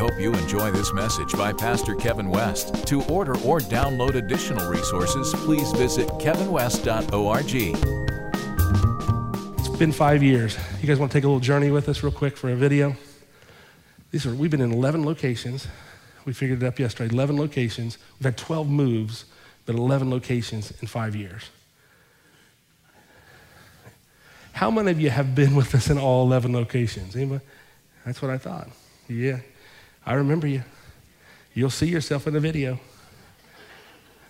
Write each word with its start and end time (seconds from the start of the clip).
hope 0.00 0.18
you 0.18 0.32
enjoy 0.32 0.70
this 0.70 0.94
message 0.94 1.34
by 1.34 1.52
Pastor 1.52 1.94
Kevin 1.94 2.30
West. 2.30 2.86
To 2.86 3.02
order 3.04 3.36
or 3.40 3.60
download 3.60 4.14
additional 4.14 4.70
resources, 4.70 5.34
please 5.44 5.70
visit 5.72 6.08
kevinwest.org. 6.12 7.54
It's 9.58 9.68
been 9.76 9.92
five 9.92 10.22
years. 10.22 10.56
You 10.80 10.88
guys 10.88 10.98
want 10.98 11.12
to 11.12 11.18
take 11.18 11.24
a 11.24 11.26
little 11.26 11.38
journey 11.38 11.70
with 11.70 11.86
us, 11.90 12.02
real 12.02 12.12
quick, 12.12 12.38
for 12.38 12.48
a 12.48 12.56
video? 12.56 12.96
These 14.10 14.24
are 14.24 14.34
we've 14.34 14.50
been 14.50 14.62
in 14.62 14.72
11 14.72 15.04
locations. 15.04 15.68
We 16.24 16.32
figured 16.32 16.62
it 16.62 16.66
up 16.66 16.78
yesterday. 16.78 17.14
11 17.14 17.36
locations. 17.36 17.98
We've 18.18 18.24
had 18.24 18.38
12 18.38 18.70
moves, 18.70 19.26
but 19.66 19.74
11 19.74 20.08
locations 20.08 20.72
in 20.80 20.88
five 20.88 21.14
years. 21.14 21.50
How 24.52 24.70
many 24.70 24.92
of 24.92 24.98
you 24.98 25.10
have 25.10 25.34
been 25.34 25.54
with 25.54 25.74
us 25.74 25.90
in 25.90 25.98
all 25.98 26.24
11 26.24 26.54
locations? 26.54 27.14
Anybody? 27.14 27.44
That's 28.06 28.22
what 28.22 28.30
I 28.30 28.38
thought. 28.38 28.70
Yeah, 29.06 29.40
I 30.10 30.14
remember 30.14 30.48
you. 30.48 30.64
You'll 31.54 31.70
see 31.70 31.86
yourself 31.86 32.26
in 32.26 32.34
the 32.34 32.40
video. 32.40 32.80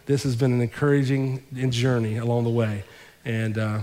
This 0.04 0.24
has 0.24 0.36
been 0.36 0.52
an 0.52 0.60
encouraging 0.60 1.42
journey 1.70 2.18
along 2.18 2.44
the 2.44 2.50
way. 2.50 2.84
And 3.24 3.56
uh, 3.56 3.80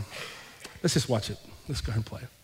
let's 0.83 0.93
just 0.93 1.09
watch 1.09 1.31
it. 1.31 1.39
Let's 1.67 1.81
go 1.81 1.89
ahead 1.89 1.97
and 1.97 2.05
play 2.05 2.21
it. 2.21 2.37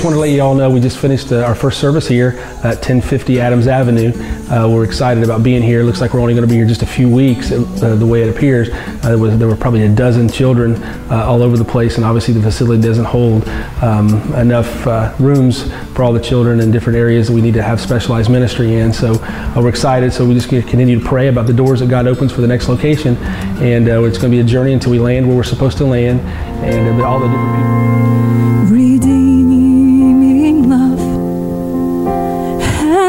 Just 0.00 0.06
want 0.06 0.16
to 0.16 0.20
let 0.20 0.30
you 0.30 0.40
all 0.40 0.54
know 0.54 0.70
we 0.70 0.80
just 0.80 0.96
finished 0.96 1.30
uh, 1.30 1.42
our 1.42 1.54
first 1.54 1.78
service 1.78 2.08
here 2.08 2.30
at 2.64 2.76
1050 2.76 3.38
Adams 3.38 3.66
Avenue. 3.66 4.12
Uh, 4.48 4.66
we're 4.66 4.82
excited 4.82 5.22
about 5.22 5.42
being 5.42 5.62
here. 5.62 5.82
It 5.82 5.84
Looks 5.84 6.00
like 6.00 6.14
we're 6.14 6.20
only 6.20 6.32
going 6.32 6.48
to 6.48 6.50
be 6.50 6.54
here 6.54 6.66
just 6.66 6.80
a 6.80 6.86
few 6.86 7.06
weeks, 7.06 7.52
uh, 7.52 7.96
the 7.96 8.06
way 8.06 8.22
it 8.22 8.34
appears. 8.34 8.70
Uh, 8.70 9.00
there, 9.02 9.18
was, 9.18 9.38
there 9.38 9.46
were 9.46 9.56
probably 9.56 9.82
a 9.82 9.94
dozen 9.94 10.26
children 10.26 10.82
uh, 11.12 11.26
all 11.26 11.42
over 11.42 11.58
the 11.58 11.66
place, 11.66 11.96
and 11.96 12.06
obviously 12.06 12.32
the 12.32 12.40
facility 12.40 12.80
doesn't 12.80 13.04
hold 13.04 13.46
um, 13.82 14.08
enough 14.36 14.86
uh, 14.86 15.14
rooms 15.18 15.70
for 15.92 16.02
all 16.02 16.14
the 16.14 16.22
children 16.22 16.60
in 16.60 16.70
different 16.70 16.98
areas 16.98 17.28
that 17.28 17.34
we 17.34 17.42
need 17.42 17.52
to 17.52 17.62
have 17.62 17.78
specialized 17.78 18.30
ministry 18.30 18.76
in. 18.76 18.94
So 18.94 19.12
we're 19.54 19.68
excited. 19.68 20.14
So 20.14 20.26
we 20.26 20.32
just 20.32 20.48
continue 20.48 20.98
to 20.98 21.04
pray 21.04 21.28
about 21.28 21.46
the 21.46 21.52
doors 21.52 21.80
that 21.80 21.90
God 21.90 22.06
opens 22.06 22.32
for 22.32 22.40
the 22.40 22.48
next 22.48 22.70
location, 22.70 23.18
and 23.18 23.86
it's 23.86 24.16
going 24.16 24.32
to 24.32 24.34
be 24.34 24.40
a 24.40 24.44
journey 24.44 24.72
until 24.72 24.92
we 24.92 24.98
land 24.98 25.28
where 25.28 25.36
we're 25.36 25.42
supposed 25.42 25.76
to 25.76 25.84
land, 25.84 26.20
and 26.64 27.02
all 27.02 27.20
the 27.20 27.26
different 27.26 27.54
people. 27.54 28.59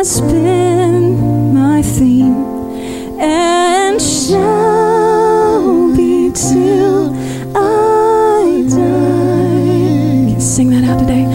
Has 0.02 0.20
been 0.20 1.54
my 1.54 1.80
theme 1.84 2.34
and 3.20 4.02
shall 4.02 5.62
be 5.96 6.32
till 6.34 7.14
I 7.56 8.66
die. 8.68 10.40
Sing 10.40 10.72
that 10.72 10.84
out 10.86 11.02
today. 11.02 11.26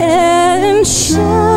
And 0.00 0.86
shall 0.86 1.55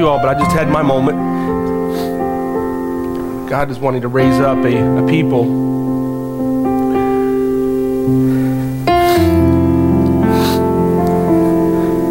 you 0.00 0.08
all, 0.08 0.18
but 0.18 0.34
I 0.34 0.38
just 0.38 0.50
had 0.52 0.68
my 0.68 0.82
moment. 0.82 1.18
God 3.50 3.70
is 3.70 3.78
wanting 3.78 4.00
to 4.00 4.08
raise 4.08 4.40
up 4.40 4.56
a, 4.64 5.04
a 5.04 5.06
people 5.06 5.44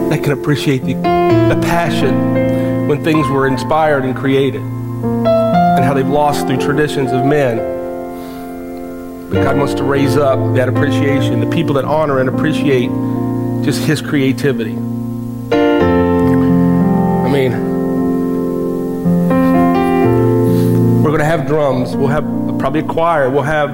that 0.09 0.23
can 0.23 0.33
appreciate 0.33 0.83
the, 0.83 0.93
the 0.93 1.59
passion 1.63 2.87
when 2.87 3.03
things 3.03 3.27
were 3.27 3.47
inspired 3.47 4.05
and 4.05 4.15
created 4.15 4.61
and 4.61 5.83
how 5.83 5.95
they've 5.95 6.07
lost 6.07 6.45
through 6.45 6.57
traditions 6.57 7.11
of 7.11 7.25
men. 7.25 7.57
But 9.31 9.43
God 9.43 9.57
wants 9.57 9.73
to 9.75 9.83
raise 9.83 10.15
up 10.15 10.55
that 10.55 10.69
appreciation, 10.69 11.39
the 11.39 11.49
people 11.49 11.73
that 11.75 11.85
honor 11.85 12.19
and 12.19 12.29
appreciate 12.29 12.89
just 13.63 13.81
His 13.81 13.99
creativity. 13.99 14.77
Have 21.29 21.45
drums. 21.45 21.95
We'll 21.95 22.07
have 22.07 22.23
probably 22.57 22.79
a 22.79 22.83
choir. 22.83 23.29
We'll 23.29 23.43
have 23.43 23.69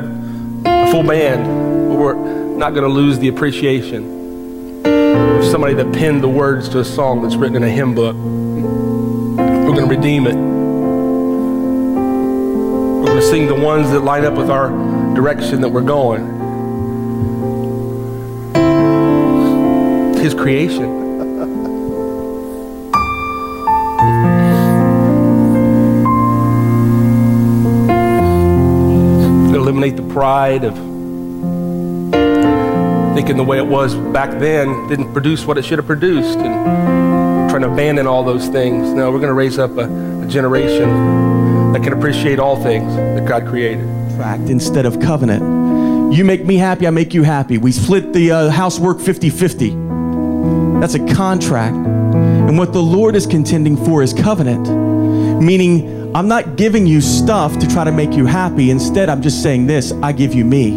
a 0.66 0.92
full 0.92 1.04
band. 1.04 1.88
But 1.88 1.98
we're 1.98 2.14
not 2.14 2.74
going 2.74 2.84
to 2.84 2.90
lose 2.94 3.18
the 3.18 3.30
appreciation 3.30 4.84
of 4.86 5.46
somebody 5.46 5.74
that 5.76 5.94
penned 5.94 6.22
the 6.22 6.28
words 6.28 6.68
to 6.70 6.80
a 6.80 6.84
song 6.84 7.22
that's 7.22 7.38
written 7.38 7.56
in 7.56 7.64
a 7.64 7.70
hymn 7.70 7.96
book. 7.96 8.14
We're 8.18 9.74
going 9.74 9.88
to 9.88 9.96
redeem 9.96 10.28
it. 10.28 10.36
We're 12.96 13.06
going 13.06 13.22
to 13.22 13.26
sing 13.26 13.48
the 13.48 13.56
ones 13.56 13.90
that 13.92 14.02
line 14.02 14.26
up 14.26 14.34
with 14.34 14.50
our 14.50 14.68
direction 15.16 15.62
that 15.62 15.70
we're 15.70 15.80
going. 15.80 16.36
His 20.22 20.34
creation. 20.34 21.05
Eliminate 29.86 30.08
the 30.08 30.14
pride 30.14 30.64
of 30.64 30.74
thinking 33.16 33.38
the 33.38 33.44
way 33.44 33.58
it 33.58 33.66
was 33.66 33.96
back 33.96 34.32
then 34.40 34.88
didn't 34.88 35.14
produce 35.14 35.46
what 35.46 35.58
it 35.58 35.64
should 35.66 35.78
have 35.78 35.86
produced 35.86 36.38
and 36.40 37.50
trying 37.50 37.62
to 37.62 37.72
abandon 37.72 38.08
all 38.08 38.24
those 38.24 38.48
things. 38.48 38.92
No, 38.94 39.12
we're 39.12 39.20
going 39.20 39.30
to 39.30 39.34
raise 39.34 39.58
up 39.58 39.72
a, 39.78 39.86
a 40.22 40.28
generation 40.28 41.72
that 41.74 41.84
can 41.84 41.94
appreciate 41.94 42.40
all 42.40 42.62
things 42.62 42.94
that 42.96 43.28
God 43.28 43.46
created. 43.48 43.86
contract 44.10 44.50
instead 44.50 44.86
of 44.86 45.00
covenant. 45.00 46.14
You 46.14 46.26
make 46.26 46.46
me 46.46 46.56
happy, 46.56 46.88
I 46.88 46.90
make 46.90 47.14
you 47.14 47.24
happy. 47.24 47.58
We 47.58 47.72
split 47.72 48.12
the 48.14 48.32
uh, 48.32 48.50
housework 48.50 49.00
50 49.00 49.30
50. 49.30 49.70
That's 50.80 50.96
a 50.96 51.14
contract. 51.14 51.76
And 51.76 52.58
what 52.58 52.74
the 52.74 52.82
Lord 52.82 53.16
is 53.16 53.26
contending 53.26 53.78
for 53.78 54.04
is 54.04 54.14
covenant, 54.14 54.68
meaning 55.42 55.95
I'm 56.16 56.30
not 56.30 56.56
giving 56.56 56.88
you 56.88 57.02
stuff 57.02 57.60
to 57.60 57.68
try 57.68 57.84
to 57.84 57.92
make 57.92 58.14
you 58.14 58.26
happy. 58.26 58.72
Instead, 58.72 59.10
I'm 59.10 59.22
just 59.22 59.44
saying 59.44 59.68
this 59.68 59.92
I 60.02 60.14
give 60.14 60.34
you 60.34 60.46
me. 60.46 60.72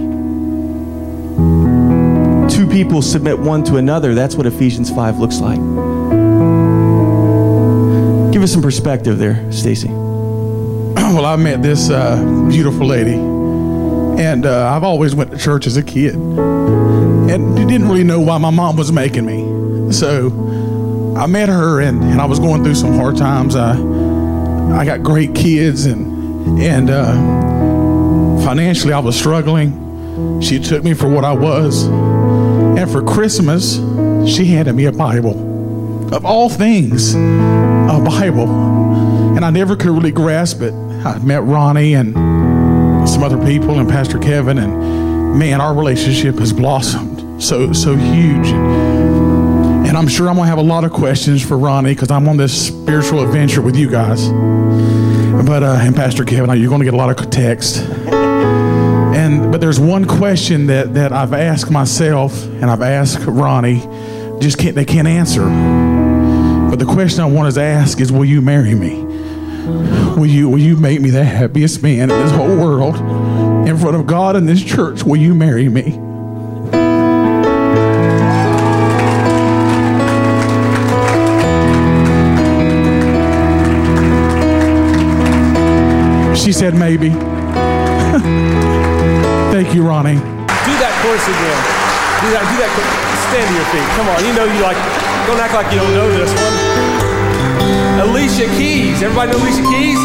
Two 2.50 2.66
people 2.66 3.02
submit 3.02 3.38
one 3.38 3.62
to 3.62 3.76
another. 3.76 4.16
That's 4.16 4.34
what 4.34 4.46
Ephesians 4.46 4.90
5 4.90 5.18
looks 5.20 5.38
like. 5.38 5.60
Give 8.32 8.42
us 8.42 8.50
some 8.52 8.62
perspective 8.62 9.18
there, 9.18 9.52
Stacy. 9.52 9.86
well, 10.96 11.24
I 11.24 11.36
met 11.36 11.62
this 11.62 11.88
uh, 11.88 12.16
beautiful 12.48 12.88
lady, 12.88 13.14
and 13.14 14.44
uh, 14.44 14.74
I've 14.74 14.82
always 14.82 15.14
went 15.14 15.30
to 15.30 15.38
church 15.38 15.68
as 15.68 15.76
a 15.76 15.84
kid, 15.84 16.16
and 16.16 17.56
didn't 17.56 17.86
really 17.88 18.02
know 18.02 18.20
why 18.20 18.38
my 18.38 18.50
mom 18.50 18.74
was 18.74 18.90
making 18.90 19.24
me. 19.24 19.92
So 19.92 21.14
I 21.16 21.28
met 21.28 21.48
her, 21.48 21.80
and, 21.80 22.02
and 22.02 22.20
I 22.20 22.24
was 22.24 22.40
going 22.40 22.64
through 22.64 22.74
some 22.74 22.94
hard 22.94 23.16
times. 23.16 23.54
I 23.54 23.97
I 24.72 24.84
got 24.84 25.02
great 25.02 25.34
kids, 25.34 25.86
and 25.86 26.60
and 26.60 26.90
uh, 26.90 27.14
financially 28.44 28.92
I 28.92 28.98
was 28.98 29.16
struggling. 29.18 30.40
She 30.40 30.58
took 30.58 30.82
me 30.82 30.94
for 30.94 31.08
what 31.08 31.24
I 31.24 31.32
was, 31.32 31.84
and 31.86 32.90
for 32.90 33.02
Christmas 33.02 33.76
she 34.26 34.46
handed 34.46 34.74
me 34.74 34.86
a 34.86 34.92
Bible. 34.92 36.14
of 36.14 36.24
all 36.24 36.48
things, 36.48 37.14
a 37.14 38.00
Bible. 38.04 38.48
And 39.36 39.44
I 39.44 39.50
never 39.50 39.76
could 39.76 39.90
really 39.90 40.12
grasp 40.12 40.62
it. 40.62 40.72
I 40.72 41.18
met 41.18 41.42
Ronnie 41.42 41.94
and 41.94 42.14
some 43.08 43.22
other 43.22 43.38
people 43.44 43.78
and 43.78 43.88
Pastor 43.88 44.18
Kevin, 44.18 44.58
and 44.58 45.38
man, 45.38 45.60
our 45.60 45.74
relationship 45.74 46.38
has 46.38 46.52
blossomed 46.52 47.42
so, 47.42 47.72
so 47.72 47.94
huge. 47.94 48.48
And 49.98 50.06
I'm 50.06 50.14
sure 50.14 50.28
I'm 50.28 50.36
gonna 50.36 50.46
have 50.46 50.58
a 50.58 50.62
lot 50.62 50.84
of 50.84 50.92
questions 50.92 51.44
for 51.44 51.58
Ronnie 51.58 51.92
because 51.92 52.12
I'm 52.12 52.28
on 52.28 52.36
this 52.36 52.68
spiritual 52.68 53.20
adventure 53.20 53.60
with 53.60 53.74
you 53.74 53.90
guys. 53.90 54.28
But 55.44 55.64
uh, 55.64 55.78
and 55.80 55.96
Pastor 55.96 56.24
Kevin, 56.24 56.56
you're 56.56 56.70
gonna 56.70 56.84
get 56.84 56.94
a 56.94 56.96
lot 56.96 57.10
of 57.10 57.30
text. 57.30 57.78
And 57.78 59.50
but 59.50 59.60
there's 59.60 59.80
one 59.80 60.04
question 60.04 60.68
that 60.68 60.94
that 60.94 61.12
I've 61.12 61.32
asked 61.32 61.72
myself 61.72 62.44
and 62.44 62.66
I've 62.66 62.82
asked 62.82 63.26
Ronnie, 63.26 63.80
just 64.38 64.56
can't 64.56 64.76
they 64.76 64.84
can't 64.84 65.08
answer. 65.08 65.42
But 66.70 66.78
the 66.78 66.86
question 66.86 67.22
I 67.22 67.26
want 67.26 67.52
to 67.52 67.60
ask 67.60 68.00
is, 68.00 68.12
will 68.12 68.24
you 68.24 68.40
marry 68.40 68.76
me? 68.76 69.02
Will 70.14 70.26
you 70.26 70.48
will 70.48 70.60
you 70.60 70.76
make 70.76 71.00
me 71.00 71.10
the 71.10 71.24
happiest 71.24 71.82
man 71.82 72.02
in 72.02 72.20
this 72.20 72.30
whole 72.30 72.56
world? 72.56 72.94
In 73.66 73.76
front 73.76 73.96
of 73.96 74.06
God 74.06 74.36
and 74.36 74.48
this 74.48 74.62
church, 74.62 75.02
will 75.02 75.16
you 75.16 75.34
marry 75.34 75.68
me? 75.68 76.07
She 86.48 86.56
said 86.56 86.72
maybe. 86.74 87.10
Thank 89.52 89.74
you, 89.74 89.84
Ronnie. 89.84 90.14
Do 90.16 90.22
that 90.80 90.96
chorus 91.04 91.20
again. 91.28 91.60
Do 92.24 92.32
that. 92.32 92.40
Do 92.40 92.56
that. 92.56 92.72
Stand 93.28 93.44
to 93.44 93.52
your 93.52 93.68
feet. 93.68 93.84
Come 94.00 94.08
on. 94.08 94.16
You 94.24 94.32
know 94.32 94.48
you 94.48 94.64
like. 94.64 94.80
Don't 95.28 95.36
act 95.44 95.52
like 95.52 95.68
you 95.70 95.76
don't 95.76 95.92
know 95.92 96.08
this 96.08 96.32
one. 96.32 98.08
Alicia 98.08 98.48
Keys. 98.56 99.02
Everybody 99.02 99.32
know 99.32 99.36
Alicia 99.44 99.60
Keys? 99.60 100.00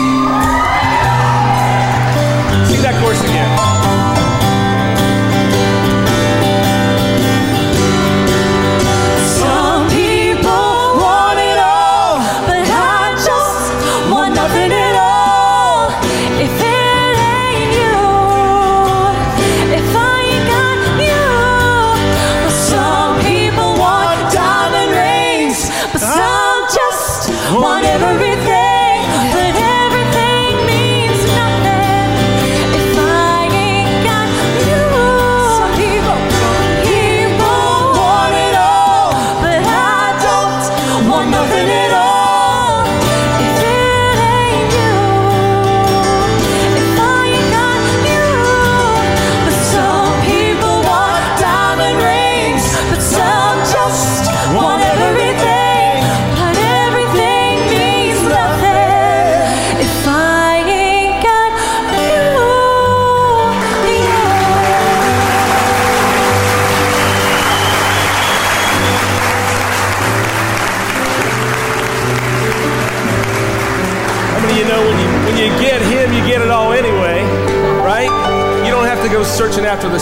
Sing 2.67 2.83
that 2.83 2.99
chorus 2.99 3.23
again. 3.23 3.82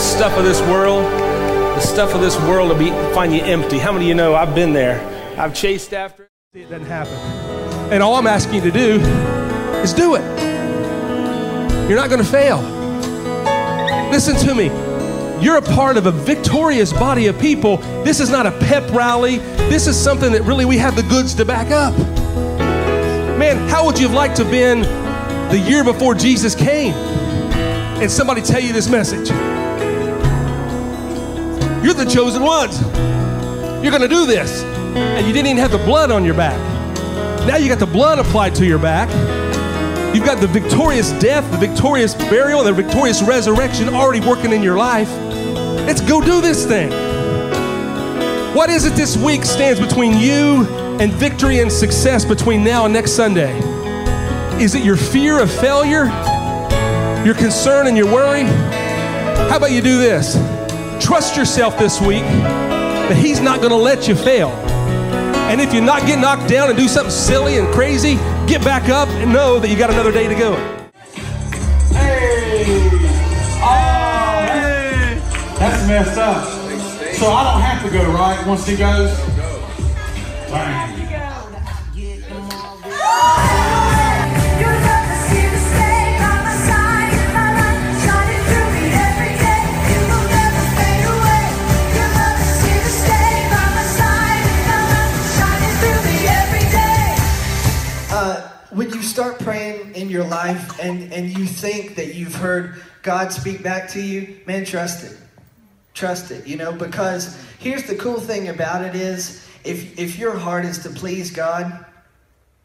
Stuff 0.02 0.36
of 0.36 0.44
this 0.44 0.60
world. 0.62 1.04
The 1.04 1.80
stuff 1.80 2.14
of 2.14 2.20
this 2.20 2.36
world 2.40 2.68
will 2.68 2.78
be 2.78 2.90
find 3.14 3.32
you 3.32 3.40
empty. 3.42 3.78
How 3.78 3.92
many 3.92 4.06
of 4.06 4.08
you 4.08 4.14
know 4.14 4.34
I've 4.34 4.54
been 4.54 4.72
there? 4.72 5.00
I've 5.38 5.54
chased 5.54 5.94
after 5.94 6.24
it. 6.24 6.30
It 6.54 6.70
doesn't 6.70 6.86
happen. 6.86 7.14
And 7.92 8.02
all 8.02 8.16
I'm 8.16 8.26
asking 8.26 8.56
you 8.56 8.60
to 8.62 8.70
do 8.70 9.00
is 9.80 9.92
do 9.92 10.16
it. 10.16 10.22
You're 11.88 11.98
not 11.98 12.10
going 12.10 12.22
to 12.22 12.30
fail. 12.30 12.58
Listen 14.10 14.36
to 14.46 14.54
me. 14.54 14.66
You're 15.42 15.56
a 15.56 15.62
part 15.62 15.96
of 15.96 16.06
a 16.06 16.12
victorious 16.12 16.92
body 16.92 17.26
of 17.26 17.38
people. 17.38 17.78
This 18.04 18.20
is 18.20 18.28
not 18.28 18.46
a 18.46 18.52
pep 18.52 18.92
rally. 18.92 19.38
This 19.68 19.86
is 19.86 19.96
something 19.98 20.32
that 20.32 20.42
really 20.42 20.64
we 20.64 20.78
have 20.78 20.96
the 20.96 21.02
goods 21.04 21.34
to 21.36 21.44
back 21.44 21.70
up. 21.70 21.96
Man, 23.38 23.68
how 23.68 23.86
would 23.86 23.98
you 23.98 24.06
have 24.06 24.14
liked 24.14 24.36
to 24.36 24.44
have 24.44 24.52
been 24.52 24.82
the 25.50 25.58
year 25.58 25.84
before 25.84 26.14
Jesus 26.14 26.54
came 26.54 26.92
and 26.94 28.10
somebody 28.10 28.42
tell 28.42 28.60
you 28.60 28.72
this 28.72 28.88
message? 28.88 29.30
You're 31.82 31.94
the 31.94 32.04
chosen 32.04 32.42
ones. 32.42 32.80
You're 33.82 33.90
going 33.90 34.02
to 34.02 34.08
do 34.08 34.24
this. 34.26 34.62
And 34.62 35.26
you 35.26 35.32
didn't 35.32 35.46
even 35.46 35.58
have 35.58 35.72
the 35.72 35.78
blood 35.78 36.10
on 36.10 36.24
your 36.24 36.34
back. 36.34 36.58
Now 37.46 37.56
you 37.56 37.68
got 37.68 37.80
the 37.80 37.86
blood 37.86 38.20
applied 38.20 38.54
to 38.56 38.66
your 38.66 38.78
back. 38.78 39.08
You've 40.14 40.24
got 40.24 40.40
the 40.40 40.46
victorious 40.46 41.10
death, 41.12 41.50
the 41.50 41.56
victorious 41.56 42.14
burial, 42.14 42.62
the 42.62 42.72
victorious 42.72 43.22
resurrection 43.22 43.88
already 43.88 44.24
working 44.24 44.52
in 44.52 44.62
your 44.62 44.76
life. 44.76 45.10
Let's 45.86 46.00
go 46.00 46.20
do 46.20 46.40
this 46.40 46.64
thing. 46.64 46.90
What 48.54 48.70
is 48.70 48.84
it 48.84 48.94
this 48.94 49.16
week 49.16 49.44
stands 49.44 49.80
between 49.80 50.18
you 50.18 50.66
and 51.00 51.10
victory 51.12 51.60
and 51.60 51.72
success 51.72 52.24
between 52.24 52.62
now 52.62 52.84
and 52.84 52.92
next 52.94 53.12
Sunday? 53.12 53.58
Is 54.62 54.76
it 54.76 54.84
your 54.84 54.96
fear 54.96 55.40
of 55.40 55.50
failure? 55.50 56.04
Your 57.24 57.34
concern 57.34 57.88
and 57.88 57.96
your 57.96 58.06
worry? 58.06 58.44
How 59.48 59.56
about 59.56 59.72
you 59.72 59.80
do 59.80 59.98
this? 59.98 60.36
Trust 61.02 61.36
yourself 61.36 61.76
this 61.78 62.00
week 62.00 62.22
that 62.22 63.16
He's 63.16 63.40
not 63.40 63.58
going 63.58 63.70
to 63.70 63.76
let 63.76 64.06
you 64.06 64.14
fail. 64.14 64.50
And 65.50 65.60
if 65.60 65.74
you're 65.74 65.82
not 65.82 66.02
getting 66.02 66.20
knocked 66.20 66.48
down 66.48 66.68
and 66.68 66.78
do 66.78 66.86
something 66.86 67.10
silly 67.10 67.58
and 67.58 67.66
crazy, 67.74 68.14
get 68.46 68.62
back 68.62 68.88
up 68.88 69.08
and 69.08 69.32
know 69.32 69.58
that 69.58 69.68
you 69.68 69.76
got 69.76 69.90
another 69.90 70.12
day 70.12 70.28
to 70.28 70.34
go. 70.36 70.54
Hey! 71.90 72.88
Oh, 73.60 74.46
hey! 74.46 75.20
That's 75.58 75.88
messed 75.88 76.18
up. 76.18 76.46
So 77.16 77.32
I 77.32 77.52
don't 77.52 77.60
have 77.60 77.84
to 77.84 77.90
go, 77.90 78.10
right? 78.12 78.46
Once 78.46 78.64
he 78.64 78.76
goes? 78.76 79.10
Dang. 80.48 80.91
Life 100.42 100.80
and, 100.80 101.12
and 101.12 101.36
you 101.36 101.46
think 101.46 101.94
that 101.96 102.14
you've 102.14 102.34
heard 102.34 102.82
God 103.02 103.32
speak 103.32 103.62
back 103.62 103.88
to 103.90 104.00
you, 104.00 104.40
man, 104.46 104.64
trust 104.64 105.04
it. 105.04 105.18
Trust 105.94 106.30
it, 106.30 106.46
you 106.46 106.56
know, 106.56 106.72
because 106.72 107.38
here's 107.58 107.84
the 107.84 107.94
cool 107.96 108.18
thing 108.18 108.48
about 108.48 108.84
it 108.84 108.94
is 108.94 109.46
if, 109.64 109.98
if 109.98 110.18
your 110.18 110.36
heart 110.36 110.64
is 110.64 110.78
to 110.84 110.90
please 110.90 111.30
God, 111.30 111.84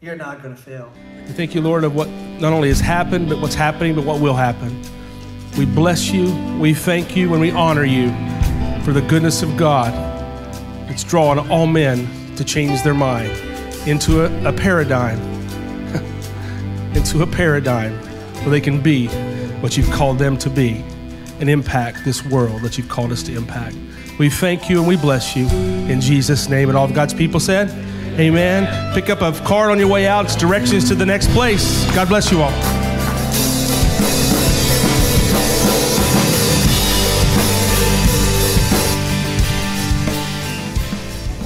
you're 0.00 0.16
not 0.16 0.42
going 0.42 0.54
to 0.56 0.60
fail. 0.60 0.90
We 1.26 1.32
thank 1.32 1.54
you, 1.54 1.60
Lord, 1.60 1.84
of 1.84 1.94
what 1.94 2.08
not 2.40 2.52
only 2.52 2.68
has 2.68 2.80
happened, 2.80 3.28
but 3.28 3.40
what's 3.40 3.54
happening, 3.54 3.94
but 3.94 4.04
what 4.04 4.20
will 4.20 4.34
happen. 4.34 4.80
We 5.58 5.66
bless 5.66 6.10
you, 6.10 6.34
we 6.58 6.72
thank 6.72 7.16
you, 7.16 7.32
and 7.32 7.40
we 7.40 7.50
honor 7.50 7.84
you 7.84 8.08
for 8.84 8.92
the 8.92 9.02
goodness 9.02 9.42
of 9.42 9.56
God 9.56 9.92
that's 10.88 11.04
drawing 11.04 11.50
all 11.50 11.66
men 11.66 12.08
to 12.36 12.44
change 12.44 12.82
their 12.82 12.94
mind 12.94 13.30
into 13.86 14.24
a, 14.24 14.48
a 14.48 14.52
paradigm, 14.52 15.18
into 16.98 17.22
a 17.22 17.26
paradigm 17.26 17.92
where 18.42 18.50
they 18.50 18.60
can 18.60 18.82
be 18.82 19.06
what 19.60 19.76
you've 19.76 19.90
called 19.92 20.18
them 20.18 20.36
to 20.36 20.50
be 20.50 20.84
and 21.38 21.48
impact 21.48 22.04
this 22.04 22.24
world 22.24 22.60
that 22.62 22.76
you've 22.76 22.88
called 22.88 23.12
us 23.12 23.22
to 23.22 23.36
impact. 23.36 23.76
We 24.18 24.28
thank 24.28 24.68
you 24.68 24.80
and 24.80 24.88
we 24.88 24.96
bless 24.96 25.36
you 25.36 25.46
in 25.46 26.00
Jesus' 26.00 26.48
name. 26.48 26.68
And 26.68 26.76
all 26.76 26.84
of 26.84 26.94
God's 26.94 27.14
people 27.14 27.38
said, 27.38 27.68
Amen. 28.18 28.92
Pick 28.94 29.10
up 29.10 29.22
a 29.22 29.30
card 29.46 29.70
on 29.70 29.78
your 29.78 29.86
way 29.86 30.08
out. 30.08 30.24
It's 30.24 30.34
directions 30.34 30.88
to 30.88 30.96
the 30.96 31.06
next 31.06 31.30
place. 31.30 31.84
God 31.94 32.08
bless 32.08 32.32
you 32.32 32.42
all. 32.42 32.50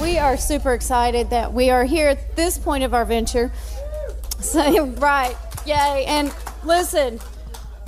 We 0.01 0.17
are 0.17 0.35
super 0.35 0.73
excited 0.73 1.29
that 1.29 1.53
we 1.53 1.69
are 1.69 1.83
here 1.83 2.07
at 2.07 2.35
this 2.35 2.57
point 2.57 2.83
of 2.83 2.95
our 2.95 3.05
venture. 3.05 3.51
So, 4.43 4.87
right, 4.87 5.37
yay. 5.65 6.05
And 6.07 6.33
listen, 6.63 7.19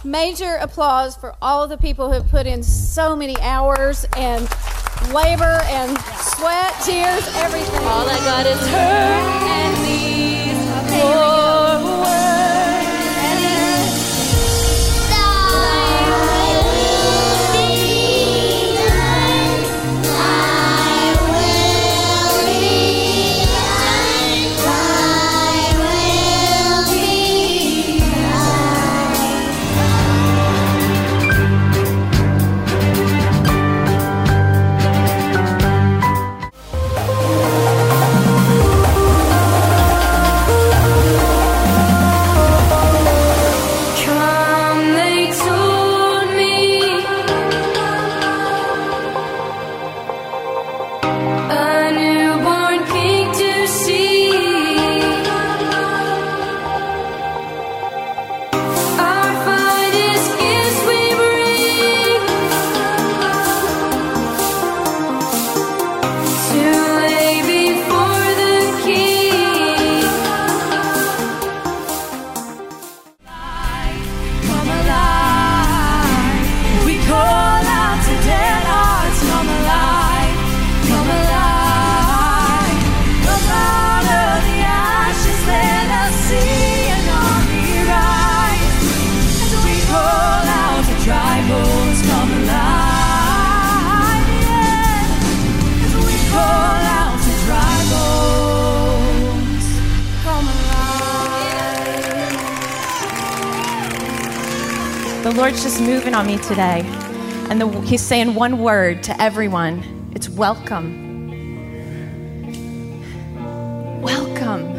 major 0.04 0.56
applause 0.56 1.16
for 1.16 1.36
all 1.42 1.64
of 1.64 1.70
the 1.70 1.78
people 1.78 2.08
who 2.08 2.14
have 2.14 2.30
put 2.30 2.46
in 2.46 2.64
so 2.64 3.16
many 3.16 3.36
hours 3.42 4.06
and 4.18 4.44
labor 5.14 5.62
and 5.66 5.98
sweat, 6.20 6.74
tears, 6.84 7.28
everything. 7.36 7.84
All 7.86 8.08
I 8.08 8.18
got 8.20 8.46
is 8.46 8.60
her 8.68 8.76
and 8.76 9.76
these 9.86 11.02
four 11.02 12.25
on 106.16 106.26
me 106.28 106.38
today. 106.38 106.80
And 107.50 107.60
the, 107.60 107.68
He's 107.82 108.02
saying 108.02 108.36
one 108.36 108.60
word 108.60 109.04
to 109.04 109.22
everyone 109.22 110.12
it's 110.16 110.30
welcome. 110.30 111.04
Welcome. 114.02 114.72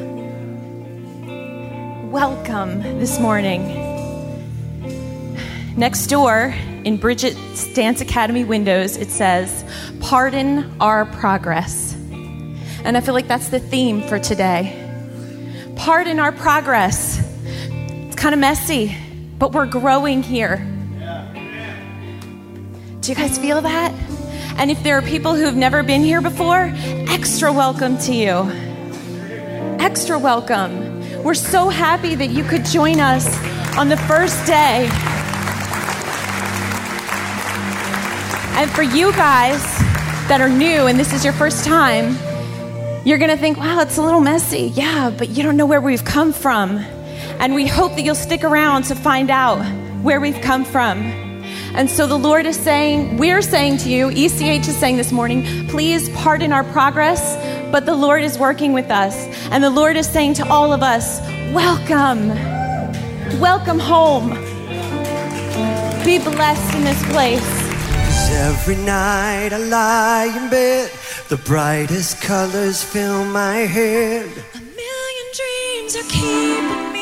Welcome 2.11 2.81
this 2.99 3.21
morning. 3.21 3.67
Next 5.77 6.07
door 6.07 6.55
in 6.85 6.97
Bridget's 6.97 7.71
Dance 7.75 8.01
Academy 8.01 8.45
windows, 8.45 8.97
it 8.97 9.11
says, 9.11 9.63
Pardon 10.01 10.75
our 10.81 11.05
progress. 11.05 11.95
And 12.83 12.97
I 12.97 13.03
feel 13.03 13.13
like 13.13 13.29
that's 13.29 13.51
the 13.51 13.61
theme 13.61 14.01
for 14.09 14.19
today. 14.19 14.73
Pardon 15.77 16.19
our 16.19 16.33
progress. 16.33 17.21
It's 17.69 18.17
kind 18.17 18.35
of 18.35 18.39
messy, 18.39 18.97
but 19.39 19.53
we're 19.53 19.67
growing 19.67 20.23
here. 20.23 20.67
Do 23.07 23.13
you 23.13 23.19
guys 23.19 23.39
feel 23.39 23.61
that? 23.61 23.93
And 24.59 24.69
if 24.69 24.83
there 24.83 24.99
are 24.99 25.03
people 25.03 25.37
who 25.37 25.45
have 25.45 25.55
never 25.55 25.85
been 25.85 26.03
here 26.03 26.21
before, 26.21 26.73
extra 27.09 27.53
welcome 27.53 27.99
to 27.99 28.13
you. 28.13 28.51
Extra 29.79 30.19
welcome. 30.19 31.23
We're 31.23 31.35
so 31.35 31.69
happy 31.69 32.17
that 32.17 32.31
you 32.31 32.43
could 32.43 32.65
join 32.65 32.99
us 32.99 33.25
on 33.79 33.89
the 33.89 33.97
first 33.97 34.45
day. 34.45 34.89
And 38.59 38.69
for 38.73 38.83
you 38.83 39.13
guys 39.13 39.63
that 40.27 40.41
are 40.41 40.49
new 40.49 40.89
and 40.89 40.99
this 40.99 41.13
is 41.13 41.23
your 41.23 41.35
first 41.35 41.65
time, 41.65 42.19
you're 43.07 43.19
going 43.19 43.31
to 43.31 43.37
think, 43.37 43.57
wow, 43.57 43.83
it's 43.83 43.99
a 43.99 44.03
little 44.03 44.21
messy. 44.21 44.73
Yeah, 44.75 45.15
but 45.17 45.29
you 45.29 45.45
don't 45.45 45.57
know 45.57 45.67
where 45.67 45.81
we've 45.81 46.05
come 46.05 46.33
from. 46.33 46.79
And 47.39 47.55
we 47.55 47.69
hope 47.69 47.95
that 47.95 48.03
you'll 48.03 48.17
stick 48.17 48.43
around 48.43 48.83
to 48.87 48.97
find 48.97 49.31
out 49.31 49.65
where 50.03 50.19
we've 50.19 50.41
come 50.41 50.65
from. 50.65 51.26
And 51.77 51.91
so 51.91 52.07
the 52.07 52.19
Lord 52.19 52.47
is 52.47 52.57
saying, 52.57 53.19
we're 53.19 53.43
saying 53.43 53.77
to 53.79 53.91
you, 53.91 54.09
ECH 54.09 54.67
is 54.67 54.75
saying 54.79 54.97
this 54.97 55.13
morning, 55.13 55.69
please 55.69 56.09
pardon 56.09 56.51
our 56.51 56.65
progress, 56.65 57.37
but 57.71 57.85
the 57.85 57.95
Lord 57.95 58.25
is 58.25 58.39
working 58.39 58.73
with 58.73 58.91
us. 58.91 59.15
And 59.51 59.63
the 59.63 59.69
Lord 59.69 59.99
is 59.99 60.09
saying 60.09 60.35
to 60.41 60.49
all 60.49 60.73
of 60.73 60.83
us, 60.83 61.21
welcome. 61.53 62.29
Welcome 63.39 63.79
home. 63.79 64.31
Be 66.03 66.17
blessed 66.19 66.75
in 66.77 66.85
this 66.85 67.03
place. 67.13 67.45
Cause 68.07 68.31
every 68.31 68.77
night 68.77 69.53
I 69.53 69.59
lie 69.59 70.33
in 70.35 70.49
bed, 70.49 70.91
the 71.29 71.37
brightest 71.37 72.23
colors 72.23 72.83
fill 72.83 73.23
my 73.27 73.57
head. 73.57 74.31
A 74.55 74.61
million 74.61 75.27
Dreams 75.35 75.97
are 75.97 76.09
keeping 76.09 76.93
me 76.95 76.96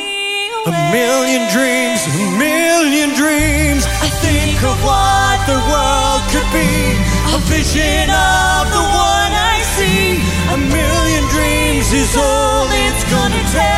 A 0.66 0.72
million 0.90 1.44
dreams, 1.52 2.00
a 2.08 2.38
million 2.38 3.10
dreams. 3.12 3.84
I 4.00 4.08
think 4.24 4.56
of 4.64 4.82
what 4.82 5.36
the 5.44 5.60
world 5.68 6.24
could 6.32 6.48
be. 6.56 6.96
A 7.36 7.38
vision 7.52 8.08
of 8.08 8.72
the 8.72 8.80
one 8.80 9.32
I 9.36 9.60
see. 9.76 10.24
A 10.48 10.56
million 10.56 11.24
dreams 11.28 11.92
is 11.92 12.16
all 12.16 12.64
it's 12.64 13.04
gonna 13.12 13.44
take. 13.52 13.76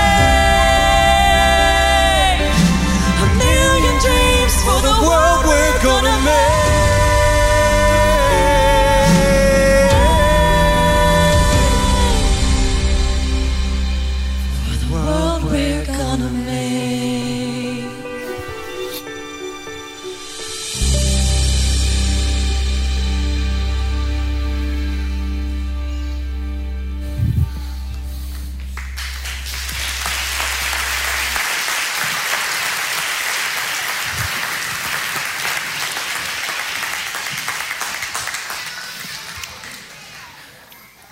A 3.19 3.29
million 3.35 3.99
dreams 3.99 4.55
for 4.63 4.79
the 4.87 4.95
world 5.03 5.43
we're 5.43 5.83
gonna 5.83 6.23
make. 6.23 6.86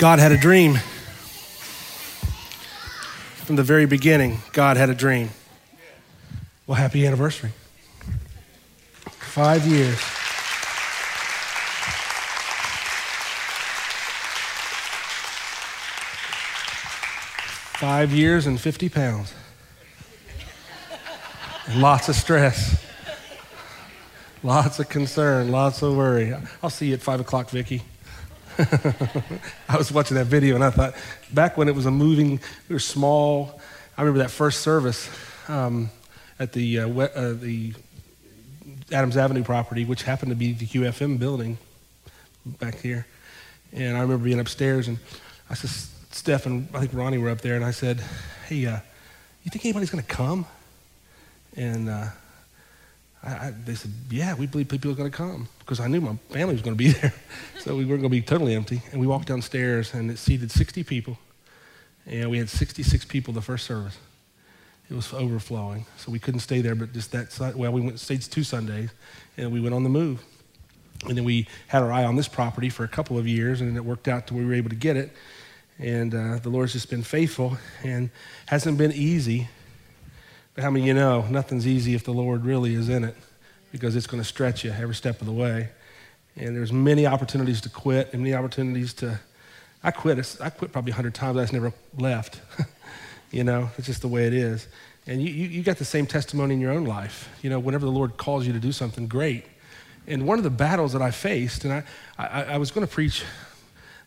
God 0.05 0.19
had 0.19 0.33
a 0.33 0.37
dream. 0.37 0.75
From 3.47 3.57
the 3.57 3.63
very 3.63 3.87
beginning, 3.87 4.41
God 4.53 4.77
had 4.77 4.91
a 4.91 4.95
dream. 4.95 5.31
Well, 6.67 6.75
happy 6.75 7.07
anniversary. 7.07 7.53
Five 9.07 9.67
years. 9.67 9.99
Five 17.79 18.13
years 18.13 18.47
and 18.47 18.61
50 18.61 18.91
pounds. 18.91 19.33
And 21.67 21.81
lots 21.81 22.11
of 22.11 22.15
stress. 22.15 22.79
Lots 24.43 24.79
of 24.79 24.91
concern, 24.91 25.51
lots 25.51 25.81
of 25.81 25.97
worry. 25.97 26.35
I'll 26.63 26.69
see 26.69 26.89
you 26.89 26.93
at 26.93 27.01
five 27.01 27.21
o'clock, 27.21 27.49
Vicky. 27.49 27.81
I 29.69 29.77
was 29.77 29.91
watching 29.93 30.17
that 30.17 30.27
video 30.27 30.55
and 30.55 30.65
I 30.65 30.71
thought, 30.71 30.95
back 31.33 31.57
when 31.57 31.69
it 31.69 31.75
was 31.75 31.87
a 31.87 31.91
moving, 31.91 32.41
we 32.69 32.75
were 32.75 32.81
small. 32.81 33.61
I 33.97 34.03
remember 34.03 34.21
that 34.21 34.31
first 34.31 34.61
service 34.61 35.09
um, 35.49 35.91
at 36.39 36.53
the, 36.53 36.81
uh, 36.81 36.89
uh, 36.89 37.33
the 37.33 37.75
Adams 38.93 39.17
Avenue 39.17 39.43
property, 39.43 39.85
which 39.85 40.03
happened 40.03 40.31
to 40.31 40.37
be 40.37 40.53
the 40.53 40.67
QFM 40.67 41.19
building 41.19 41.59
back 42.47 42.81
here. 42.81 43.07
And 43.73 43.97
I 43.97 44.01
remember 44.01 44.25
being 44.25 44.41
upstairs 44.41 44.89
and 44.89 44.99
I 45.51 45.55
said, 45.55 45.71
Steph 46.15 46.47
and 46.47 46.69
I 46.73 46.81
think 46.81 46.95
Ronnie 46.95 47.19
were 47.19 47.31
up 47.31 47.41
there, 47.41 47.57
and 47.57 47.65
I 47.65 47.73
said, 47.73 48.01
hey, 48.47 48.67
uh, 48.67 48.79
you 49.43 49.51
think 49.51 49.65
anybody's 49.65 49.91
going 49.91 50.03
to 50.03 50.09
come? 50.09 50.47
And 51.57 51.89
uh, 51.89 52.07
I, 53.25 53.31
I, 53.31 53.55
they 53.65 53.75
said, 53.75 53.91
yeah, 54.11 54.35
we 54.35 54.47
believe 54.47 54.69
people 54.69 54.91
are 54.91 54.95
going 54.95 55.11
to 55.11 55.17
come 55.17 55.49
because 55.61 55.81
I 55.81 55.89
knew 55.89 56.01
my 56.01 56.17
family 56.31 56.55
was 56.55 56.63
going 56.63 56.77
to 56.77 56.85
be 56.85 56.93
there. 57.01 57.15
so 57.61 57.75
we 57.75 57.85
weren't 57.85 58.03
going 58.03 58.11
to 58.13 58.21
be 58.21 58.23
totally 58.23 58.55
empty. 58.55 58.83
And 58.93 59.01
we 59.01 59.07
walked 59.07 59.29
downstairs, 59.29 59.95
and 59.95 60.11
it 60.11 60.19
seated 60.19 60.51
60 60.51 60.85
people. 60.85 61.19
And 62.07 62.31
we 62.31 62.39
had 62.39 62.51
66 62.51 63.07
people 63.07 63.33
the 63.33 63.41
first 63.41 63.67
service. 63.67 63.97
It 64.91 64.95
was 64.95 65.13
overflowing. 65.15 65.87
So 65.97 66.13
we 66.13 66.19
couldn't 66.19 66.41
stay 66.41 66.61
there, 66.61 66.75
but 66.75 66.93
just 66.93 67.13
that, 67.13 67.55
well, 67.57 67.73
we 67.73 67.81
went, 67.81 67.99
stayed 67.99 68.21
two 68.21 68.45
Sundays, 68.45 68.91
and 69.39 69.51
we 69.51 69.61
went 69.61 69.75
on 69.75 69.83
the 69.83 69.89
move. 69.89 70.23
And 71.07 71.17
then 71.17 71.25
we 71.25 71.49
had 71.69 71.83
our 71.83 71.91
eye 71.91 72.05
on 72.05 72.17
this 72.17 72.29
property 72.29 72.69
for 72.69 72.85
a 72.85 72.89
couple 72.89 73.19
of 73.19 73.27
years, 73.27 73.63
and 73.63 73.77
it 73.77 73.85
worked 73.85 74.09
out 74.09 74.27
to 74.27 74.35
where 74.35 74.43
we 74.43 74.49
were 74.51 74.55
able 74.55 74.71
to 74.71 74.77
get 74.77 74.97
it. 74.97 75.13
And 75.79 76.15
uh, 76.15 76.39
the 76.39 76.51
Lord's 76.51 76.73
just 76.73 76.91
been 76.91 77.03
faithful 77.03 77.57
and 77.83 78.11
hasn't 78.47 78.79
been 78.79 78.93
easy. 78.93 79.49
But 80.55 80.63
how 80.63 80.71
many 80.71 80.85
of 80.85 80.87
you 80.89 80.95
know 80.95 81.23
nothing's 81.23 81.67
easy 81.67 81.95
if 81.95 82.05
the 82.05 82.13
Lord 82.13 82.45
really 82.45 82.75
is 82.75 82.89
in 82.89 83.05
it 83.05 83.17
because 83.73 83.97
it's 83.97 84.07
going 84.07 84.23
to 84.23 84.29
stretch 84.29 84.65
you 84.65 84.71
every 84.71 84.95
step 84.95 85.21
of 85.21 85.27
the 85.27 85.33
way. 85.33 85.69
And 86.37 86.57
there's 86.57 86.73
many 86.73 87.07
opportunities 87.07 87.61
to 87.63 87.69
quit 87.69 88.13
and 88.13 88.23
many 88.23 88.35
opportunities 88.35 88.95
to. 88.95 89.19
I 89.83 89.91
quit. 89.91 90.39
I 90.41 90.51
quit 90.51 90.73
probably 90.73 90.93
100 90.93 91.15
times. 91.15 91.37
I 91.37 91.43
just 91.43 91.53
never 91.53 91.73
left. 91.99 92.41
you 93.31 93.45
know, 93.45 93.71
it's 93.77 93.87
just 93.87 94.01
the 94.01 94.09
way 94.09 94.27
it 94.27 94.33
is. 94.33 94.67
And 95.07 95.21
you, 95.21 95.31
you, 95.31 95.49
you 95.49 95.63
got 95.63 95.77
the 95.77 95.85
same 95.85 96.07
testimony 96.07 96.55
in 96.55 96.61
your 96.61 96.73
own 96.73 96.85
life. 96.85 97.29
You 97.43 97.51
know, 97.51 97.59
whenever 97.59 97.85
the 97.85 97.93
Lord 97.93 98.17
calls 98.17 98.47
you 98.47 98.53
to 98.53 98.59
do 98.59 98.73
something 98.73 99.07
great. 99.07 99.45
And 100.07 100.27
one 100.27 100.39
of 100.39 100.45
the 100.45 100.51
battles 100.51 100.93
that 100.93 101.03
I 101.03 101.11
faced, 101.11 101.65
and 101.65 101.73
I, 101.73 101.85
I, 102.17 102.45
I 102.45 102.57
was 102.59 102.71
going 102.71 102.87
to 102.87 102.93
preach 102.93 103.25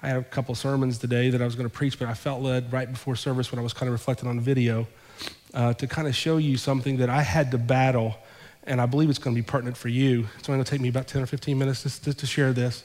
I 0.01 0.10
had 0.10 0.18
a 0.18 0.24
couple 0.24 0.54
sermons 0.54 1.00
today 1.00 1.32
that 1.32 1.42
I 1.42 1.46
was 1.46 1.56
going 1.56 1.68
to 1.68 1.74
preach, 1.74 1.98
but 1.98 2.08
I 2.08 2.13
felt 2.13 2.42
led 2.42 2.72
right 2.72 2.89
before 2.89 3.16
service 3.16 3.51
when 3.51 3.58
I 3.58 3.63
was 3.63 3.74
kind 3.74 3.88
of 3.88 3.94
reflecting 3.94 4.30
on 4.30 4.39
video 4.39 4.88
uh, 5.54 5.74
to 5.74 5.88
kind 5.88 6.08
of 6.08 6.16
show 6.16 6.38
you 6.38 6.58
something 6.58 6.98
that 6.98 7.10
I 7.10 7.22
had 7.22 7.52
to 7.52 7.58
battle, 7.58 8.16
and 8.64 8.80
I 8.80 8.86
believe 8.86 9.10
it's 9.10 9.20
going 9.20 9.36
to 9.36 9.42
be 9.42 9.46
pertinent 9.46 9.78
for 9.78 9.90
you. 9.90 10.28
It's 10.38 10.50
only 10.50 10.58
going 10.58 10.66
to 10.66 10.72
take 10.72 10.82
me 10.82 10.90
about 10.90 11.08
10 11.08 11.22
or 11.22 11.26
15 11.26 11.58
minutes 11.58 11.84
just, 11.84 12.04
just 12.04 12.20
to 12.20 12.26
share 12.26 12.54
this, 12.54 12.84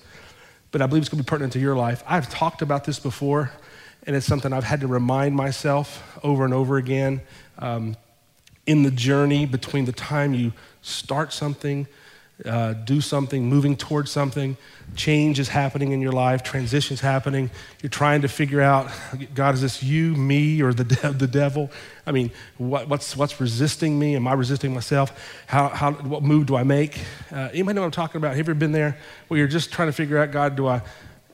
but 0.70 0.80
I 0.80 0.86
believe 0.86 1.02
it's 1.02 1.08
going 1.08 1.18
to 1.18 1.24
be 1.24 1.28
pertinent 1.28 1.52
to 1.54 1.58
your 1.58 1.76
life. 1.76 2.02
I've 2.06 2.30
talked 2.30 2.62
about 2.62 2.84
this 2.84 2.98
before, 2.98 3.50
and 4.06 4.16
it's 4.16 4.26
something 4.26 4.52
I've 4.52 4.64
had 4.64 4.80
to 4.80 4.86
remind 4.86 5.34
myself 5.36 6.18
over 6.22 6.44
and 6.44 6.54
over 6.54 6.76
again 6.76 7.20
um, 7.58 7.96
in 8.66 8.82
the 8.82 8.90
journey 8.90 9.46
between 9.46 9.84
the 9.84 9.92
time 9.92 10.34
you 10.34 10.52
start 10.82 11.32
something 11.32 11.86
uh, 12.44 12.72
do 12.72 13.00
something, 13.00 13.48
moving 13.48 13.76
towards 13.76 14.10
something. 14.10 14.56
Change 14.96 15.38
is 15.38 15.48
happening 15.48 15.92
in 15.92 16.00
your 16.00 16.12
life, 16.12 16.42
transition's 16.42 17.00
happening. 17.00 17.50
You're 17.82 17.90
trying 17.90 18.22
to 18.22 18.28
figure 18.28 18.60
out, 18.60 18.90
God, 19.34 19.54
is 19.54 19.62
this 19.62 19.82
you, 19.82 20.14
me, 20.14 20.60
or 20.60 20.74
the, 20.74 20.84
de- 20.84 21.12
the 21.12 21.26
devil? 21.26 21.70
I 22.06 22.12
mean, 22.12 22.30
what, 22.58 22.88
what's, 22.88 23.16
what's 23.16 23.40
resisting 23.40 23.98
me? 23.98 24.16
Am 24.16 24.26
I 24.26 24.32
resisting 24.32 24.74
myself? 24.74 25.44
How, 25.46 25.68
how, 25.68 25.92
what 25.92 26.22
move 26.22 26.46
do 26.46 26.56
I 26.56 26.64
make? 26.64 26.98
Uh, 27.30 27.48
anybody 27.52 27.76
know 27.76 27.82
what 27.82 27.86
I'm 27.86 27.90
talking 27.92 28.16
about? 28.16 28.28
Have 28.28 28.38
you 28.38 28.42
ever 28.42 28.54
been 28.54 28.72
there 28.72 28.98
where 29.28 29.38
you're 29.38 29.48
just 29.48 29.72
trying 29.72 29.88
to 29.88 29.92
figure 29.92 30.18
out, 30.18 30.32
God, 30.32 30.56
do 30.56 30.66
I, 30.66 30.82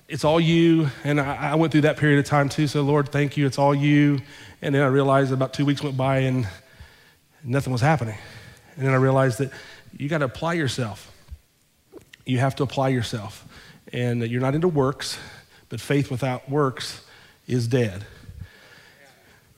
it's 0.08 0.24
all 0.24 0.40
you. 0.40 0.88
And 1.04 1.20
I, 1.20 1.52
I 1.52 1.54
went 1.54 1.70
through 1.70 1.82
that 1.82 1.98
period 1.98 2.18
of 2.18 2.24
time 2.24 2.48
too. 2.48 2.66
So, 2.66 2.82
Lord, 2.82 3.10
thank 3.10 3.36
you. 3.36 3.46
It's 3.46 3.58
all 3.58 3.74
you. 3.74 4.20
And 4.62 4.74
then 4.74 4.82
I 4.82 4.86
realized 4.86 5.32
about 5.32 5.52
two 5.52 5.66
weeks 5.66 5.82
went 5.82 5.96
by 5.96 6.20
and 6.20 6.48
nothing 7.44 7.72
was 7.72 7.82
happening. 7.82 8.16
And 8.76 8.86
then 8.86 8.94
I 8.94 8.96
realized 8.96 9.38
that 9.38 9.52
you 9.96 10.08
got 10.08 10.18
to 10.18 10.24
apply 10.24 10.54
yourself. 10.54 11.12
You 12.24 12.38
have 12.38 12.56
to 12.56 12.62
apply 12.62 12.88
yourself. 12.88 13.46
And 13.92 14.22
you're 14.28 14.40
not 14.40 14.54
into 14.54 14.68
works, 14.68 15.18
but 15.68 15.80
faith 15.80 16.10
without 16.10 16.48
works 16.50 17.02
is 17.46 17.66
dead. 17.66 18.04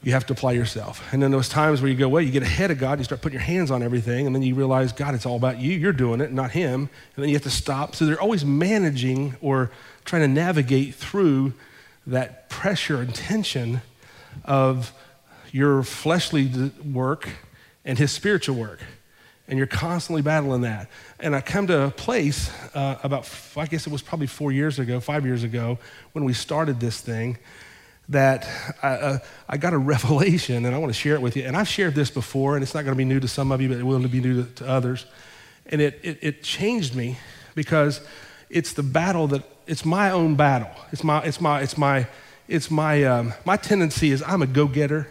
You 0.03 0.13
have 0.13 0.25
to 0.27 0.33
apply 0.33 0.53
yourself. 0.53 1.13
And 1.13 1.23
then 1.23 1.31
those 1.31 1.49
times 1.49 1.83
where 1.83 1.91
you 1.91 1.97
go, 1.97 2.09
well, 2.09 2.23
you 2.23 2.31
get 2.31 2.43
ahead 2.43 2.71
of 2.71 2.79
God, 2.79 2.99
you 2.99 3.05
start 3.05 3.21
putting 3.21 3.39
your 3.39 3.45
hands 3.45 3.71
on 3.71 3.83
everything, 3.83 4.27
and 4.27 4.35
then 4.35 4.43
you 4.43 4.55
realize, 4.55 4.93
God, 4.93 5.15
it's 5.15 5.27
all 5.27 5.37
about 5.37 5.59
you. 5.59 5.73
You're 5.73 5.93
doing 5.93 6.21
it, 6.23 6.33
not 6.33 6.53
Him. 6.53 6.89
And 7.17 7.23
then 7.23 7.29
you 7.29 7.35
have 7.35 7.43
to 7.43 7.51
stop. 7.51 7.95
So 7.95 8.07
they're 8.07 8.21
always 8.21 8.45
managing 8.45 9.37
or 9.43 9.71
trying 10.05 10.23
to 10.23 10.29
navigate 10.29 10.95
through 10.95 11.53
that 12.07 12.49
pressure 12.49 13.03
and 13.03 13.15
tension 13.15 13.83
of 14.45 14.93
your 15.53 15.83
fleshly 15.83 16.73
work 16.83 17.29
and 17.85 17.99
His 17.99 18.11
spiritual 18.11 18.57
work 18.57 18.81
and 19.51 19.59
you're 19.59 19.67
constantly 19.67 20.23
battling 20.23 20.61
that. 20.61 20.89
And 21.19 21.35
I 21.35 21.41
come 21.41 21.67
to 21.67 21.83
a 21.83 21.91
place 21.91 22.53
uh, 22.73 22.99
about, 23.03 23.29
I 23.57 23.67
guess 23.67 23.85
it 23.85 23.93
was 23.93 24.01
probably 24.01 24.29
four 24.29 24.53
years 24.53 24.79
ago, 24.79 25.01
five 25.01 25.27
years 25.27 25.43
ago, 25.43 25.79
when 26.13 26.25
we 26.25 26.33
started 26.33 26.79
this 26.79 27.01
thing, 27.01 27.37
that 28.09 28.49
I, 28.81 28.89
uh, 28.89 29.19
I 29.49 29.57
got 29.57 29.73
a 29.73 29.79
revelation, 29.95 30.65
and 30.65 30.75
I 30.75 30.79
want 30.79 30.91
to 30.93 30.99
share 30.99 31.15
it 31.15 31.21
with 31.21 31.37
you. 31.37 31.43
And 31.43 31.57
I've 31.57 31.67
shared 31.67 31.97
this 31.97 32.11
before, 32.13 32.55
and 32.55 32.63
it's 32.63 32.75
not 32.75 32.85
going 32.85 32.95
to 32.95 32.99
be 32.99 33.05
new 33.05 33.19
to 33.19 33.27
some 33.27 33.51
of 33.51 33.61
you, 33.61 33.69
but 33.69 33.79
it 33.79 33.83
will 33.83 33.99
be 34.07 34.21
new 34.21 34.45
to, 34.45 34.51
to 34.55 34.69
others. 34.69 35.05
And 35.67 35.81
it, 35.81 35.99
it, 36.05 36.19
it 36.23 36.43
changed 36.45 36.95
me 36.95 37.19
because 37.57 38.01
it's 38.51 38.73
the 38.73 38.85
battle 38.85 39.27
that, 39.29 39.43
it's 39.67 39.85
my 39.85 40.13
own 40.13 40.37
battle. 40.37 40.71
It's 40.93 41.03
my, 41.03 41.23
it's 41.25 41.41
my, 41.41 41.61
it's 41.61 41.77
my, 41.77 42.07
it's 42.47 42.71
my, 42.71 43.03
um, 43.03 43.35
my 43.45 43.57
tendency 43.57 44.13
is 44.13 44.23
I'm 44.23 44.43
a 44.43 44.47
go-getter. 44.47 45.09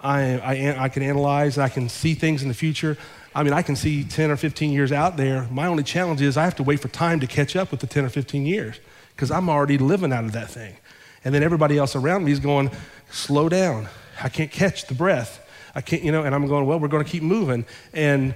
I, 0.00 0.38
I, 0.38 0.84
I 0.84 0.88
can 0.88 1.02
analyze, 1.02 1.58
I 1.58 1.68
can 1.68 1.88
see 1.88 2.14
things 2.14 2.42
in 2.42 2.48
the 2.48 2.54
future. 2.54 2.98
I 3.36 3.42
mean, 3.42 3.52
I 3.52 3.60
can 3.60 3.76
see 3.76 4.02
10 4.02 4.30
or 4.30 4.36
15 4.38 4.72
years 4.72 4.92
out 4.92 5.18
there. 5.18 5.46
My 5.50 5.66
only 5.66 5.82
challenge 5.82 6.22
is 6.22 6.38
I 6.38 6.44
have 6.44 6.56
to 6.56 6.62
wait 6.62 6.80
for 6.80 6.88
time 6.88 7.20
to 7.20 7.26
catch 7.26 7.54
up 7.54 7.70
with 7.70 7.80
the 7.80 7.86
10 7.86 8.06
or 8.06 8.08
15 8.08 8.46
years 8.46 8.80
because 9.14 9.30
I'm 9.30 9.50
already 9.50 9.76
living 9.76 10.10
out 10.10 10.24
of 10.24 10.32
that 10.32 10.48
thing. 10.48 10.74
And 11.22 11.34
then 11.34 11.42
everybody 11.42 11.76
else 11.76 11.94
around 11.94 12.24
me 12.24 12.32
is 12.32 12.40
going, 12.40 12.70
slow 13.10 13.50
down. 13.50 13.88
I 14.22 14.30
can't 14.30 14.50
catch 14.50 14.86
the 14.86 14.94
breath. 14.94 15.46
I 15.74 15.82
can't, 15.82 16.02
you 16.02 16.12
know, 16.12 16.22
and 16.22 16.34
I'm 16.34 16.46
going, 16.46 16.64
well, 16.64 16.80
we're 16.80 16.88
going 16.88 17.04
to 17.04 17.10
keep 17.10 17.22
moving. 17.22 17.66
And, 17.92 18.34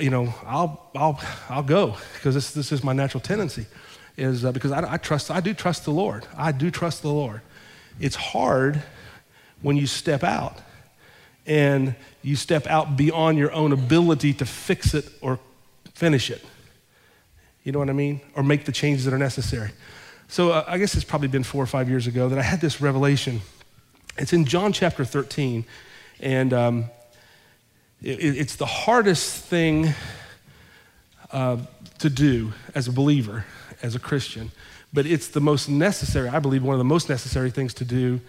you 0.00 0.10
know, 0.10 0.32
I'll, 0.46 0.88
I'll, 0.94 1.20
I'll 1.48 1.64
go 1.64 1.96
because 2.14 2.36
this, 2.36 2.52
this 2.52 2.70
is 2.70 2.84
my 2.84 2.92
natural 2.92 3.20
tendency 3.20 3.66
is 4.16 4.44
uh, 4.44 4.52
because 4.52 4.70
I, 4.70 4.92
I 4.92 4.96
trust, 4.96 5.32
I 5.32 5.40
do 5.40 5.54
trust 5.54 5.84
the 5.84 5.90
Lord. 5.90 6.24
I 6.36 6.52
do 6.52 6.70
trust 6.70 7.02
the 7.02 7.10
Lord. 7.10 7.40
It's 7.98 8.14
hard 8.14 8.80
when 9.60 9.76
you 9.76 9.88
step 9.88 10.22
out 10.22 10.60
and 11.46 11.94
you 12.22 12.36
step 12.36 12.66
out 12.66 12.96
beyond 12.96 13.38
your 13.38 13.52
own 13.52 13.72
ability 13.72 14.34
to 14.34 14.46
fix 14.46 14.94
it 14.94 15.08
or 15.20 15.38
finish 15.94 16.30
it. 16.30 16.44
You 17.64 17.72
know 17.72 17.78
what 17.78 17.90
I 17.90 17.94
mean? 17.94 18.20
Or 18.34 18.42
make 18.42 18.64
the 18.64 18.72
changes 18.72 19.04
that 19.04 19.14
are 19.14 19.18
necessary. 19.18 19.70
So 20.28 20.52
uh, 20.52 20.64
I 20.66 20.78
guess 20.78 20.94
it's 20.94 21.04
probably 21.04 21.28
been 21.28 21.42
four 21.42 21.62
or 21.62 21.66
five 21.66 21.88
years 21.88 22.06
ago 22.06 22.28
that 22.28 22.38
I 22.38 22.42
had 22.42 22.60
this 22.60 22.80
revelation. 22.80 23.40
It's 24.16 24.32
in 24.32 24.44
John 24.44 24.72
chapter 24.72 25.04
13, 25.04 25.64
and 26.20 26.52
um, 26.52 26.84
it, 28.02 28.36
it's 28.36 28.56
the 28.56 28.66
hardest 28.66 29.44
thing 29.44 29.92
uh, 31.32 31.58
to 31.98 32.10
do 32.10 32.52
as 32.74 32.88
a 32.88 32.92
believer, 32.92 33.44
as 33.82 33.94
a 33.94 33.98
Christian, 33.98 34.50
but 34.92 35.06
it's 35.06 35.28
the 35.28 35.40
most 35.40 35.68
necessary, 35.68 36.28
I 36.28 36.38
believe, 36.38 36.62
one 36.62 36.74
of 36.74 36.78
the 36.78 36.84
most 36.84 37.08
necessary 37.08 37.50
things 37.50 37.74
to 37.74 37.84
do 37.84 38.20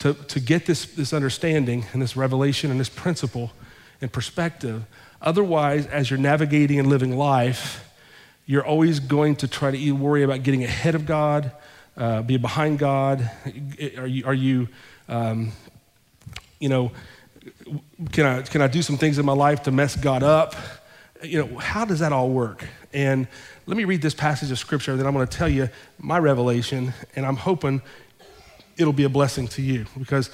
to, 0.00 0.14
to 0.14 0.40
get 0.40 0.66
this, 0.66 0.86
this 0.86 1.12
understanding 1.12 1.86
and 1.92 2.02
this 2.02 2.16
revelation 2.16 2.70
and 2.70 2.78
this 2.78 2.88
principle 2.88 3.52
and 4.00 4.12
perspective. 4.12 4.84
Otherwise, 5.22 5.86
as 5.86 6.10
you're 6.10 6.18
navigating 6.18 6.78
and 6.78 6.88
living 6.88 7.16
life, 7.16 7.90
you're 8.46 8.64
always 8.64 9.00
going 9.00 9.36
to 9.36 9.48
try 9.48 9.70
to 9.70 9.92
worry 9.92 10.22
about 10.22 10.42
getting 10.42 10.64
ahead 10.64 10.94
of 10.94 11.06
God, 11.06 11.50
uh, 11.96 12.22
be 12.22 12.36
behind 12.36 12.78
God. 12.78 13.30
Are 13.96 14.06
you, 14.06 14.26
are 14.26 14.34
you 14.34 14.68
um, 15.08 15.52
you 16.58 16.68
know, 16.68 16.92
can 18.12 18.24
I, 18.24 18.42
can 18.42 18.62
I 18.62 18.68
do 18.68 18.82
some 18.82 18.96
things 18.96 19.18
in 19.18 19.26
my 19.26 19.32
life 19.32 19.64
to 19.64 19.70
mess 19.70 19.96
God 19.96 20.22
up? 20.22 20.54
You 21.22 21.44
know, 21.44 21.58
how 21.58 21.84
does 21.84 21.98
that 22.00 22.12
all 22.12 22.30
work? 22.30 22.64
And 22.92 23.28
let 23.66 23.76
me 23.76 23.84
read 23.84 24.02
this 24.02 24.14
passage 24.14 24.50
of 24.50 24.58
scripture, 24.58 24.96
then 24.96 25.06
I'm 25.06 25.14
going 25.14 25.26
to 25.26 25.36
tell 25.36 25.48
you 25.48 25.68
my 25.98 26.18
revelation, 26.18 26.94
and 27.16 27.26
I'm 27.26 27.36
hoping 27.36 27.82
it'll 28.76 28.92
be 28.92 29.04
a 29.04 29.08
blessing 29.08 29.48
to 29.48 29.62
you 29.62 29.86
because 29.98 30.30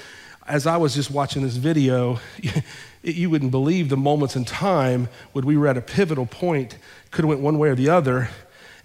as 0.47 0.67
I 0.67 0.77
was 0.77 0.95
just 0.95 1.11
watching 1.11 1.43
this 1.43 1.57
video, 1.57 2.19
you 3.03 3.31
wouldn't 3.31 3.51
believe 3.51 3.89
the 3.89 3.97
moments 3.97 4.37
in 4.37 4.45
time 4.45 5.09
when 5.33 5.47
we 5.47 5.57
were 5.57 5.69
at 5.69 5.77
a 5.77 5.81
pivotal 5.81 6.27
point, 6.27 6.77
could 7.11 7.25
have 7.25 7.29
went 7.29 7.41
one 7.41 7.59
way 7.59 7.69
or 7.69 7.75
the 7.75 7.89
other, 7.89 8.29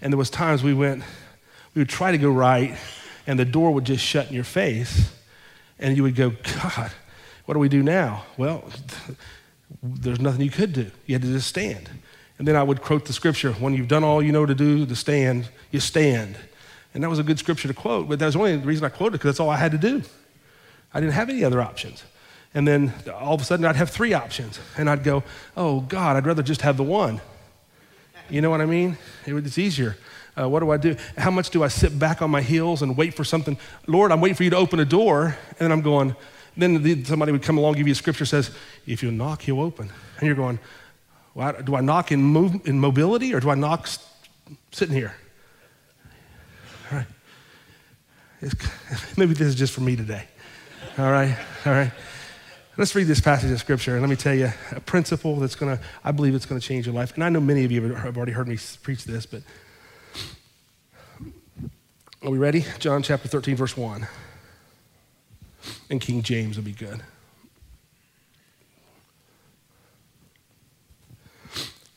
and 0.00 0.12
there 0.12 0.18
was 0.18 0.30
times 0.30 0.62
we 0.62 0.74
went, 0.74 1.02
we 1.74 1.80
would 1.80 1.88
try 1.88 2.12
to 2.12 2.18
go 2.18 2.30
right, 2.30 2.76
and 3.26 3.38
the 3.38 3.44
door 3.44 3.72
would 3.74 3.84
just 3.84 4.04
shut 4.04 4.28
in 4.28 4.34
your 4.34 4.44
face, 4.44 5.12
and 5.78 5.96
you 5.96 6.02
would 6.02 6.14
go, 6.14 6.30
God, 6.30 6.92
what 7.46 7.54
do 7.54 7.60
we 7.60 7.68
do 7.68 7.82
now? 7.82 8.24
Well, 8.36 8.64
there's 9.82 10.20
nothing 10.20 10.42
you 10.42 10.50
could 10.50 10.72
do. 10.72 10.90
You 11.06 11.14
had 11.16 11.22
to 11.22 11.32
just 11.32 11.48
stand. 11.48 11.90
And 12.38 12.46
then 12.46 12.54
I 12.56 12.62
would 12.62 12.82
quote 12.82 13.06
the 13.06 13.12
scripture: 13.12 13.52
"When 13.52 13.72
you've 13.72 13.88
done 13.88 14.04
all 14.04 14.22
you 14.22 14.30
know 14.30 14.44
to 14.44 14.54
do 14.54 14.84
to 14.84 14.96
stand, 14.96 15.48
you 15.70 15.80
stand." 15.80 16.36
And 16.96 17.04
that 17.04 17.10
was 17.10 17.18
a 17.18 17.22
good 17.22 17.38
scripture 17.38 17.68
to 17.68 17.74
quote, 17.74 18.08
but 18.08 18.18
that 18.20 18.24
was 18.24 18.36
only 18.36 18.56
the 18.56 18.66
reason 18.66 18.82
I 18.86 18.88
quoted 18.88 19.12
because 19.12 19.28
that's 19.28 19.40
all 19.40 19.50
I 19.50 19.58
had 19.58 19.72
to 19.72 19.76
do. 19.76 20.02
I 20.94 21.00
didn't 21.00 21.12
have 21.12 21.28
any 21.28 21.44
other 21.44 21.60
options. 21.60 22.02
And 22.54 22.66
then 22.66 22.94
all 23.12 23.34
of 23.34 23.42
a 23.42 23.44
sudden 23.44 23.66
I'd 23.66 23.76
have 23.76 23.90
three 23.90 24.14
options. 24.14 24.58
And 24.78 24.88
I'd 24.88 25.04
go, 25.04 25.22
oh 25.58 25.82
God, 25.82 26.16
I'd 26.16 26.24
rather 26.24 26.42
just 26.42 26.62
have 26.62 26.78
the 26.78 26.82
one. 26.82 27.20
You 28.30 28.40
know 28.40 28.48
what 28.48 28.62
I 28.62 28.64
mean? 28.64 28.96
It's 29.26 29.58
easier. 29.58 29.98
Uh, 30.40 30.48
what 30.48 30.60
do 30.60 30.70
I 30.70 30.78
do? 30.78 30.96
How 31.18 31.30
much 31.30 31.50
do 31.50 31.62
I 31.62 31.68
sit 31.68 31.98
back 31.98 32.22
on 32.22 32.30
my 32.30 32.40
heels 32.40 32.80
and 32.80 32.96
wait 32.96 33.12
for 33.12 33.24
something? 33.24 33.58
Lord, 33.86 34.10
I'm 34.10 34.22
waiting 34.22 34.36
for 34.36 34.44
you 34.44 34.50
to 34.50 34.56
open 34.56 34.80
a 34.80 34.86
door, 34.86 35.36
and 35.50 35.58
then 35.58 35.72
I'm 35.72 35.82
going. 35.82 36.16
Then 36.56 36.82
the, 36.82 37.04
somebody 37.04 37.30
would 37.30 37.42
come 37.42 37.58
along, 37.58 37.74
give 37.74 37.86
you 37.86 37.92
a 37.92 37.94
scripture 37.94 38.24
says, 38.24 38.50
"If 38.86 39.02
you 39.02 39.10
knock, 39.10 39.42
he'll 39.42 39.60
open," 39.60 39.90
and 40.18 40.26
you're 40.26 40.34
going, 40.34 40.58
well, 41.34 41.54
do 41.62 41.76
I 41.76 41.82
knock 41.82 42.10
in, 42.10 42.22
move, 42.22 42.66
in 42.66 42.80
mobility 42.80 43.34
or 43.34 43.40
do 43.40 43.50
I 43.50 43.54
knock 43.54 43.86
sitting 44.72 44.94
here? 44.94 45.14
All 46.90 46.98
right. 46.98 47.06
It's, 48.40 48.54
maybe 49.16 49.34
this 49.34 49.48
is 49.48 49.54
just 49.54 49.72
for 49.72 49.80
me 49.80 49.96
today. 49.96 50.24
All 50.98 51.10
right, 51.10 51.36
all 51.64 51.72
right. 51.72 51.92
Let's 52.78 52.94
read 52.94 53.06
this 53.06 53.20
passage 53.20 53.50
of 53.50 53.58
scripture 53.58 53.92
and 53.92 54.02
let 54.02 54.10
me 54.10 54.16
tell 54.16 54.34
you 54.34 54.52
a 54.72 54.80
principle 54.80 55.36
that's 55.36 55.54
going 55.54 55.76
to, 55.76 55.82
I 56.04 56.12
believe 56.12 56.34
it's 56.34 56.44
going 56.44 56.60
to 56.60 56.66
change 56.66 56.86
your 56.86 56.94
life. 56.94 57.14
And 57.14 57.24
I 57.24 57.30
know 57.30 57.40
many 57.40 57.64
of 57.64 57.72
you 57.72 57.94
have 57.94 58.16
already 58.16 58.32
heard 58.32 58.48
me 58.48 58.58
preach 58.82 59.04
this, 59.04 59.24
but 59.24 59.42
are 62.22 62.30
we 62.30 62.36
ready? 62.36 62.66
John 62.78 63.02
chapter 63.02 63.28
13, 63.28 63.56
verse 63.56 63.76
1. 63.76 64.06
And 65.88 66.00
King 66.00 66.22
James 66.22 66.56
will 66.56 66.64
be 66.64 66.72
good. 66.72 67.00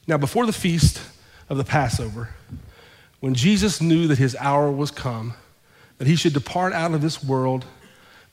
Now, 0.08 0.17
before 0.17 0.45
the 0.45 0.54
feast 0.54 1.02
of 1.49 1.58
the 1.58 1.63
Passover, 1.63 2.30
when 3.19 3.34
Jesus 3.34 3.82
knew 3.82 4.08
that 4.08 4.17
his 4.17 4.36
hour 4.38 4.71
was 4.71 4.91
come, 4.91 5.34
that 5.97 6.08
he 6.08 6.15
should 6.15 6.34
depart 6.34 6.73
out 6.73 6.93
of 6.93 7.01
this 7.01 7.23
world, 7.23 7.65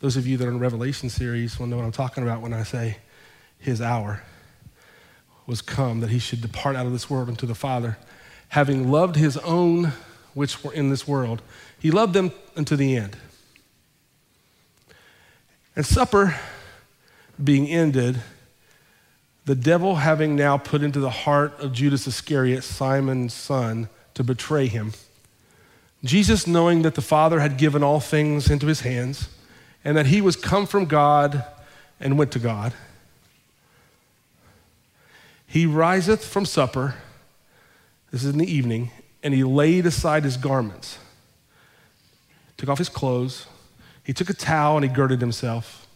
those 0.01 0.17
of 0.17 0.27
you 0.27 0.37
that 0.37 0.45
are 0.45 0.49
in 0.49 0.55
the 0.55 0.61
Revelation 0.61 1.09
series 1.09 1.59
will 1.59 1.67
know 1.67 1.77
what 1.77 1.85
I'm 1.85 1.93
talking 1.93 2.23
about 2.23 2.41
when 2.41 2.53
I 2.53 2.63
say 2.63 2.99
his 3.59 3.81
hour 3.81 4.23
was 5.47 5.63
come, 5.63 6.01
that 6.01 6.11
he 6.11 6.19
should 6.19 6.41
depart 6.41 6.77
out 6.77 6.87
of 6.87 6.93
this 6.93 7.09
world 7.09 7.29
unto 7.29 7.47
the 7.47 7.55
Father, 7.55 7.99
having 8.49 8.91
loved 8.91 9.17
his 9.17 9.37
own 9.39 9.93
which 10.35 10.63
were 10.63 10.73
in 10.73 10.91
this 10.91 11.09
world. 11.09 11.41
He 11.79 11.91
loved 11.91 12.13
them 12.13 12.31
unto 12.57 12.77
the 12.77 12.97
end. 12.97 13.17
And 15.75 15.85
supper 15.85 16.37
being 17.43 17.69
ended, 17.69 18.21
the 19.45 19.55
devil 19.55 19.97
having 19.97 20.37
now 20.37 20.59
put 20.59 20.83
into 20.83 21.01
the 21.01 21.11
heart 21.11 21.59
of 21.61 21.73
Judas 21.73 22.07
Iscariot, 22.07 22.65
Simon's 22.65 23.33
son, 23.33 23.89
to 24.17 24.25
betray 24.25 24.67
him, 24.67 24.95
Jesus, 26.03 26.47
knowing 26.47 26.83
that 26.83 26.95
the 26.95 27.03
Father 27.03 27.41
had 27.41 27.59
given 27.59 27.83
all 27.83 28.01
things 28.01 28.51
into 28.51 28.67
his 28.67 28.81
hands, 28.81 29.29
and 29.85 29.97
that 29.97 30.07
he 30.07 30.21
was 30.21 30.37
come 30.37 30.67
from 30.67 30.87
God 30.87 31.45
and 32.01 32.19
went 32.19 32.33
to 32.33 32.39
God, 32.39 32.73
he 35.47 35.67
riseth 35.67 36.25
from 36.25 36.47
supper, 36.47 36.95
this 38.11 38.25
is 38.25 38.33
in 38.33 38.39
the 38.39 38.51
evening, 38.51 38.91
and 39.23 39.35
he 39.35 39.45
laid 39.45 39.85
aside 39.85 40.25
his 40.25 40.39
garments, 40.39 40.99
took 42.57 42.71
off 42.71 42.79
his 42.79 42.89
clothes, 42.89 43.47
he 44.03 44.15
took 44.15 44.31
a 44.31 44.35
towel 44.35 44.77
and 44.77 44.85
he 44.85 44.91
girded 44.91 45.21
himself. 45.21 45.87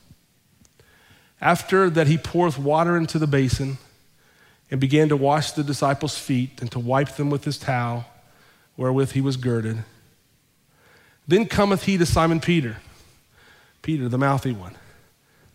After 1.41 1.89
that, 1.89 2.07
he 2.07 2.19
poureth 2.19 2.59
water 2.59 2.99
into 2.99 3.19
the 3.19 3.27
basin 3.27 3.79
and 4.71 4.79
began 4.79 5.09
to 5.09 5.17
wash 5.17 5.53
the 5.53 5.65
disciples' 5.65 6.19
feet 6.19 6.61
and 6.61 6.71
to 6.73 6.79
wipe 6.79 7.17
them 7.17 7.31
with 7.31 7.45
his 7.45 7.57
towel 7.57 8.05
wherewith 8.77 9.13
he 9.13 9.21
was 9.21 9.37
girded. 9.37 9.85
Then 11.27 11.47
cometh 11.47 11.85
he 11.85 11.97
to 11.99 12.07
Simon 12.07 12.41
Peter, 12.41 12.79
Peter, 13.83 14.09
the 14.09 14.19
mouthy 14.19 14.53
one, 14.53 14.75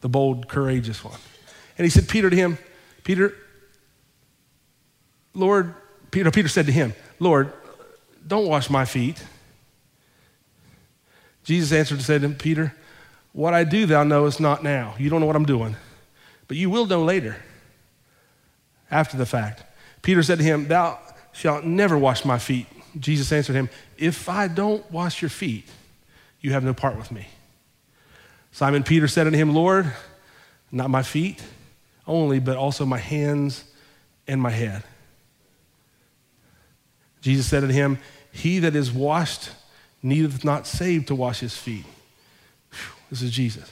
the 0.02 0.10
bold, 0.10 0.48
courageous 0.48 1.04
one. 1.04 1.20
And 1.78 1.86
he 1.86 1.90
said, 1.90 2.08
Peter 2.08 2.30
to 2.30 2.36
him, 2.36 2.58
Peter, 3.04 3.34
Lord, 5.34 5.74
Peter, 6.12 6.32
Peter 6.32 6.48
said 6.48 6.66
to 6.68 6.72
him, 6.72 6.94
Lord, 7.20 7.52
don't 8.26 8.48
wash 8.48 8.70
my 8.70 8.86
feet. 8.86 9.22
Jesus 11.44 11.72
answered 11.72 11.96
and 11.96 12.04
said 12.04 12.22
to 12.22 12.28
him, 12.28 12.36
Peter, 12.36 12.74
what 13.34 13.54
I 13.54 13.66
do 13.66 13.86
thou 13.86 14.04
knowest 14.04 14.40
not 14.40 14.64
now. 14.64 14.96
You 14.98 15.10
don't 15.10 15.20
know 15.20 15.28
what 15.28 15.36
I'm 15.36 15.46
doing, 15.46 15.76
but 16.48 16.56
you 16.56 16.70
will 16.70 16.86
know 16.86 17.04
later, 17.04 17.36
after 18.90 19.18
the 19.18 19.26
fact. 19.26 19.64
Peter 20.02 20.24
said 20.24 20.38
to 20.38 20.44
him, 20.44 20.68
Thou 20.70 20.98
shalt 21.34 21.66
never 21.66 21.98
wash 21.98 22.24
my 22.24 22.40
feet. 22.40 22.68
Jesus 23.00 23.32
answered 23.32 23.56
him, 23.56 23.70
If 23.98 24.30
I 24.30 24.48
don't 24.48 24.90
wash 24.92 25.22
your 25.22 25.30
feet, 25.30 25.68
you 26.42 26.54
have 26.54 26.64
no 26.64 26.74
part 26.74 26.98
with 26.98 27.12
me. 27.12 27.28
Simon 28.52 28.84
Peter 28.84 29.08
said 29.08 29.28
unto 29.28 29.38
him, 29.38 29.54
Lord, 29.54 29.92
not 30.72 30.90
my 30.90 31.04
feet 31.04 31.42
only, 32.08 32.40
but 32.40 32.56
also 32.56 32.86
my 32.86 32.98
hands 32.98 33.64
and 34.28 34.42
my 34.42 34.52
head. 34.52 34.84
Jesus 37.22 37.48
said 37.48 37.64
unto 37.64 37.74
him, 37.74 37.98
He 38.32 38.60
that 38.60 38.76
is 38.76 38.92
washed 38.92 39.50
needeth 40.04 40.44
not 40.44 40.68
save 40.68 41.08
to 41.08 41.16
wash 41.16 41.40
his 41.40 41.58
feet. 41.58 41.86
This 43.10 43.22
is 43.22 43.32
Jesus. 43.32 43.72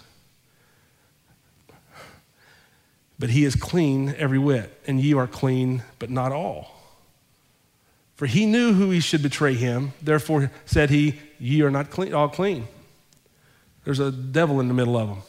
But 3.19 3.29
he 3.29 3.45
is 3.45 3.55
clean 3.55 4.13
every 4.17 4.39
whit, 4.39 4.81
and 4.87 4.99
ye 4.99 5.13
are 5.13 5.27
clean, 5.27 5.83
but 5.99 6.09
not 6.09 6.31
all. 6.31 6.82
For 8.15 8.25
he 8.27 8.45
knew 8.45 8.73
who 8.73 8.91
he 8.91 8.99
should 8.99 9.23
betray 9.23 9.55
him, 9.55 9.93
therefore 10.01 10.51
said 10.65 10.89
he, 10.89 11.19
Ye 11.39 11.61
are 11.61 11.71
not 11.71 11.89
clean, 11.89 12.13
all 12.13 12.29
clean. 12.29 12.67
There's 13.83 13.99
a 13.99 14.11
devil 14.11 14.59
in 14.59 14.67
the 14.67 14.73
middle 14.73 14.97
of 14.97 15.09
them. 15.09 15.21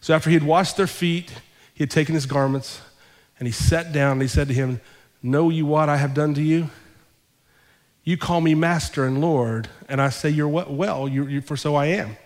So 0.00 0.14
after 0.14 0.30
he 0.30 0.34
had 0.34 0.42
washed 0.42 0.76
their 0.76 0.86
feet, 0.86 1.30
he 1.74 1.82
had 1.82 1.90
taken 1.90 2.14
his 2.14 2.26
garments, 2.26 2.80
and 3.38 3.46
he 3.46 3.52
sat 3.52 3.92
down, 3.92 4.12
and 4.12 4.22
he 4.22 4.28
said 4.28 4.48
to 4.48 4.54
him, 4.54 4.80
Know 5.22 5.50
you 5.50 5.66
what 5.66 5.88
I 5.88 5.98
have 5.98 6.14
done 6.14 6.34
to 6.34 6.42
you? 6.42 6.70
You 8.02 8.16
call 8.16 8.40
me 8.40 8.54
master 8.54 9.04
and 9.04 9.20
Lord, 9.20 9.68
and 9.88 10.00
I 10.00 10.08
say, 10.08 10.30
You're 10.30 10.48
well, 10.48 11.06
you 11.06 11.26
you 11.26 11.40
for 11.42 11.56
so 11.56 11.74
I 11.74 11.86
am. 11.86 12.16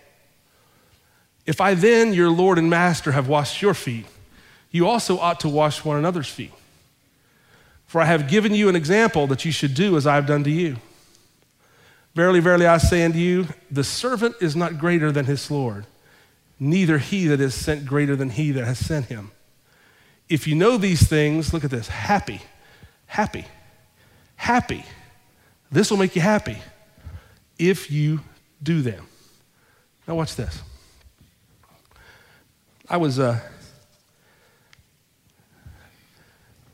If 1.44 1.61
I 1.61 1.74
then, 1.74 2.14
your 2.14 2.31
Lord 2.31 2.59
and 2.59 2.70
master, 2.70 3.12
have 3.12 3.29
washed 3.29 3.61
your 3.61 3.74
feet, 3.74 4.07
you 4.70 4.88
also 4.88 5.18
ought 5.18 5.40
to 5.40 5.48
wash 5.48 5.85
one 5.85 5.98
another's 5.98 6.29
feet. 6.29 6.53
For 7.95 8.01
I 8.01 8.07
have 8.07 8.27
given 8.27 8.57
you 8.57 8.69
an 8.69 8.75
example 8.75 9.29
that 9.29 9.45
you 9.45 9.53
should 9.53 9.73
do 9.73 9.97
as 9.97 10.05
I 10.05 10.17
have 10.17 10.27
done 10.27 10.43
to 10.43 10.51
you. 10.51 10.79
Verily, 12.17 12.41
verily, 12.41 12.67
I 12.67 12.79
say 12.79 13.05
unto 13.05 13.19
you, 13.19 13.47
the 13.71 13.85
servant 13.85 14.35
is 14.41 14.57
not 14.57 14.81
greater 14.81 15.13
than 15.13 15.27
his 15.27 15.49
Lord, 15.49 15.87
neither 16.59 16.99
he 16.99 17.29
that 17.29 17.41
is 17.41 17.55
sent 17.55 17.87
greater 17.87 18.17
than 18.17 18.31
he 18.31 18.51
that 18.51 18.65
has 18.65 18.81
sent 18.81 19.07
him. 19.07 19.31
If 20.29 20.49
you 20.49 20.57
know 20.57 20.77
these 20.77 21.09
things, 21.09 21.55
look 21.55 21.63
at 21.63 21.71
this 21.71 21.87
happy, 21.87 22.41
happy, 23.07 23.45
happy. 24.35 24.85
This 25.71 25.89
will 25.89 25.99
make 25.99 26.17
you 26.17 26.23
happy 26.23 26.59
if 27.61 27.93
you 27.93 28.23
do 28.61 28.83
them. 28.83 29.07
Now, 30.09 30.17
watch 30.17 30.35
this. 30.35 30.63
I 32.91 32.97
was 32.97 33.21
uh, 33.21 33.39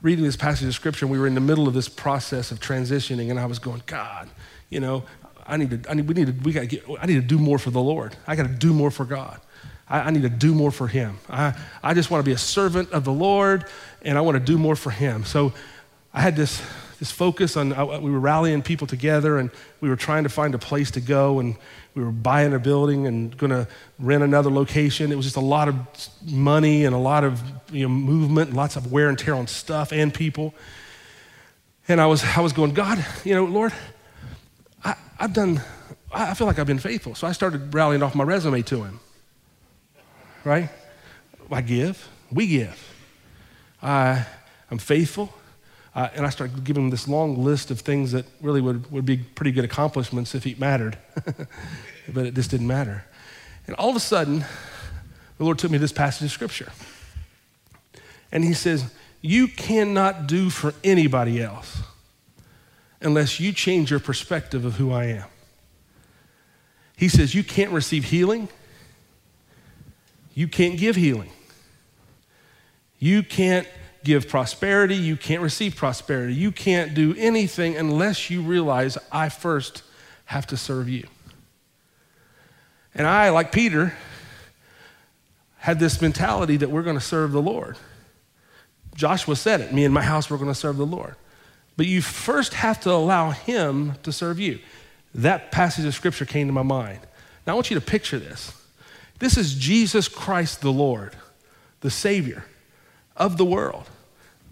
reading 0.03 0.25
this 0.25 0.37
passage 0.37 0.67
of 0.67 0.75
scripture, 0.75 1.07
we 1.07 1.19
were 1.19 1.27
in 1.27 1.35
the 1.35 1.41
middle 1.41 1.69
of 1.69 1.75
this 1.75 1.89
process 1.89 2.51
of 2.51 2.61
transitioning, 2.61 3.31
and 3.31 3.39
I 3.39 3.47
was 3.47 3.59
going, 3.59 3.83
God, 3.87 4.29
you 4.71 4.81
know, 4.81 5.05
I 5.47 5.57
need 5.57 5.71
to, 5.71 5.91
I 5.91 5.95
need, 5.95 6.09
we 6.09 6.15
need 6.15 6.27
to, 6.27 6.45
we 6.45 6.53
got 6.53 6.61
to 6.61 6.67
get, 6.67 6.85
I 7.01 7.07
need 7.07 7.15
to 7.15 7.21
do 7.21 7.39
more 7.39 7.59
for 7.59 7.71
the 7.71 7.81
Lord. 7.81 8.17
I 8.27 8.37
got 8.37 8.45
to 8.45 8.53
do 8.53 8.73
more 8.73 8.91
for 8.91 9.05
God. 9.05 9.41
I, 9.89 10.01
I 10.01 10.11
need 10.11 10.23
to 10.23 10.29
do 10.31 10.55
more 10.55 10.71
for 10.71 10.87
Him. 10.87 11.19
I, 11.29 11.55
I 11.83 11.95
just 11.95 12.11
want 12.11 12.25
to 12.25 12.29
be 12.29 12.35
a 12.35 12.39
servant 12.39 12.93
of 12.93 13.05
the 13.05 13.13
Lord, 13.13 13.65
and 14.03 14.17
I 14.17 14.21
want 14.21 14.37
to 14.37 14.45
do 14.45 14.59
more 14.59 14.77
for 14.77 14.91
Him. 14.91 15.25
So 15.25 15.53
I 16.15 16.21
had 16.21 16.37
this, 16.37 16.63
this 16.99 17.11
focus 17.11 17.57
on, 17.57 17.73
uh, 17.73 17.99
we 18.01 18.11
were 18.11 18.21
rallying 18.21 18.63
people 18.63 18.87
together, 18.87 19.39
and 19.39 19.51
we 19.81 19.89
were 19.89 19.97
trying 19.97 20.23
to 20.23 20.31
find 20.31 20.55
a 20.55 20.59
place 20.59 20.91
to 20.93 21.01
go, 21.01 21.41
and 21.41 21.57
we 21.94 22.05
were 22.05 22.12
buying 22.12 22.55
a 22.55 22.59
building 22.59 23.07
and 23.07 23.37
going 23.37 23.50
to 23.50 23.66
rent 23.98 24.22
another 24.22 24.50
location. 24.50 25.11
It 25.11 25.16
was 25.16 25.26
just 25.26 25.37
a 25.37 25.40
lot 25.40 25.68
of 25.68 25.76
money 26.24 26.85
and 26.85 26.94
a 26.94 26.98
lot 26.98 27.24
of 27.24 27.42
you 27.72 27.83
know, 27.83 27.88
movement, 27.88 28.55
lots 28.55 28.76
of 28.76 28.92
wear 28.92 29.09
and 29.09 29.18
tear 29.18 29.35
on 29.35 29.46
stuff 29.46 29.92
and 29.92 30.12
people. 30.14 30.55
And 31.88 32.00
I 32.00 32.07
was, 32.07 32.22
I 32.24 32.40
was 32.40 32.53
going, 32.53 32.72
God, 32.72 33.05
you 33.24 33.35
know, 33.35 33.44
Lord, 33.44 33.72
I, 34.85 34.94
I've 35.18 35.33
done, 35.33 35.61
I 36.12 36.35
feel 36.35 36.46
like 36.46 36.59
I've 36.59 36.66
been 36.66 36.79
faithful. 36.79 37.14
So 37.14 37.26
I 37.26 37.33
started 37.33 37.74
rallying 37.74 38.03
off 38.03 38.14
my 38.14 38.24
resume 38.24 38.62
to 38.62 38.85
him. 38.85 39.00
Right? 40.44 40.70
I 41.50 41.61
give, 41.62 42.09
we 42.31 42.46
give. 42.46 42.94
I, 43.83 44.26
I'm 44.70 44.79
faithful. 44.79 45.35
Uh, 45.94 46.09
and 46.14 46.24
I 46.24 46.31
started 46.31 46.62
giving 46.64 46.85
him 46.85 46.90
this 46.90 47.09
long 47.09 47.42
list 47.42 47.70
of 47.70 47.81
things 47.81 48.12
that 48.12 48.24
really 48.40 48.61
would, 48.61 48.90
would 48.92 49.05
be 49.05 49.16
pretty 49.18 49.50
good 49.50 49.64
accomplishments 49.64 50.35
if 50.35 50.46
it 50.46 50.59
mattered. 50.59 50.96
but 52.09 52.26
it 52.26 52.35
just 52.35 52.50
didn't 52.50 52.66
matter. 52.66 53.05
And 53.66 53.74
all 53.76 53.90
of 53.90 53.96
a 53.96 54.00
sudden, 54.00 54.44
the 55.38 55.44
Lord 55.44 55.59
took 55.59 55.70
me 55.70 55.79
to 55.79 55.83
this 55.83 55.92
passage 55.92 56.26
of 56.26 56.31
scripture. 56.31 56.72
And 58.31 58.44
he 58.44 58.55
says, 58.55 58.92
You 59.20 59.48
cannot 59.48 60.26
do 60.26 60.50
for 60.50 60.74
anybody 60.85 61.42
else 61.42 61.83
unless 63.00 63.40
you 63.40 63.53
change 63.53 63.90
your 63.90 64.00
perspective 64.00 64.64
of 64.64 64.76
who 64.76 64.92
I 64.92 65.05
am. 65.07 65.29
He 66.96 67.09
says, 67.09 67.35
You 67.35 67.42
can't 67.42 67.72
receive 67.72 68.05
healing. 68.05 68.48
You 70.35 70.46
can't 70.46 70.79
give 70.79 70.96
healing. 70.96 71.31
You 72.98 73.22
can't 73.22 73.66
give 74.05 74.29
prosperity. 74.29 74.97
You 74.97 75.17
can't 75.17 75.43
receive 75.43 75.77
prosperity. 75.77 76.35
You 76.35 76.53
can't 76.53 76.95
do 76.95 77.15
anything 77.19 77.77
unless 77.77 78.31
you 78.31 78.43
realize 78.43 78.97
I 79.13 79.29
first 79.29 79.83
have 80.27 80.47
to 80.49 80.57
serve 80.57 80.89
you. 80.89 81.07
And 82.95 83.07
I, 83.07 83.31
like 83.31 83.53
Peter, 83.53 83.95
had 85.59 85.79
this 85.79 86.01
mentality 86.01 86.57
that 86.57 86.71
we're 86.71 86.83
going 86.83 86.97
to 86.97 87.05
serve 87.05 87.33
the 87.33 87.43
Lord. 87.43 87.77
Joshua 88.95 89.37
said 89.37 89.61
it 89.61 89.73
me 89.73 89.85
and 89.85 89.95
my 89.95 90.03
house, 90.03 90.31
we're 90.31 90.37
going 90.37 90.49
to 90.49 90.55
serve 90.55 90.77
the 90.77 90.87
Lord. 90.87 91.15
But 91.77 91.87
you 91.87 92.03
first 92.03 92.55
have 92.55 92.81
to 92.81 92.91
allow 92.91 93.31
Him 93.31 93.95
to 94.03 94.13
serve 94.13 94.41
you. 94.41 94.59
That 95.15 95.51
passage 95.53 95.85
of 95.85 95.95
Scripture 95.95 96.27
came 96.27 96.47
to 96.47 96.53
my 96.53 96.63
mind. 96.63 97.01
Now 97.47 97.53
I 97.53 97.55
want 97.55 97.71
you 97.71 97.79
to 97.79 97.85
picture 97.85 98.19
this. 98.19 98.53
This 99.19 99.37
is 99.37 99.55
Jesus 99.55 100.09
Christ 100.09 100.61
the 100.61 100.73
Lord, 100.73 101.17
the 101.81 101.91
Savior 101.91 102.45
of 103.16 103.37
the 103.37 103.44
world, 103.44 103.85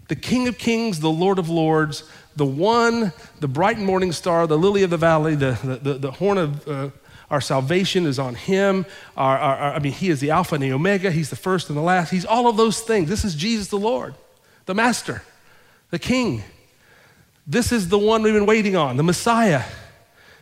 the 0.07 0.15
King 0.15 0.47
of 0.47 0.57
Kings, 0.57 0.99
the 0.99 1.09
Lord 1.09 1.39
of 1.39 1.49
Lords, 1.49 2.03
the 2.35 2.45
one, 2.45 3.11
the 3.39 3.47
bright 3.47 3.77
morning 3.79 4.11
star, 4.11 4.47
the 4.47 4.57
lily 4.57 4.83
of 4.83 4.89
the 4.89 4.97
valley, 4.97 5.35
the, 5.35 5.57
the, 5.63 5.75
the, 5.75 5.93
the 5.99 6.11
horn 6.11 6.37
of 6.37 6.67
uh, 6.67 6.89
our 7.29 7.41
salvation 7.41 8.05
is 8.05 8.17
on 8.17 8.33
him. 8.35 8.85
Our, 9.17 9.37
our, 9.37 9.55
our- 9.57 9.73
I 9.73 9.79
mean, 9.79 9.91
he 9.91 10.09
is 10.09 10.19
the 10.19 10.31
Alpha 10.31 10.55
and 10.55 10.63
the 10.63 10.71
Omega. 10.71 11.11
He's 11.11 11.29
the 11.29 11.35
first 11.35 11.69
and 11.69 11.77
the 11.77 11.81
last. 11.81 12.09
He's 12.09 12.25
all 12.25 12.47
of 12.47 12.57
those 12.57 12.81
things. 12.81 13.09
This 13.09 13.23
is 13.25 13.35
Jesus 13.35 13.67
the 13.67 13.77
Lord, 13.77 14.15
the 14.65 14.73
Master, 14.73 15.21
the 15.91 15.99
King. 15.99 16.43
This 17.45 17.71
is 17.71 17.89
the 17.89 17.99
one 17.99 18.23
we've 18.23 18.33
been 18.33 18.45
waiting 18.45 18.75
on, 18.75 18.97
the 18.97 19.03
Messiah, 19.03 19.63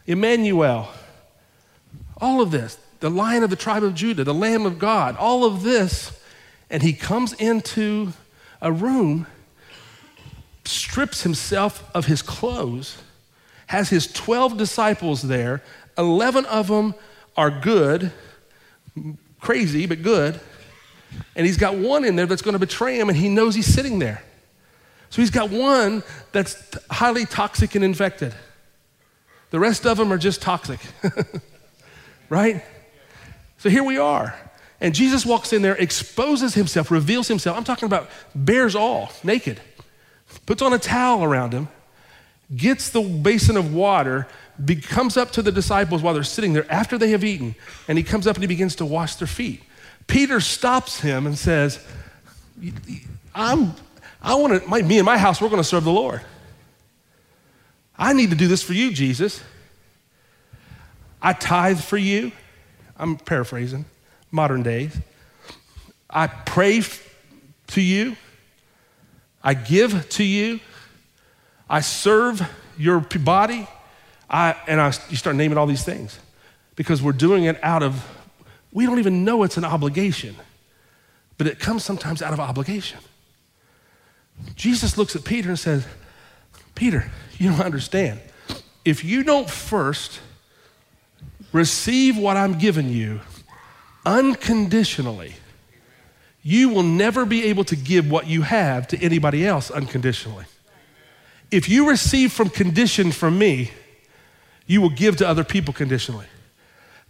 Emmanuel. 0.06 0.90
All 2.20 2.42
of 2.42 2.52
this, 2.52 2.78
the 3.00 3.10
Lion 3.10 3.44
of 3.44 3.50
the 3.50 3.56
tribe 3.56 3.84
of 3.84 3.94
Judah, 3.96 4.24
the 4.24 4.34
Lamb 4.34 4.66
of 4.66 4.80
God, 4.80 5.16
all 5.18 5.46
of 5.46 5.64
this. 5.64 6.17
And 6.70 6.84
he 6.84 6.94
comes 6.94 7.34
into 7.34 8.14
a 8.62 8.72
room, 8.72 9.28
strips 10.66 11.24
himself 11.24 11.90
of 11.94 12.06
his 12.06 12.22
clothes, 12.22 12.98
has 13.68 13.90
his 13.90 14.12
12 14.12 14.58
disciples 14.58 15.22
there. 15.22 15.62
11 15.98 16.46
of 16.46 16.68
them 16.68 16.96
are 17.36 17.50
good, 17.50 18.12
crazy, 19.40 19.86
but 19.86 20.02
good. 20.02 20.40
And 21.36 21.46
he's 21.46 21.58
got 21.58 21.76
one 21.76 22.04
in 22.04 22.16
there 22.16 22.26
that's 22.26 22.42
going 22.42 22.54
to 22.54 22.60
betray 22.60 23.00
him, 23.00 23.10
and 23.10 23.18
he 23.18 23.30
knows 23.30 23.56
he's 23.56 23.72
sitting 23.74 24.00
there. 24.00 24.24
So 25.10 25.22
he's 25.22 25.32
got 25.32 25.50
one 25.50 26.04
that's 26.34 26.78
highly 26.92 27.26
toxic 27.26 27.76
and 27.76 27.84
infected. 27.84 28.34
The 29.52 29.60
rest 29.60 29.86
of 29.86 29.98
them 29.98 30.12
are 30.12 30.18
just 30.18 30.42
toxic, 30.42 30.80
right? 32.30 32.64
So 33.58 33.70
here 33.70 33.84
we 33.84 33.98
are. 33.98 34.38
And 34.80 34.94
Jesus 34.94 35.26
walks 35.26 35.54
in 35.54 35.62
there, 35.62 35.76
exposes 35.76 36.54
himself, 36.54 36.92
reveals 36.92 37.28
himself. 37.28 37.58
I'm 37.58 37.64
talking 37.64 37.88
about 37.88 38.10
bears 38.36 38.76
all, 38.76 39.12
naked, 39.24 39.60
puts 40.46 40.62
on 40.62 40.74
a 40.74 40.78
towel 40.78 41.24
around 41.24 41.54
him, 41.54 41.68
gets 42.56 42.90
the 42.90 43.02
basin 43.02 43.58
of 43.58 43.74
water, 43.74 44.28
be, 44.64 44.76
comes 44.76 45.18
up 45.18 45.32
to 45.32 45.42
the 45.42 45.52
disciples 45.52 46.02
while 46.02 46.14
they're 46.14 46.24
sitting 46.24 46.54
there 46.54 46.72
after 46.72 46.98
they 46.98 47.10
have 47.10 47.24
eaten, 47.24 47.56
and 47.88 47.98
he 47.98 48.04
comes 48.04 48.28
up 48.28 48.36
and 48.36 48.44
he 48.44 48.48
begins 48.48 48.76
to 48.76 48.86
wash 48.86 49.16
their 49.16 49.28
feet. 49.28 49.64
Peter 50.06 50.40
stops 50.40 51.02
him 51.02 51.26
and 51.26 51.38
says, 51.38 51.80
I'm, 53.36 53.74
I 54.22 54.36
want 54.36 54.64
to, 54.64 54.84
me 54.84 54.98
and 54.98 55.06
my 55.06 55.18
house, 55.18 55.42
we're 55.42 55.50
going 55.50 55.62
to 55.62 55.68
serve 55.68 55.84
the 55.84 55.92
Lord. 55.92 56.22
I 57.98 58.14
need 58.14 58.30
to 58.30 58.36
do 58.36 58.48
this 58.48 58.64
for 58.64 58.74
you, 58.74 58.92
Jesus. 58.92 59.44
I 61.22 61.34
tithe 61.34 61.80
for 61.80 61.98
you. 61.98 62.32
I'm 62.98 63.18
paraphrasing, 63.18 63.86
modern 64.32 64.64
days. 64.64 64.98
I 66.10 66.28
pray 66.28 66.82
to 67.68 67.82
you. 67.82 68.16
I 69.44 69.54
give 69.54 70.10
to 70.10 70.24
you. 70.24 70.60
I 71.70 71.82
serve 71.82 72.42
your 72.78 73.00
body. 73.00 73.68
I, 74.30 74.56
and 74.68 74.82
I, 74.82 74.94
you 75.10 75.18
start 75.18 75.36
naming 75.36 75.58
all 75.58 75.68
these 75.68 75.84
things 75.84 76.20
because 76.76 77.02
we're 77.02 77.14
doing 77.14 77.46
it 77.46 77.58
out 77.64 77.84
of, 77.84 78.06
we 78.72 78.86
don't 78.86 79.00
even 79.00 79.24
know 79.24 79.44
it's 79.44 79.58
an 79.58 79.66
obligation, 79.66 80.36
but 81.38 81.48
it 81.48 81.60
comes 81.60 81.84
sometimes 81.84 82.22
out 82.22 82.34
of 82.34 82.40
obligation. 82.40 83.00
Jesus 84.56 84.98
looks 84.98 85.16
at 85.16 85.24
Peter 85.24 85.50
and 85.50 85.58
says, 85.58 85.88
Peter, 86.76 87.10
you 87.38 87.50
don't 87.50 87.62
understand. 87.62 88.20
If 88.86 89.04
you 89.04 89.24
don't 89.24 89.50
first 89.50 90.20
receive 91.52 92.18
what 92.18 92.38
I'm 92.38 92.58
giving 92.58 92.90
you 92.90 93.22
unconditionally, 94.08 95.34
you 96.42 96.70
will 96.70 96.84
never 96.84 97.26
be 97.26 97.44
able 97.46 97.66
to 97.66 97.76
give 97.76 98.10
what 98.10 98.26
you 98.26 98.42
have 98.42 98.88
to 98.88 98.98
anybody 99.04 99.46
else 99.46 99.70
unconditionally. 99.70 100.46
If 101.52 101.68
you 101.68 101.90
receive 101.90 102.32
from 102.32 102.50
condition 102.50 103.12
from 103.12 103.38
me, 103.38 103.72
you 104.66 104.80
will 104.82 104.90
give 104.90 105.18
to 105.18 105.28
other 105.28 105.44
people 105.44 105.74
conditionally. 105.74 106.26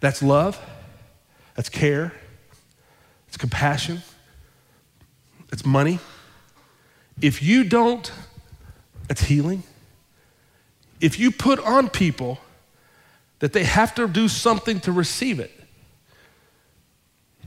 That's 0.00 0.22
love, 0.22 0.60
that's 1.54 1.68
care, 1.68 2.12
it's 3.28 3.36
compassion, 3.36 4.02
it's 5.52 5.64
money. 5.64 6.00
If 7.20 7.42
you 7.42 7.64
don't, 7.64 8.10
it's 9.08 9.22
healing. 9.22 9.62
If 11.00 11.18
you 11.18 11.30
put 11.30 11.60
on 11.60 11.88
people 11.88 12.38
that 13.38 13.52
they 13.52 13.64
have 13.64 13.94
to 13.94 14.08
do 14.08 14.28
something 14.28 14.80
to 14.80 14.92
receive 14.92 15.38
it, 15.38 15.57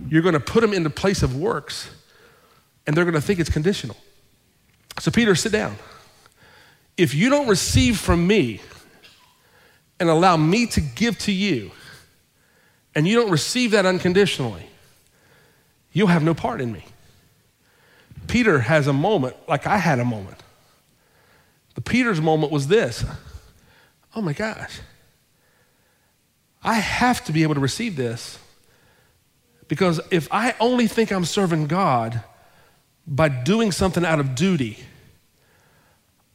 you're 0.10 0.22
going 0.22 0.34
to 0.34 0.40
put 0.40 0.62
them 0.62 0.74
in 0.74 0.84
the 0.84 0.90
place 0.90 1.24
of 1.24 1.36
works 1.36 1.90
and 2.86 2.96
they're 2.96 3.06
going 3.06 3.16
to 3.16 3.22
think 3.22 3.40
it's 3.40 3.50
conditional. 3.50 3.98
So, 5.00 5.12
Peter, 5.12 5.36
sit 5.36 5.52
down. 5.52 5.76
If 6.98 7.14
you 7.14 7.30
don't 7.30 7.48
receive 7.48 7.98
from 7.98 8.28
me 8.28 8.62
and 10.00 10.10
allow 10.10 10.36
me 10.38 10.66
to 10.68 10.82
give 10.82 11.18
to 11.20 11.32
you, 11.32 11.72
and 12.94 13.08
you 13.08 13.16
don't 13.16 13.32
receive 13.32 13.72
that 13.72 13.86
unconditionally, 13.86 14.66
you'll 15.94 16.08
have 16.08 16.24
no 16.24 16.34
part 16.34 16.60
in 16.62 16.72
me. 16.72 16.86
Peter 18.28 18.60
has 18.60 18.88
a 18.88 18.94
moment 18.94 19.36
like 19.48 19.66
I 19.66 19.78
had 19.78 20.00
a 20.00 20.06
moment. 20.06 20.38
The 21.76 21.82
Peter's 21.82 22.22
moment 22.22 22.52
was 22.52 22.68
this 22.68 23.06
oh 24.14 24.22
my 24.22 24.34
gosh, 24.34 24.82
I 26.64 26.76
have 26.76 27.24
to 27.26 27.32
be 27.32 27.44
able 27.44 27.56
to 27.56 27.62
receive 27.62 27.96
this 27.96 28.38
because 29.72 30.02
if 30.12 30.28
I 30.34 30.54
only 30.60 30.86
think 30.86 31.14
I'm 31.14 31.24
serving 31.24 31.68
God 31.68 32.22
by 33.08 33.30
doing 33.30 33.72
something 33.72 34.04
out 34.04 34.20
of 34.20 34.36
duty, 34.36 34.78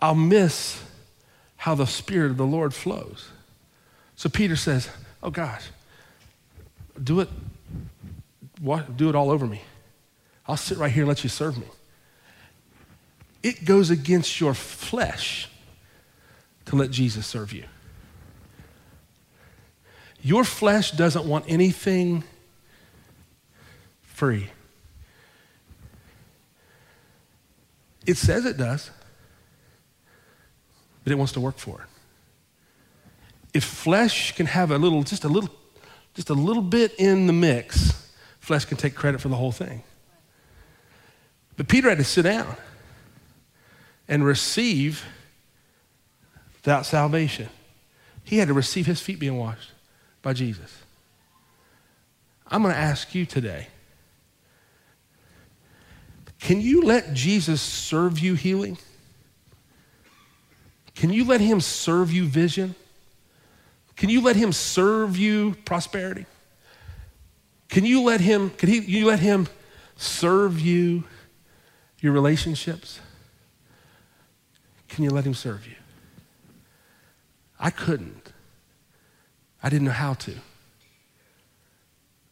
I'll 0.01 0.14
miss 0.14 0.83
how 1.57 1.75
the 1.75 1.85
Spirit 1.85 2.31
of 2.31 2.38
the 2.38 2.46
Lord 2.46 2.72
flows. 2.72 3.29
So 4.14 4.31
Peter 4.31 4.57
says, 4.57 4.88
Oh 5.22 5.29
gosh, 5.29 5.66
do 7.05 7.20
it, 7.20 7.29
do 8.96 9.11
it 9.11 9.14
all 9.14 9.31
over 9.31 9.46
me. 9.46 9.61
I'll 10.49 10.57
sit 10.57 10.79
right 10.79 10.90
here 10.90 11.03
and 11.03 11.09
let 11.09 11.22
you 11.22 11.29
serve 11.29 11.59
me. 11.59 11.66
It 13.42 13.66
goes 13.66 13.90
against 13.90 14.40
your 14.40 14.55
flesh 14.55 15.51
to 16.64 16.77
let 16.77 16.90
Jesus 16.90 17.27
serve 17.27 17.53
you. 17.53 17.64
Your 20.22 20.42
flesh 20.42 20.92
doesn't 20.92 21.27
want 21.27 21.44
anything 21.49 22.25
free. 24.16 24.48
It 28.07 28.16
says 28.16 28.46
it 28.46 28.57
does, 28.57 28.90
but 31.05 31.12
it 31.12 31.16
wants 31.16 31.35
to 31.35 31.40
work 31.40 31.59
for 31.59 31.83
it. 31.83 31.88
If 33.52 33.64
flesh 33.64 34.33
can 34.33 34.46
have 34.46 34.70
a 34.70 34.79
little, 34.79 35.02
just 35.02 35.24
a 35.24 35.29
little, 35.29 35.50
just 36.14 36.31
a 36.31 36.35
little 36.35 36.62
bit 36.62 36.94
in 36.98 37.26
the 37.26 37.35
mix, 37.35 38.11
flesh 38.40 38.64
can 38.64 38.79
take 38.79 38.94
credit 38.94 39.20
for 39.20 39.29
the 39.29 39.37
whole 39.37 39.52
thing. 39.52 39.83
But 41.59 41.68
Peter 41.68 41.90
had 41.90 41.98
to 41.98 42.05
sit 42.05 42.22
down 42.22 42.57
and 44.09 44.24
receive 44.24 45.05
that 46.62 46.87
salvation. 46.87 47.50
He 48.24 48.38
had 48.38 48.48
to 48.48 48.55
receive 48.55 48.87
his 48.87 49.02
feet 49.02 49.18
being 49.18 49.37
washed 49.37 49.72
by 50.22 50.33
Jesus. 50.33 50.74
I'm 52.46 52.62
going 52.62 52.72
to 52.72 52.81
ask 52.81 53.14
you 53.14 53.26
today 53.26 53.66
can 56.46 56.61
you 56.61 56.82
let 56.82 57.12
Jesus 57.12 57.61
serve 57.61 58.20
you 58.20 58.37
healing? 58.37 58.78
Can 60.94 61.12
you 61.12 61.24
let 61.24 61.40
him 61.40 61.61
serve 61.61 62.12
you 62.12 62.24
vision? 62.24 62.76
Can 63.96 64.11
you 64.11 64.20
let 64.20 64.37
him 64.37 64.52
serve 64.52 65.16
you 65.16 65.56
prosperity? 65.64 66.24
Can 67.68 67.85
you 67.85 68.00
let 68.00 68.20
him, 68.20 68.50
can 68.50 68.68
he, 68.68 68.78
you 68.78 69.06
let 69.06 69.18
him 69.18 69.48
serve 69.96 70.61
you 70.61 71.02
your 71.98 72.12
relationships? 72.12 73.00
Can 74.87 75.02
you 75.02 75.11
let 75.11 75.24
him 75.24 75.35
serve 75.35 75.66
you? 75.66 75.74
I 77.59 77.70
couldn't. 77.70 78.32
I 79.64 79.68
didn't 79.68 79.87
know 79.87 79.90
how 79.90 80.14
to. 80.14 80.35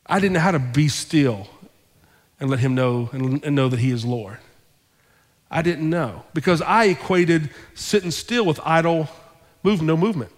I 0.07 0.21
didn't 0.21 0.35
know 0.35 0.39
how 0.39 0.53
to 0.53 0.61
be 0.61 0.87
still 0.87 1.49
and 2.41 2.51
let 2.51 2.61
him 2.61 2.75
know 2.75 3.11
and, 3.13 3.45
and 3.45 3.55
know 3.55 3.69
that 3.69 3.81
he 3.81 3.91
is 3.91 4.05
Lord. 4.05 4.39
I 5.51 5.63
didn't 5.63 5.89
know 5.89 6.25
because 6.35 6.61
I 6.63 6.87
equated 6.87 7.51
sitting 7.75 8.11
still 8.11 8.45
with 8.45 8.61
idle 8.65 9.09
move, 9.63 9.83
no 9.83 9.97
movement, 9.97 10.33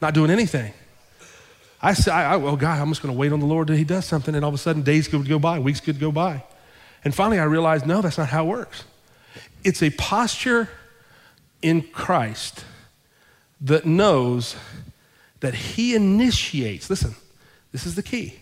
not 0.00 0.14
doing 0.14 0.30
anything. 0.30 0.72
I 1.82 1.94
said, 1.94 2.12
I, 2.12 2.34
I, 2.34 2.36
well, 2.36 2.56
God, 2.56 2.78
I'm 2.78 2.88
just 2.90 3.02
going 3.02 3.14
to 3.14 3.18
wait 3.18 3.32
on 3.32 3.40
the 3.40 3.46
Lord 3.46 3.68
till 3.68 3.76
He 3.76 3.84
does 3.84 4.04
something. 4.04 4.34
And 4.34 4.44
all 4.44 4.50
of 4.50 4.54
a 4.54 4.58
sudden, 4.58 4.82
days 4.82 5.08
could 5.08 5.26
go 5.26 5.38
by, 5.38 5.58
weeks 5.58 5.80
could 5.80 5.98
go 5.98 6.12
by. 6.12 6.44
And 7.04 7.14
finally, 7.14 7.38
I 7.38 7.44
realized, 7.44 7.86
no, 7.86 8.02
that's 8.02 8.18
not 8.18 8.28
how 8.28 8.44
it 8.44 8.48
works. 8.48 8.84
It's 9.64 9.82
a 9.82 9.90
posture 9.90 10.68
in 11.62 11.82
Christ 11.82 12.64
that 13.62 13.86
knows 13.86 14.56
that 15.40 15.54
He 15.54 15.94
initiates, 15.94 16.90
listen, 16.90 17.14
this 17.72 17.86
is 17.86 17.94
the 17.94 18.02
key. 18.02 18.40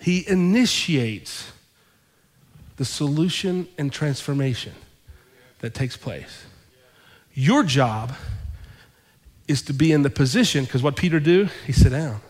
He 0.00 0.26
initiates 0.28 1.50
the 2.80 2.86
solution 2.86 3.68
and 3.76 3.92
transformation 3.92 4.72
that 5.58 5.74
takes 5.74 5.98
place. 5.98 6.44
Your 7.34 7.62
job 7.62 8.14
is 9.46 9.60
to 9.60 9.74
be 9.74 9.92
in 9.92 10.00
the 10.00 10.08
position, 10.08 10.64
because 10.64 10.82
what 10.82 10.96
Peter 10.96 11.20
do? 11.20 11.50
He 11.66 11.72
sat 11.72 11.92
down. 11.92 12.22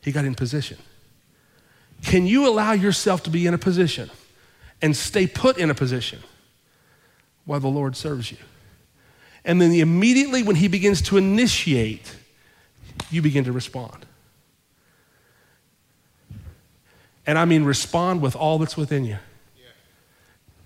He 0.00 0.10
got 0.10 0.24
in 0.24 0.34
position. 0.34 0.78
Can 2.02 2.26
you 2.26 2.48
allow 2.48 2.72
yourself 2.72 3.22
to 3.22 3.30
be 3.30 3.46
in 3.46 3.54
a 3.54 3.58
position 3.58 4.10
and 4.82 4.96
stay 4.96 5.28
put 5.28 5.58
in 5.58 5.70
a 5.70 5.74
position 5.74 6.18
while 7.44 7.60
the 7.60 7.68
Lord 7.68 7.94
serves 7.94 8.32
you? 8.32 8.38
And 9.44 9.62
then 9.62 9.70
immediately 9.70 10.42
when 10.42 10.56
he 10.56 10.66
begins 10.66 11.02
to 11.02 11.16
initiate, 11.18 12.16
you 13.12 13.22
begin 13.22 13.44
to 13.44 13.52
respond. 13.52 14.06
And 17.28 17.38
I 17.38 17.44
mean 17.44 17.62
respond 17.62 18.22
with 18.22 18.34
all 18.34 18.58
that's 18.58 18.76
within 18.76 19.04
you. 19.04 19.18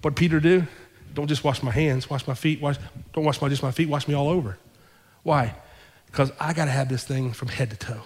What 0.03 0.17
Peter 0.17 0.41
do? 0.41 0.67
Don't 1.15 1.27
just 1.27 1.45
wash 1.45 1.63
my 1.63 1.71
hands, 1.71 2.11
wash 2.11 2.27
my 2.27 2.35
feet, 2.35 2.61
wash, 2.61 2.77
don't 3.15 3.25
wash 3.25 3.41
my, 3.41 3.49
just 3.49 3.63
my 3.63 3.71
feet, 3.71 3.89
wash 3.89 4.07
me 4.07 4.15
all 4.15 4.29
over. 4.29 4.59
Why? 5.23 5.55
Because 6.07 6.31
I 6.39 6.53
got 6.53 6.67
to 6.67 6.71
have 6.71 6.89
this 6.89 7.05
thing 7.05 7.33
from 7.33 7.49
head 7.49 7.71
to 7.71 7.77
toe. 7.77 8.03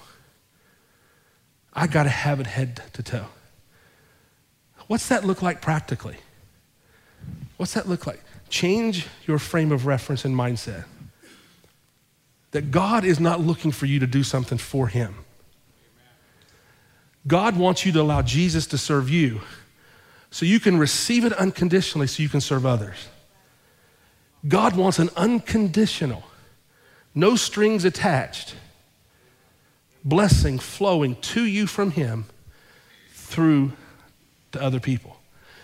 I 1.73 1.87
got 1.87 2.05
to 2.05 2.09
have 2.09 2.41
it 2.41 2.47
head 2.47 2.83
to 2.93 3.03
toe. 3.03 3.27
What's 4.87 5.09
that 5.09 5.25
look 5.25 5.43
like 5.43 5.61
practically? 5.61 6.17
What's 7.57 7.75
that 7.75 7.89
look 7.89 8.07
like? 8.07 8.23
Change 8.49 9.07
your 9.27 9.39
frame 9.39 9.71
of 9.71 9.87
reference 9.87 10.25
and 10.25 10.35
mindset. 10.35 10.85
That 12.53 12.71
God 12.71 13.05
is 13.05 13.21
not 13.21 13.41
looking 13.41 13.71
for 13.71 13.87
you 13.87 14.01
to 14.01 14.07
do 14.07 14.23
something 14.23 14.59
for 14.59 14.89
Him. 14.89 15.15
God 17.27 17.57
wants 17.57 17.85
you 17.85 17.93
to 17.93 18.01
allow 18.01 18.23
Jesus 18.23 18.67
to 18.69 18.79
serve 18.79 19.11
you 19.11 19.41
so 20.31 20.47
you 20.47 20.61
can 20.61 20.79
receive 20.79 21.25
it 21.25 21.33
unconditionally 21.33 22.07
so 22.07 22.23
you 22.23 22.29
can 22.29 22.41
serve 22.41 22.65
others. 22.65 23.09
God 24.47 24.77
wants 24.77 24.99
an 24.99 25.11
unconditional, 25.17 26.25
no 27.15 27.37
strings 27.37 27.85
attached 27.85 28.55
blessing 30.05 30.59
flowing 30.59 31.17
to 31.17 31.45
you 31.45 31.67
from 31.67 31.91
Him 31.91 32.25
through 33.13 33.73
to 34.53 34.63
other 34.63 34.81
people. 34.81 35.17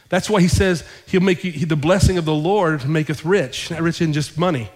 That's 0.08 0.30
why 0.30 0.40
He 0.40 0.48
says 0.48 0.84
He'll 1.06 1.20
make 1.20 1.44
you, 1.44 1.66
the 1.66 1.76
blessing 1.76 2.18
of 2.18 2.24
the 2.24 2.34
Lord 2.34 2.88
maketh 2.88 3.24
rich, 3.24 3.70
not 3.70 3.82
rich 3.82 4.00
in 4.00 4.12
just 4.12 4.38
money. 4.38 4.70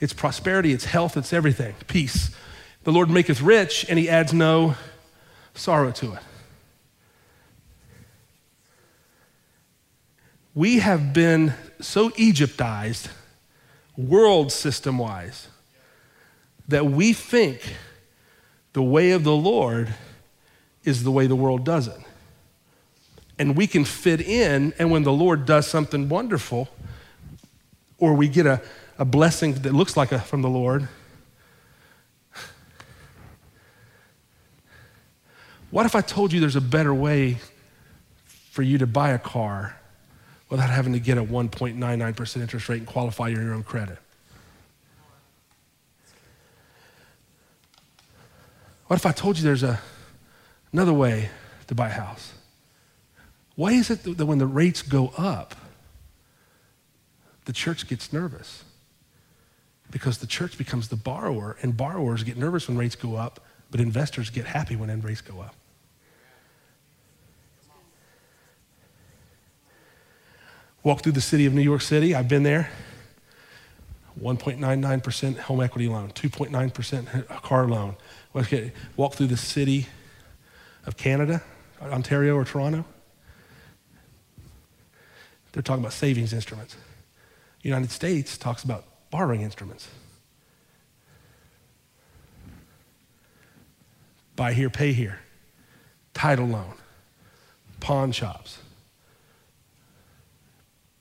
It's 0.00 0.12
prosperity, 0.12 0.72
it's 0.72 0.84
health, 0.84 1.16
it's 1.16 1.32
everything, 1.32 1.74
peace. 1.86 2.30
The 2.84 2.92
Lord 2.92 3.10
maketh 3.10 3.40
rich, 3.40 3.84
and 3.88 3.98
He 3.98 4.08
adds 4.08 4.32
no 4.32 4.76
sorrow 5.54 5.90
to 5.92 6.14
it. 6.14 6.20
We 10.58 10.80
have 10.80 11.12
been 11.12 11.54
so 11.80 12.10
Egyptized, 12.16 13.10
world 13.96 14.50
system 14.50 14.98
wise, 14.98 15.46
that 16.66 16.84
we 16.84 17.12
think 17.12 17.76
the 18.72 18.82
way 18.82 19.12
of 19.12 19.22
the 19.22 19.36
Lord 19.36 19.94
is 20.82 21.04
the 21.04 21.12
way 21.12 21.28
the 21.28 21.36
world 21.36 21.64
does 21.64 21.86
it. 21.86 22.00
And 23.38 23.56
we 23.56 23.68
can 23.68 23.84
fit 23.84 24.20
in, 24.20 24.74
and 24.80 24.90
when 24.90 25.04
the 25.04 25.12
Lord 25.12 25.46
does 25.46 25.68
something 25.68 26.08
wonderful, 26.08 26.68
or 27.98 28.14
we 28.14 28.26
get 28.26 28.44
a, 28.44 28.60
a 28.98 29.04
blessing 29.04 29.54
that 29.62 29.72
looks 29.72 29.96
like 29.96 30.10
a, 30.10 30.18
from 30.18 30.42
the 30.42 30.50
Lord, 30.50 30.88
what 35.70 35.86
if 35.86 35.94
I 35.94 36.00
told 36.00 36.32
you 36.32 36.40
there's 36.40 36.56
a 36.56 36.60
better 36.60 36.92
way 36.92 37.38
for 38.50 38.62
you 38.62 38.76
to 38.78 38.88
buy 38.88 39.10
a 39.10 39.20
car 39.20 39.77
without 40.48 40.70
having 40.70 40.92
to 40.92 41.00
get 41.00 41.18
a 41.18 41.24
1.99% 41.24 42.40
interest 42.40 42.68
rate 42.68 42.78
and 42.78 42.86
qualify 42.86 43.28
your 43.28 43.52
own 43.52 43.62
credit? 43.62 43.98
What 48.86 48.96
if 48.96 49.04
I 49.04 49.12
told 49.12 49.36
you 49.36 49.44
there's 49.44 49.62
a, 49.62 49.80
another 50.72 50.94
way 50.94 51.28
to 51.66 51.74
buy 51.74 51.88
a 51.88 51.92
house? 51.92 52.32
Why 53.54 53.72
is 53.72 53.90
it 53.90 54.04
that 54.04 54.24
when 54.24 54.38
the 54.38 54.46
rates 54.46 54.82
go 54.82 55.12
up, 55.18 55.54
the 57.44 57.52
church 57.52 57.86
gets 57.86 58.12
nervous? 58.12 58.64
Because 59.90 60.18
the 60.18 60.26
church 60.26 60.56
becomes 60.56 60.88
the 60.88 60.96
borrower, 60.96 61.56
and 61.60 61.76
borrowers 61.76 62.22
get 62.22 62.36
nervous 62.36 62.68
when 62.68 62.78
rates 62.78 62.94
go 62.94 63.16
up, 63.16 63.44
but 63.70 63.80
investors 63.80 64.30
get 64.30 64.46
happy 64.46 64.76
when 64.76 64.88
rates 65.02 65.20
go 65.20 65.40
up. 65.40 65.54
Walk 70.82 71.02
through 71.02 71.12
the 71.12 71.20
city 71.20 71.44
of 71.46 71.54
New 71.54 71.62
York 71.62 71.82
City, 71.82 72.14
I've 72.14 72.28
been 72.28 72.44
there. 72.44 72.70
1.99% 74.20 75.38
home 75.38 75.60
equity 75.60 75.88
loan, 75.88 76.10
2.9% 76.10 77.42
car 77.42 77.66
loan. 77.66 77.96
Walk 78.96 79.14
through 79.14 79.26
the 79.26 79.36
city 79.36 79.86
of 80.86 80.96
Canada, 80.96 81.42
Ontario 81.80 82.34
or 82.34 82.44
Toronto. 82.44 82.84
They're 85.52 85.62
talking 85.62 85.82
about 85.82 85.92
savings 85.92 86.32
instruments. 86.32 86.76
United 87.62 87.90
States 87.90 88.38
talks 88.38 88.64
about 88.64 88.84
borrowing 89.10 89.42
instruments. 89.42 89.88
Buy 94.36 94.52
here, 94.52 94.70
pay 94.70 94.92
here. 94.92 95.20
Title 96.14 96.46
loan. 96.46 96.74
Pawn 97.80 98.12
shops. 98.12 98.58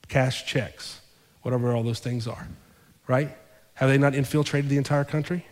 Cash 0.08 0.46
checks. 0.46 1.02
Whatever 1.42 1.74
all 1.74 1.84
those 1.84 2.00
things 2.00 2.28
are 2.28 2.48
right? 3.08 3.36
Have 3.76 3.90
they 3.90 3.98
not 3.98 4.14
infiltrated 4.14 4.70
the 4.70 4.78
entire 4.78 5.06
country? 5.06 5.46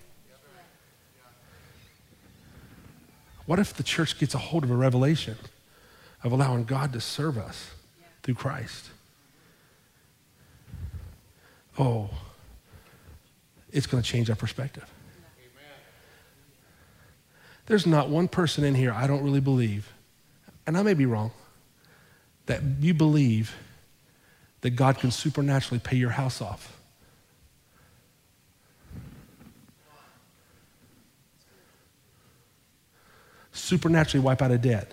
What 3.45 3.59
if 3.59 3.73
the 3.73 3.83
church 3.83 4.19
gets 4.19 4.33
a 4.33 4.39
hold 4.39 4.63
of 4.63 4.71
a 4.71 4.75
revelation 4.75 5.37
of 6.23 6.31
allowing 6.31 6.65
God 6.65 6.93
to 6.93 7.01
serve 7.01 7.37
us 7.37 7.71
through 8.23 8.35
Christ? 8.35 8.89
Oh, 11.77 12.09
it's 13.71 13.85
going 13.85 14.01
to 14.01 14.09
change 14.09 14.29
our 14.29 14.35
perspective. 14.35 14.85
There's 17.67 17.85
not 17.85 18.09
one 18.09 18.27
person 18.27 18.63
in 18.63 18.75
here, 18.75 18.91
I 18.91 19.07
don't 19.07 19.23
really 19.23 19.39
believe, 19.39 19.91
and 20.67 20.77
I 20.77 20.83
may 20.83 20.93
be 20.93 21.05
wrong, 21.05 21.31
that 22.45 22.61
you 22.79 22.93
believe 22.93 23.55
that 24.65 24.71
God 24.71 24.97
can 24.97 25.11
supernaturally 25.11 25.77
pay 25.79 25.95
your 25.95 26.09
house 26.09 26.41
off. 26.41 26.75
supernaturally 33.51 34.25
wipe 34.25 34.41
out 34.41 34.49
a 34.49 34.57
debt. 34.57 34.91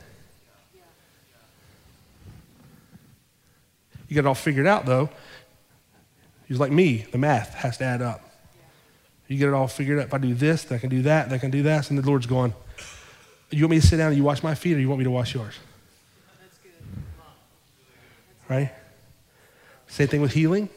You 4.09 4.15
get 4.15 4.19
it 4.19 4.27
all 4.27 4.35
figured 4.35 4.67
out, 4.67 4.85
though. 4.85 5.09
He's 6.47 6.61
like 6.61 6.71
me, 6.71 7.07
the 7.11 7.17
math 7.17 7.55
has 7.55 7.79
to 7.79 7.85
add 7.85 8.03
up. 8.03 8.21
You 9.27 9.39
get 9.39 9.49
it 9.49 9.55
all 9.55 9.69
figured 9.69 10.01
out. 10.01 10.05
If 10.09 10.13
I 10.13 10.19
do 10.19 10.35
this, 10.35 10.65
then 10.65 10.77
I 10.77 10.81
can 10.83 10.91
do 10.91 11.01
that, 11.03 11.31
then 11.31 11.37
I 11.37 11.39
can 11.39 11.51
do 11.51 11.63
that. 11.63 11.89
And 11.89 11.99
the 11.99 12.07
Lord's 12.07 12.27
going, 12.27 12.53
You 13.51 13.65
want 13.65 13.71
me 13.71 13.81
to 13.81 13.87
sit 13.87 13.97
down 13.97 14.09
and 14.09 14.19
you 14.19 14.23
wash 14.23 14.43
my 14.43 14.55
feet, 14.55 14.77
or 14.77 14.81
you 14.81 14.89
want 14.91 14.99
me 14.99 15.05
to 15.05 15.11
wash 15.11 15.33
yours? 15.33 15.55
Right? 18.51 18.71
Same 19.93 20.09
thing 20.09 20.23
with 20.23 20.33
healing. 20.33 20.71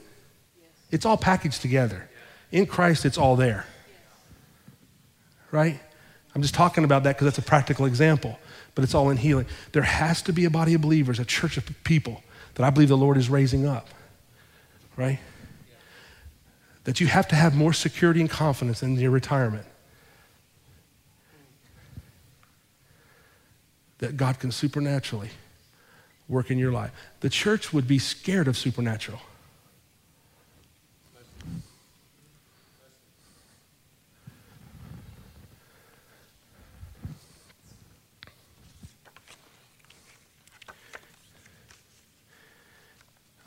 It's 0.91 1.05
all 1.05 1.15
packaged 1.15 1.61
together. 1.61 2.09
In 2.51 2.65
Christ, 2.65 3.05
it's 3.05 3.17
all 3.17 3.37
there. 3.37 3.65
Right? 5.51 5.79
I'm 6.35 6.41
just 6.41 6.53
talking 6.53 6.83
about 6.83 7.03
that 7.03 7.15
because 7.15 7.23
that's 7.23 7.37
a 7.37 7.49
practical 7.49 7.85
example, 7.85 8.37
but 8.75 8.83
it's 8.83 8.93
all 8.93 9.09
in 9.09 9.15
healing. 9.15 9.45
There 9.71 9.83
has 9.83 10.21
to 10.23 10.33
be 10.33 10.43
a 10.43 10.49
body 10.49 10.73
of 10.73 10.81
believers, 10.81 11.17
a 11.17 11.23
church 11.23 11.55
of 11.55 11.65
people 11.85 12.23
that 12.55 12.65
I 12.65 12.69
believe 12.69 12.89
the 12.89 12.97
Lord 12.97 13.15
is 13.15 13.29
raising 13.29 13.65
up, 13.65 13.87
right? 14.97 15.19
That 16.83 16.99
you 16.99 17.07
have 17.07 17.25
to 17.29 17.35
have 17.35 17.55
more 17.55 17.71
security 17.71 18.19
and 18.19 18.29
confidence 18.29 18.83
in 18.83 18.97
your 18.97 19.11
retirement. 19.11 19.65
That 23.99 24.17
God 24.17 24.39
can 24.39 24.51
supernaturally 24.51 25.29
work 26.27 26.49
in 26.51 26.57
your 26.57 26.71
life. 26.71 26.91
The 27.19 27.29
church 27.29 27.73
would 27.73 27.87
be 27.87 27.99
scared 27.99 28.47
of 28.47 28.57
supernatural. 28.57 29.21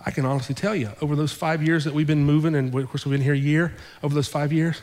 I 0.05 0.11
can 0.11 0.25
honestly 0.25 0.55
tell 0.55 0.75
you, 0.75 0.91
over 1.03 1.15
those 1.15 1.33
five 1.33 1.63
years 1.63 1.85
that 1.85 1.93
we've 1.93 2.07
been 2.07 2.25
moving, 2.25 2.55
and 2.55 2.75
of 2.75 2.89
course 2.89 3.05
we've 3.05 3.13
been 3.13 3.21
here 3.21 3.35
a 3.35 3.37
year, 3.37 3.75
over 4.03 4.15
those 4.15 4.29
five 4.29 4.55
years, 4.55 4.81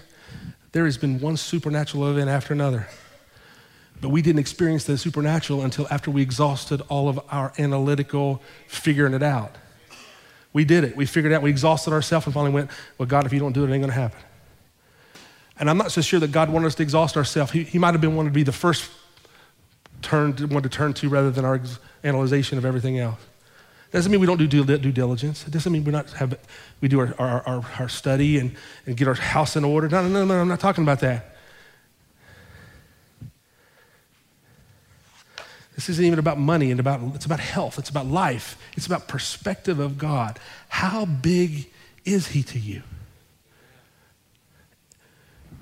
there 0.72 0.86
has 0.86 1.00
been 1.00 1.20
one 1.20 1.36
supernatural 1.36 2.12
event 2.12 2.30
after 2.30 2.54
another. 2.54 2.88
But 4.06 4.12
we 4.12 4.22
didn't 4.22 4.38
experience 4.38 4.84
the 4.84 4.99
supernatural 4.99 5.64
until 5.64 5.88
after 5.89 6.12
we 6.12 6.22
exhausted 6.22 6.80
all 6.89 7.10
of 7.10 7.20
our 7.32 7.51
analytical 7.58 8.39
figuring 8.68 9.16
it 9.16 9.24
out. 9.24 9.56
We 10.53 10.64
did 10.64 10.84
it. 10.84 10.95
We 10.95 11.08
figured 11.08 11.34
it 11.34 11.36
out. 11.38 11.41
We 11.41 11.49
exhausted 11.49 11.91
ourselves 11.91 12.28
and 12.28 12.34
finally 12.36 12.51
went, 12.51 12.70
Well, 12.99 13.08
God, 13.08 13.26
if 13.26 13.34
you 13.34 13.39
don't 13.39 13.53
do 13.53 13.64
it, 13.64 13.72
it 13.72 13.74
ain't 13.74 13.82
going 13.82 13.89
to 13.89 13.99
happen. 13.99 14.20
And 15.58 15.72
I'm 15.72 15.78
not 15.80 15.91
so 15.91 16.01
sure 16.01 16.20
that 16.20 16.32
God 16.32 16.51
wanted 16.51 16.68
us 16.68 16.76
to 16.76 16.84
exhaust 16.84 17.18
ourselves. 17.18 17.51
He, 17.51 17.64
he 17.64 17.80
might 17.80 17.95
have 17.95 18.01
been 18.01 18.16
wanting 18.16 18.32
to 18.32 18.36
be 18.36 18.43
the 18.43 18.51
first 18.51 18.91
turn 20.03 20.36
to, 20.36 20.45
one 20.45 20.62
to 20.62 20.70
turn 20.70 20.93
to 20.93 21.10
rather 21.10 21.32
than 21.32 21.43
our 21.43 21.56
ex- 21.56 21.80
analyzation 22.03 22.60
of 22.60 22.64
everything 22.64 22.99
else. 22.99 23.20
Doesn't 23.91 24.12
mean 24.12 24.22
we 24.22 24.28
don't 24.28 24.38
do 24.38 24.45
due, 24.45 24.66
due 24.66 24.91
diligence. 24.91 25.47
It 25.47 25.51
doesn't 25.51 25.72
mean 25.72 25.84
we're 25.84 25.89
not 25.89 26.12
have 26.12 26.38
we 26.80 26.89
do 26.89 26.99
our, 26.99 27.16
our, 27.18 27.41
our, 27.47 27.66
our 27.80 27.89
study 27.89 28.38
and, 28.38 28.56
and 28.86 28.95
get 28.95 29.08
our 29.08 29.16
house 29.16 29.56
in 29.56 29.64
order. 29.64 29.89
No, 29.89 30.03
no, 30.03 30.10
no, 30.10 30.26
no, 30.26 30.41
I'm 30.41 30.47
not 30.47 30.60
talking 30.60 30.84
about 30.84 30.99
that. 30.99 31.35
This 35.76 35.89
isn't 35.89 36.05
even 36.05 36.19
about 36.19 36.39
money 36.39 36.71
and 36.71 36.80
about 36.80 37.01
it's 37.15 37.26
about 37.26 37.41
health. 37.41 37.78
It's 37.78 37.89
about 37.89 38.05
life. 38.05 38.57
It's 38.78 38.88
about 38.88 39.09
perspective 39.09 39.78
of 39.80 39.97
God. 39.97 40.39
How 40.69 41.05
big 41.05 41.69
is 42.05 42.28
he 42.28 42.43
to 42.43 42.59
you? 42.59 42.82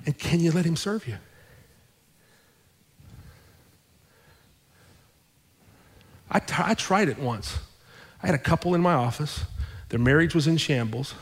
And 0.06 0.16
can 0.16 0.38
you 0.38 0.52
let 0.52 0.64
him 0.64 0.76
serve 0.76 1.08
you? 1.08 1.16
I, 6.30 6.38
t- 6.40 6.54
I 6.58 6.74
tried 6.74 7.08
it 7.08 7.18
once. 7.18 7.58
I 8.22 8.26
had 8.26 8.34
a 8.34 8.38
couple 8.38 8.74
in 8.74 8.80
my 8.80 8.94
office. 8.94 9.44
Their 9.88 10.00
marriage 10.00 10.34
was 10.34 10.46
in 10.46 10.56
shambles. 10.56 11.14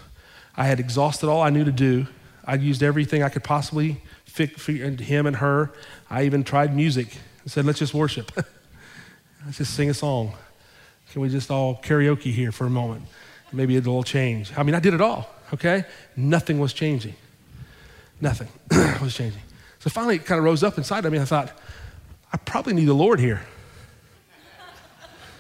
I 0.57 0.64
had 0.66 0.80
exhausted 0.80 1.28
all 1.28 1.43
I 1.43 1.51
knew 1.51 1.64
to 1.64 1.72
do. 1.72 2.07
I 2.45 2.55
used 2.55 2.82
everything 2.82 3.22
I 3.22 3.28
could 3.28 3.45
possibly 3.45 4.03
fit 4.24 4.59
for 4.59 4.72
him 4.72 5.26
and 5.26 5.36
her. 5.36 5.72
I 6.11 6.24
even 6.24 6.45
tried 6.45 6.74
music 6.74 7.16
and 7.43 7.51
said, 7.51 7.64
let's 7.64 7.78
just 7.78 7.95
worship. 7.95 8.32
let's 9.45 9.59
just 9.59 9.74
sing 9.74 9.90
a 9.90 9.95
song. 9.95 10.32
Can 11.12 11.22
we 11.22 11.28
just 11.28 11.51
all 11.51 11.76
karaoke 11.76 12.32
here 12.32 12.53
for 12.53 12.66
a 12.66 12.70
moment? 12.70 13.05
Maybe 13.53 13.76
it'll 13.76 14.03
change. 14.03 14.53
I 14.57 14.62
mean, 14.62 14.74
I 14.74 14.80
did 14.80 14.95
it 14.95 15.01
all, 15.01 15.28
okay? 15.53 15.84
Nothing 16.16 16.59
was 16.59 16.72
changing. 16.72 17.14
Nothing 18.20 18.49
was 19.03 19.14
changing. 19.14 19.43
So 19.78 19.90
finally, 19.90 20.16
it 20.16 20.24
kind 20.24 20.38
of 20.38 20.45
rose 20.45 20.62
up 20.62 20.78
inside 20.78 21.05
of 21.05 21.12
me. 21.12 21.18
I 21.18 21.24
thought, 21.24 21.53
I 22.32 22.38
probably 22.38 22.72
need 22.72 22.86
the 22.86 22.95
Lord 22.95 23.20
here. 23.20 23.43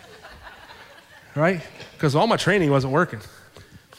right? 1.34 1.62
Because 1.94 2.14
all 2.14 2.26
my 2.26 2.36
training 2.36 2.70
wasn't 2.70 2.92
working. 2.92 3.20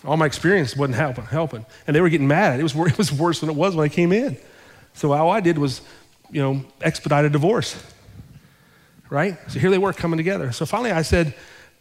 All 0.05 0.17
my 0.17 0.25
experience 0.25 0.75
wasn't 0.75 0.97
helping, 0.97 1.23
helping. 1.25 1.65
And 1.87 1.95
they 1.95 2.01
were 2.01 2.09
getting 2.09 2.27
mad. 2.27 2.59
It 2.59 2.63
was, 2.63 2.75
it 2.91 2.97
was 2.97 3.11
worse 3.11 3.39
than 3.39 3.49
it 3.49 3.55
was 3.55 3.75
when 3.75 3.85
I 3.85 3.89
came 3.89 4.11
in. 4.11 4.37
So 4.93 5.11
all 5.13 5.31
I 5.31 5.39
did 5.39 5.57
was, 5.57 5.81
you 6.29 6.41
know, 6.41 6.63
expedite 6.81 7.25
a 7.25 7.29
divorce. 7.29 7.81
Right? 9.09 9.37
So 9.49 9.59
here 9.59 9.69
they 9.69 9.77
were 9.77 9.93
coming 9.93 10.17
together. 10.17 10.51
So 10.51 10.65
finally 10.65 10.91
I 10.91 11.01
said 11.01 11.35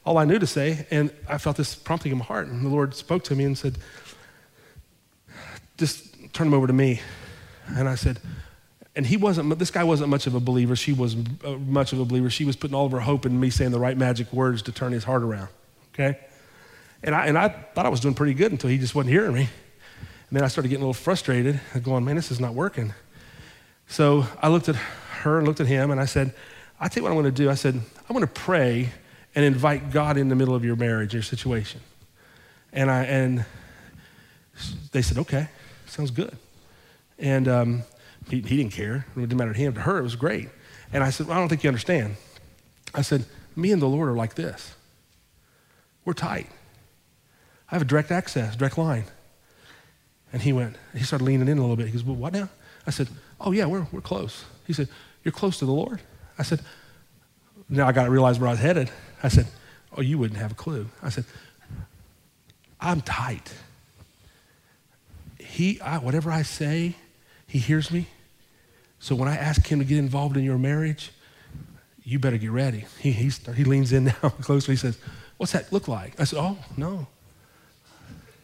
all 0.04 0.18
I 0.18 0.24
knew 0.24 0.38
to 0.38 0.46
say, 0.46 0.86
and 0.90 1.10
I 1.28 1.38
felt 1.38 1.56
this 1.56 1.74
prompting 1.74 2.12
in 2.12 2.18
my 2.18 2.24
heart. 2.24 2.48
And 2.48 2.64
the 2.64 2.68
Lord 2.68 2.94
spoke 2.94 3.24
to 3.24 3.36
me 3.36 3.44
and 3.44 3.56
said, 3.56 3.78
just 5.78 6.32
turn 6.32 6.48
him 6.48 6.54
over 6.54 6.66
to 6.66 6.72
me. 6.72 7.00
And 7.68 7.88
I 7.88 7.94
said, 7.94 8.18
and 8.94 9.06
he 9.06 9.16
wasn't, 9.16 9.58
this 9.58 9.70
guy 9.70 9.84
wasn't 9.84 10.10
much 10.10 10.26
of 10.26 10.34
a 10.34 10.40
believer. 10.40 10.76
She 10.76 10.92
was 10.92 11.16
uh, 11.44 11.52
much 11.52 11.92
of 11.92 12.00
a 12.00 12.04
believer. 12.04 12.28
She 12.28 12.44
was 12.44 12.56
putting 12.56 12.74
all 12.74 12.84
of 12.84 12.92
her 12.92 13.00
hope 13.00 13.24
in 13.24 13.38
me 13.38 13.48
saying 13.48 13.70
the 13.70 13.78
right 13.78 13.96
magic 13.96 14.32
words 14.32 14.62
to 14.62 14.72
turn 14.72 14.92
his 14.92 15.04
heart 15.04 15.22
around. 15.22 15.48
Okay? 15.94 16.18
And 17.02 17.14
I, 17.14 17.26
and 17.26 17.38
I 17.38 17.48
thought 17.48 17.86
I 17.86 17.88
was 17.88 18.00
doing 18.00 18.14
pretty 18.14 18.34
good 18.34 18.52
until 18.52 18.70
he 18.70 18.78
just 18.78 18.94
wasn't 18.94 19.12
hearing 19.12 19.34
me. 19.34 19.48
And 20.28 20.36
then 20.36 20.44
I 20.44 20.48
started 20.48 20.68
getting 20.68 20.82
a 20.82 20.86
little 20.86 20.94
frustrated 20.94 21.60
going, 21.82 22.04
man, 22.04 22.16
this 22.16 22.30
is 22.30 22.40
not 22.40 22.54
working. 22.54 22.92
So 23.86 24.26
I 24.40 24.48
looked 24.48 24.68
at 24.68 24.76
her 24.76 25.38
and 25.38 25.46
looked 25.46 25.60
at 25.60 25.66
him 25.66 25.90
and 25.90 26.00
I 26.00 26.06
said, 26.06 26.34
I 26.82 26.88
tell 26.88 27.00
you 27.00 27.04
what 27.04 27.10
I'm 27.10 27.22
going 27.22 27.32
to 27.32 27.42
do. 27.42 27.48
I 27.48 27.54
said, 27.54 27.74
I'm 27.76 28.16
going 28.16 28.26
to 28.26 28.32
pray 28.32 28.90
and 29.36 29.44
invite 29.44 29.92
God 29.92 30.16
in 30.16 30.28
the 30.28 30.34
middle 30.34 30.52
of 30.52 30.64
your 30.64 30.74
marriage, 30.74 31.14
your 31.14 31.22
situation. 31.22 31.80
And, 32.72 32.90
I, 32.90 33.04
and 33.04 33.44
they 34.90 35.00
said, 35.00 35.16
okay, 35.18 35.46
sounds 35.86 36.10
good. 36.10 36.36
And 37.20 37.46
um, 37.46 37.82
he, 38.28 38.40
he 38.40 38.56
didn't 38.56 38.72
care. 38.72 39.06
It 39.16 39.20
didn't 39.20 39.36
matter 39.36 39.52
to 39.52 39.58
him. 39.58 39.74
To 39.74 39.80
her, 39.82 39.98
it 39.98 40.02
was 40.02 40.16
great. 40.16 40.48
And 40.92 41.04
I 41.04 41.10
said, 41.10 41.28
well, 41.28 41.36
I 41.36 41.40
don't 41.40 41.48
think 41.48 41.62
you 41.62 41.68
understand. 41.68 42.16
I 42.92 43.02
said, 43.02 43.26
me 43.54 43.70
and 43.70 43.80
the 43.80 43.86
Lord 43.86 44.08
are 44.08 44.16
like 44.16 44.34
this. 44.34 44.74
We're 46.04 46.14
tight. 46.14 46.48
I 47.70 47.76
have 47.76 47.82
a 47.82 47.84
direct 47.86 48.10
access, 48.10 48.56
direct 48.56 48.76
line. 48.76 49.04
And 50.32 50.42
he 50.42 50.52
went, 50.52 50.74
he 50.96 51.04
started 51.04 51.24
leaning 51.24 51.46
in 51.46 51.58
a 51.58 51.60
little 51.60 51.76
bit. 51.76 51.86
He 51.86 51.92
goes, 51.92 52.02
well, 52.02 52.16
what 52.16 52.32
now? 52.32 52.48
I 52.88 52.90
said, 52.90 53.08
oh, 53.40 53.52
yeah, 53.52 53.66
we're, 53.66 53.86
we're 53.92 54.00
close. 54.00 54.44
He 54.66 54.72
said, 54.72 54.88
you're 55.22 55.30
close 55.30 55.60
to 55.60 55.64
the 55.64 55.72
Lord? 55.72 56.00
I 56.42 56.44
said, 56.44 56.60
now 57.68 57.86
I 57.86 57.92
got 57.92 58.06
to 58.06 58.10
realize 58.10 58.40
where 58.40 58.48
I 58.48 58.50
was 58.50 58.58
headed. 58.58 58.90
I 59.22 59.28
said, 59.28 59.46
oh, 59.96 60.00
you 60.00 60.18
wouldn't 60.18 60.40
have 60.40 60.50
a 60.50 60.54
clue. 60.56 60.88
I 61.00 61.08
said, 61.08 61.24
I'm 62.80 63.00
tight. 63.00 63.54
He, 65.38 65.80
I, 65.80 65.98
whatever 65.98 66.32
I 66.32 66.42
say, 66.42 66.96
he 67.46 67.60
hears 67.60 67.92
me. 67.92 68.08
So 68.98 69.14
when 69.14 69.28
I 69.28 69.36
ask 69.36 69.64
him 69.64 69.78
to 69.78 69.84
get 69.84 69.98
involved 69.98 70.36
in 70.36 70.42
your 70.42 70.58
marriage, 70.58 71.12
you 72.02 72.18
better 72.18 72.38
get 72.38 72.50
ready. 72.50 72.86
He, 72.98 73.12
he, 73.12 73.30
he 73.54 73.62
leans 73.62 73.92
in 73.92 74.04
now 74.22 74.30
closer. 74.40 74.72
He 74.72 74.76
says, 74.76 74.98
What's 75.36 75.52
that 75.52 75.72
look 75.72 75.86
like? 75.86 76.20
I 76.20 76.24
said, 76.24 76.40
Oh, 76.40 76.58
no. 76.76 77.06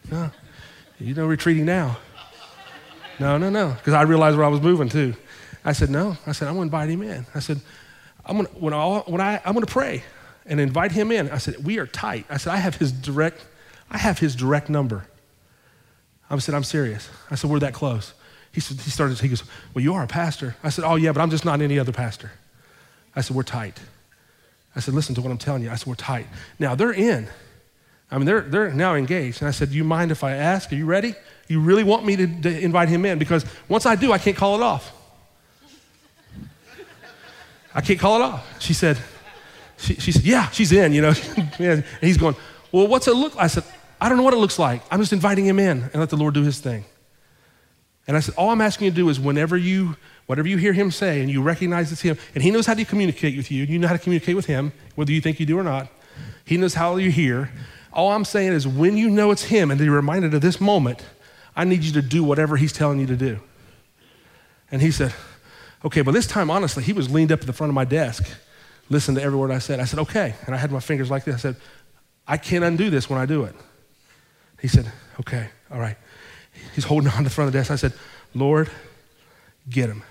No. 0.09 0.31
You 1.01 1.13
know, 1.15 1.27
retreating 1.27 1.65
now. 1.65 1.97
No, 3.19 3.37
no, 3.37 3.49
no. 3.49 3.71
Because 3.71 3.93
I 3.93 4.03
realized 4.03 4.37
where 4.37 4.45
I 4.45 4.49
was 4.49 4.61
moving 4.61 4.87
too. 4.87 5.15
I 5.65 5.73
said, 5.73 5.89
No. 5.89 6.15
I 6.25 6.31
said, 6.31 6.47
I'm 6.47 6.55
going 6.55 6.69
to 6.69 6.75
invite 6.75 6.89
him 6.89 7.01
in. 7.01 7.25
I 7.35 7.39
said, 7.39 7.59
I'm 8.29 8.45
to, 8.45 8.51
when 8.51 8.73
I, 8.73 8.99
when 8.99 9.21
I, 9.21 9.41
I'm 9.43 9.55
to 9.55 9.65
pray 9.65 10.03
and 10.45 10.59
invite 10.59 10.91
him 10.91 11.11
in. 11.11 11.29
I 11.29 11.39
said, 11.39 11.65
We 11.65 11.79
are 11.79 11.87
tight. 11.87 12.25
I 12.29 12.37
said, 12.37 12.53
I 12.53 12.57
have 12.57 12.75
his 12.75 12.91
direct, 12.91 13.45
I 13.89 13.97
have 13.97 14.19
his 14.19 14.35
direct 14.35 14.69
number. 14.69 15.07
I 16.29 16.37
said, 16.37 16.53
I'm 16.53 16.63
serious. 16.63 17.09
I 17.31 17.35
said, 17.35 17.49
We're 17.49 17.59
that 17.59 17.73
close. 17.73 18.13
He, 18.51 18.61
said, 18.61 18.77
he 18.77 18.89
started, 18.91 19.19
he 19.19 19.29
goes, 19.29 19.43
Well, 19.73 19.83
you 19.83 19.93
are 19.95 20.03
a 20.03 20.07
pastor. 20.07 20.55
I 20.63 20.69
said, 20.69 20.85
Oh, 20.85 20.95
yeah, 20.95 21.11
but 21.11 21.21
I'm 21.21 21.31
just 21.31 21.43
not 21.43 21.61
any 21.61 21.79
other 21.79 21.91
pastor. 21.91 22.31
I 23.15 23.21
said, 23.21 23.35
We're 23.35 23.43
tight. 23.43 23.79
I 24.75 24.79
said, 24.79 24.93
Listen 24.93 25.15
to 25.15 25.21
what 25.21 25.31
I'm 25.31 25.37
telling 25.37 25.63
you. 25.63 25.71
I 25.71 25.75
said, 25.75 25.87
We're 25.87 25.95
tight. 25.95 26.27
Now 26.59 26.75
they're 26.75 26.93
in. 26.93 27.27
I 28.11 28.17
mean, 28.17 28.25
they're, 28.25 28.41
they're 28.41 28.71
now 28.71 28.95
engaged. 28.95 29.41
And 29.41 29.47
I 29.47 29.51
said, 29.51 29.71
Do 29.71 29.77
you 29.77 29.83
mind 29.83 30.11
if 30.11 30.23
I 30.23 30.33
ask? 30.33 30.71
Are 30.71 30.75
you 30.75 30.85
ready? 30.85 31.15
You 31.47 31.61
really 31.61 31.83
want 31.83 32.05
me 32.05 32.15
to, 32.15 32.41
to 32.41 32.59
invite 32.59 32.89
him 32.89 33.05
in? 33.05 33.17
Because 33.17 33.43
once 33.67 33.87
I 33.87 33.95
do, 33.95 34.11
I 34.11 34.19
can't 34.19 34.37
call 34.37 34.55
it 34.55 34.61
off. 34.61 34.91
I 37.73 37.81
can't 37.81 37.99
call 37.99 38.15
it 38.15 38.21
off. 38.23 38.61
She 38.61 38.73
said, 38.73 38.97
she, 39.77 39.95
she 39.95 40.11
said, 40.11 40.23
Yeah, 40.23 40.49
she's 40.49 40.71
in, 40.71 40.93
you 40.93 41.01
know. 41.01 41.13
And 41.59 41.83
he's 42.01 42.17
going, 42.17 42.35
Well, 42.71 42.87
what's 42.87 43.07
it 43.07 43.13
look 43.13 43.35
like? 43.35 43.45
I 43.45 43.47
said, 43.47 43.63
I 44.01 44.09
don't 44.09 44.17
know 44.17 44.23
what 44.23 44.33
it 44.33 44.37
looks 44.37 44.59
like. 44.59 44.81
I'm 44.91 44.99
just 44.99 45.13
inviting 45.13 45.45
him 45.45 45.59
in 45.59 45.83
and 45.83 45.95
let 45.95 46.09
the 46.09 46.17
Lord 46.17 46.33
do 46.33 46.43
his 46.43 46.59
thing. 46.59 46.85
And 48.07 48.17
I 48.17 48.19
said, 48.21 48.35
All 48.35 48.49
I'm 48.49 48.61
asking 48.61 48.85
you 48.85 48.91
to 48.91 48.95
do 48.95 49.09
is 49.09 49.19
whenever 49.19 49.55
you, 49.57 49.95
whatever 50.25 50.47
you 50.47 50.57
hear 50.57 50.73
him 50.73 50.91
say 50.91 51.21
and 51.21 51.29
you 51.29 51.41
recognize 51.41 51.91
it's 51.91 52.01
him, 52.01 52.17
and 52.33 52.43
he 52.43 52.51
knows 52.51 52.65
how 52.65 52.73
to 52.73 52.85
communicate 52.85 53.37
with 53.37 53.51
you, 53.51 53.63
and 53.63 53.71
you 53.71 53.79
know 53.79 53.87
how 53.87 53.93
to 53.93 53.99
communicate 53.99 54.35
with 54.35 54.45
him, 54.45 54.71
whether 54.95 55.11
you 55.11 55.21
think 55.21 55.39
you 55.39 55.45
do 55.45 55.57
or 55.57 55.63
not, 55.63 55.87
he 56.45 56.57
knows 56.57 56.73
how 56.73 56.97
you 56.97 57.11
hear. 57.11 57.51
All 57.93 58.11
I'm 58.11 58.25
saying 58.25 58.53
is 58.53 58.67
when 58.67 58.97
you 58.97 59.09
know 59.09 59.31
it's 59.31 59.43
him 59.43 59.71
and 59.71 59.79
you're 59.79 59.95
reminded 59.95 60.33
of 60.33 60.41
this 60.41 60.59
moment, 60.59 61.03
I 61.55 61.63
need 61.63 61.83
you 61.83 61.91
to 61.93 62.01
do 62.01 62.23
whatever 62.23 62.57
he's 62.57 62.73
telling 62.73 62.99
you 62.99 63.07
to 63.07 63.15
do. 63.15 63.39
And 64.71 64.81
he 64.81 64.91
said, 64.91 65.13
Okay, 65.85 66.01
but 66.01 66.11
this 66.11 66.27
time, 66.27 66.51
honestly, 66.51 66.83
he 66.83 66.93
was 66.93 67.09
leaned 67.09 67.31
up 67.31 67.41
at 67.41 67.47
the 67.47 67.53
front 67.53 67.69
of 67.69 67.75
my 67.75 67.85
desk, 67.85 68.29
listened 68.89 69.17
to 69.17 69.23
every 69.23 69.37
word 69.37 69.51
I 69.51 69.59
said. 69.59 69.79
I 69.79 69.85
said, 69.85 69.99
Okay. 69.99 70.35
And 70.45 70.53
I 70.53 70.57
had 70.57 70.71
my 70.71 70.79
fingers 70.79 71.09
like 71.09 71.23
this. 71.23 71.35
I 71.35 71.39
said, 71.39 71.55
I 72.27 72.37
can't 72.37 72.63
undo 72.63 72.89
this 72.89 73.09
when 73.09 73.19
I 73.19 73.25
do 73.25 73.43
it. 73.43 73.55
He 74.61 74.67
said, 74.67 74.91
Okay, 75.19 75.49
all 75.71 75.79
right. 75.79 75.97
He's 76.75 76.83
holding 76.83 77.09
on 77.11 77.17
to 77.17 77.23
the 77.23 77.29
front 77.29 77.47
of 77.47 77.53
the 77.53 77.59
desk. 77.59 77.71
I 77.71 77.75
said, 77.75 77.93
Lord, 78.33 78.69
get 79.69 79.89
him. 79.89 80.03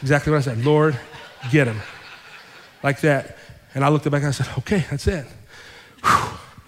Exactly 0.00 0.32
what 0.32 0.38
I 0.38 0.42
said. 0.42 0.64
Lord, 0.64 0.98
get 1.50 1.66
him. 1.66 1.80
Like 2.82 3.00
that. 3.00 3.38
And 3.74 3.84
I 3.84 3.88
looked 3.88 4.04
back 4.10 4.20
and 4.20 4.28
I 4.28 4.32
said, 4.32 4.48
okay, 4.58 4.84
that's 4.90 5.06
it. 5.06 5.26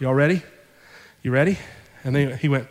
Y'all 0.01 0.15
ready? 0.15 0.43
You 1.23 1.31
ready? 1.31 1.59
And 2.05 2.15
then 2.15 2.37
he 2.39 2.49
went, 2.49 2.69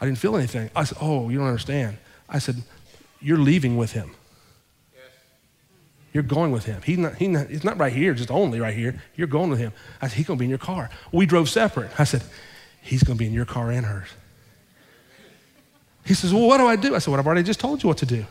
I 0.00 0.04
didn't 0.06 0.18
feel 0.18 0.36
anything. 0.36 0.70
I 0.74 0.84
said, 0.84 0.98
oh, 1.00 1.28
you 1.28 1.38
don't 1.38 1.46
understand. 1.46 1.98
I 2.28 2.38
said, 2.38 2.56
you're 3.20 3.38
leaving 3.38 3.76
with 3.76 3.92
him. 3.92 4.12
You're 6.12 6.22
going 6.24 6.50
with 6.50 6.64
him. 6.64 6.82
He's 6.82 6.98
not, 6.98 7.16
he 7.16 7.28
not, 7.28 7.48
he's 7.48 7.64
not 7.64 7.78
right 7.78 7.92
here, 7.92 8.14
just 8.14 8.30
only 8.30 8.58
right 8.60 8.74
here. 8.74 9.00
You're 9.14 9.28
going 9.28 9.50
with 9.50 9.60
him. 9.60 9.72
I 10.02 10.08
said, 10.08 10.16
he's 10.16 10.26
going 10.26 10.38
to 10.38 10.40
be 10.40 10.46
in 10.46 10.50
your 10.50 10.58
car. 10.58 10.90
We 11.12 11.26
drove 11.26 11.48
separate. 11.48 11.90
I 11.98 12.04
said, 12.04 12.22
he's 12.82 13.02
going 13.02 13.16
to 13.16 13.18
be 13.18 13.26
in 13.26 13.32
your 13.32 13.44
car 13.44 13.70
and 13.70 13.86
hers. 13.86 14.08
He 16.04 16.14
says, 16.14 16.32
Well, 16.32 16.46
what 16.46 16.58
do 16.58 16.66
I 16.66 16.76
do? 16.76 16.94
I 16.94 16.98
said, 16.98 17.10
Well, 17.10 17.20
I've 17.20 17.26
already 17.26 17.42
just 17.42 17.60
told 17.60 17.82
you 17.82 17.88
what 17.88 17.98
to 17.98 18.06
do. 18.06 18.26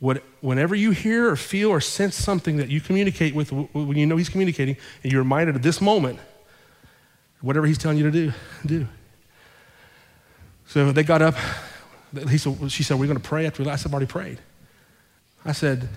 What, 0.00 0.22
whenever 0.40 0.74
you 0.74 0.90
hear 0.90 1.30
or 1.30 1.36
feel 1.36 1.70
or 1.70 1.80
sense 1.80 2.14
something 2.14 2.58
that 2.58 2.68
you 2.68 2.80
communicate 2.80 3.34
with 3.34 3.52
when 3.52 3.96
you 3.96 4.06
know 4.06 4.16
he's 4.16 4.28
communicating 4.28 4.76
and 5.02 5.10
you're 5.10 5.22
reminded 5.22 5.56
of 5.56 5.62
this 5.62 5.80
moment, 5.80 6.18
Whatever 7.44 7.66
he's 7.66 7.76
telling 7.76 7.98
you 7.98 8.04
to 8.04 8.10
do, 8.10 8.32
do. 8.64 8.88
So 10.66 10.92
they 10.92 11.02
got 11.02 11.20
up. 11.20 11.34
He 12.30 12.38
said, 12.38 12.72
she 12.72 12.82
said, 12.82 12.98
We're 12.98 13.06
going 13.06 13.18
to 13.18 13.22
pray 13.22 13.44
after 13.44 13.62
we 13.62 13.68
I 13.68 13.76
said, 13.76 13.88
I've 13.90 13.92
already 13.92 14.06
prayed. 14.06 14.38
I 15.44 15.52
said, 15.52 15.90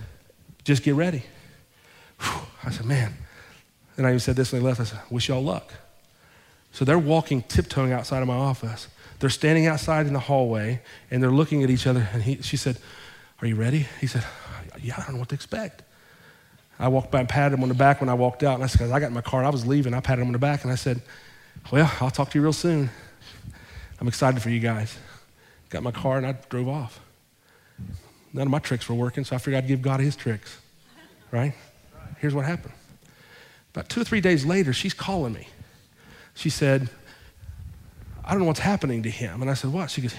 Just 0.68 0.82
get 0.82 0.96
ready. 0.96 1.22
Whew. 2.20 2.42
I 2.62 2.70
said, 2.70 2.84
Man. 2.84 3.14
And 3.96 4.06
I 4.06 4.10
even 4.10 4.20
said 4.20 4.36
this 4.36 4.52
when 4.52 4.60
they 4.60 4.68
left. 4.68 4.80
I 4.80 4.84
said, 4.84 5.00
Wish 5.08 5.28
y'all 5.28 5.42
luck. 5.42 5.72
So 6.72 6.84
they're 6.84 6.98
walking, 6.98 7.40
tiptoeing 7.40 7.90
outside 7.90 8.20
of 8.20 8.28
my 8.28 8.36
office. 8.36 8.86
They're 9.18 9.30
standing 9.30 9.64
outside 9.64 10.06
in 10.06 10.12
the 10.12 10.20
hallway 10.20 10.82
and 11.10 11.22
they're 11.22 11.30
looking 11.30 11.62
at 11.62 11.70
each 11.70 11.86
other. 11.86 12.06
And 12.12 12.22
he, 12.22 12.42
she 12.42 12.58
said, 12.58 12.76
Are 13.40 13.46
you 13.46 13.54
ready? 13.54 13.86
He 13.98 14.06
said, 14.06 14.26
Yeah, 14.78 14.96
I 14.98 15.04
don't 15.04 15.14
know 15.14 15.20
what 15.20 15.30
to 15.30 15.36
expect. 15.36 15.84
I 16.78 16.88
walked 16.88 17.10
by 17.12 17.20
and 17.20 17.28
patted 17.30 17.54
him 17.54 17.62
on 17.62 17.70
the 17.70 17.74
back 17.74 18.02
when 18.02 18.10
I 18.10 18.14
walked 18.14 18.42
out. 18.42 18.56
And 18.56 18.62
I 18.62 18.66
said, 18.66 18.90
I 18.90 19.00
got 19.00 19.06
in 19.06 19.14
my 19.14 19.22
car. 19.22 19.42
I 19.44 19.48
was 19.48 19.66
leaving. 19.66 19.94
I 19.94 20.00
patted 20.00 20.20
him 20.20 20.28
on 20.28 20.34
the 20.34 20.38
back 20.38 20.64
and 20.64 20.70
I 20.70 20.76
said, 20.76 21.00
Well, 21.72 21.90
I'll 21.98 22.10
talk 22.10 22.28
to 22.32 22.38
you 22.38 22.42
real 22.42 22.52
soon. 22.52 22.90
I'm 24.02 24.06
excited 24.06 24.42
for 24.42 24.50
you 24.50 24.60
guys. 24.60 24.98
Got 25.70 25.82
my 25.82 25.92
car 25.92 26.18
and 26.18 26.26
I 26.26 26.32
drove 26.50 26.68
off. 26.68 27.00
None 28.32 28.46
of 28.46 28.50
my 28.50 28.58
tricks 28.58 28.88
were 28.88 28.94
working, 28.94 29.24
so 29.24 29.36
I 29.36 29.38
figured 29.38 29.62
I'd 29.62 29.68
give 29.68 29.82
God 29.82 30.00
his 30.00 30.16
tricks. 30.16 30.58
Right? 31.30 31.54
Here's 32.18 32.34
what 32.34 32.44
happened. 32.44 32.74
About 33.72 33.88
two 33.88 34.00
or 34.00 34.04
three 34.04 34.20
days 34.20 34.44
later, 34.44 34.72
she's 34.72 34.94
calling 34.94 35.32
me. 35.32 35.48
She 36.34 36.50
said, 36.50 36.88
I 38.24 38.32
don't 38.32 38.40
know 38.40 38.46
what's 38.46 38.60
happening 38.60 39.02
to 39.04 39.10
him. 39.10 39.40
And 39.40 39.50
I 39.50 39.54
said, 39.54 39.72
What? 39.72 39.90
She 39.90 40.02
goes, 40.02 40.14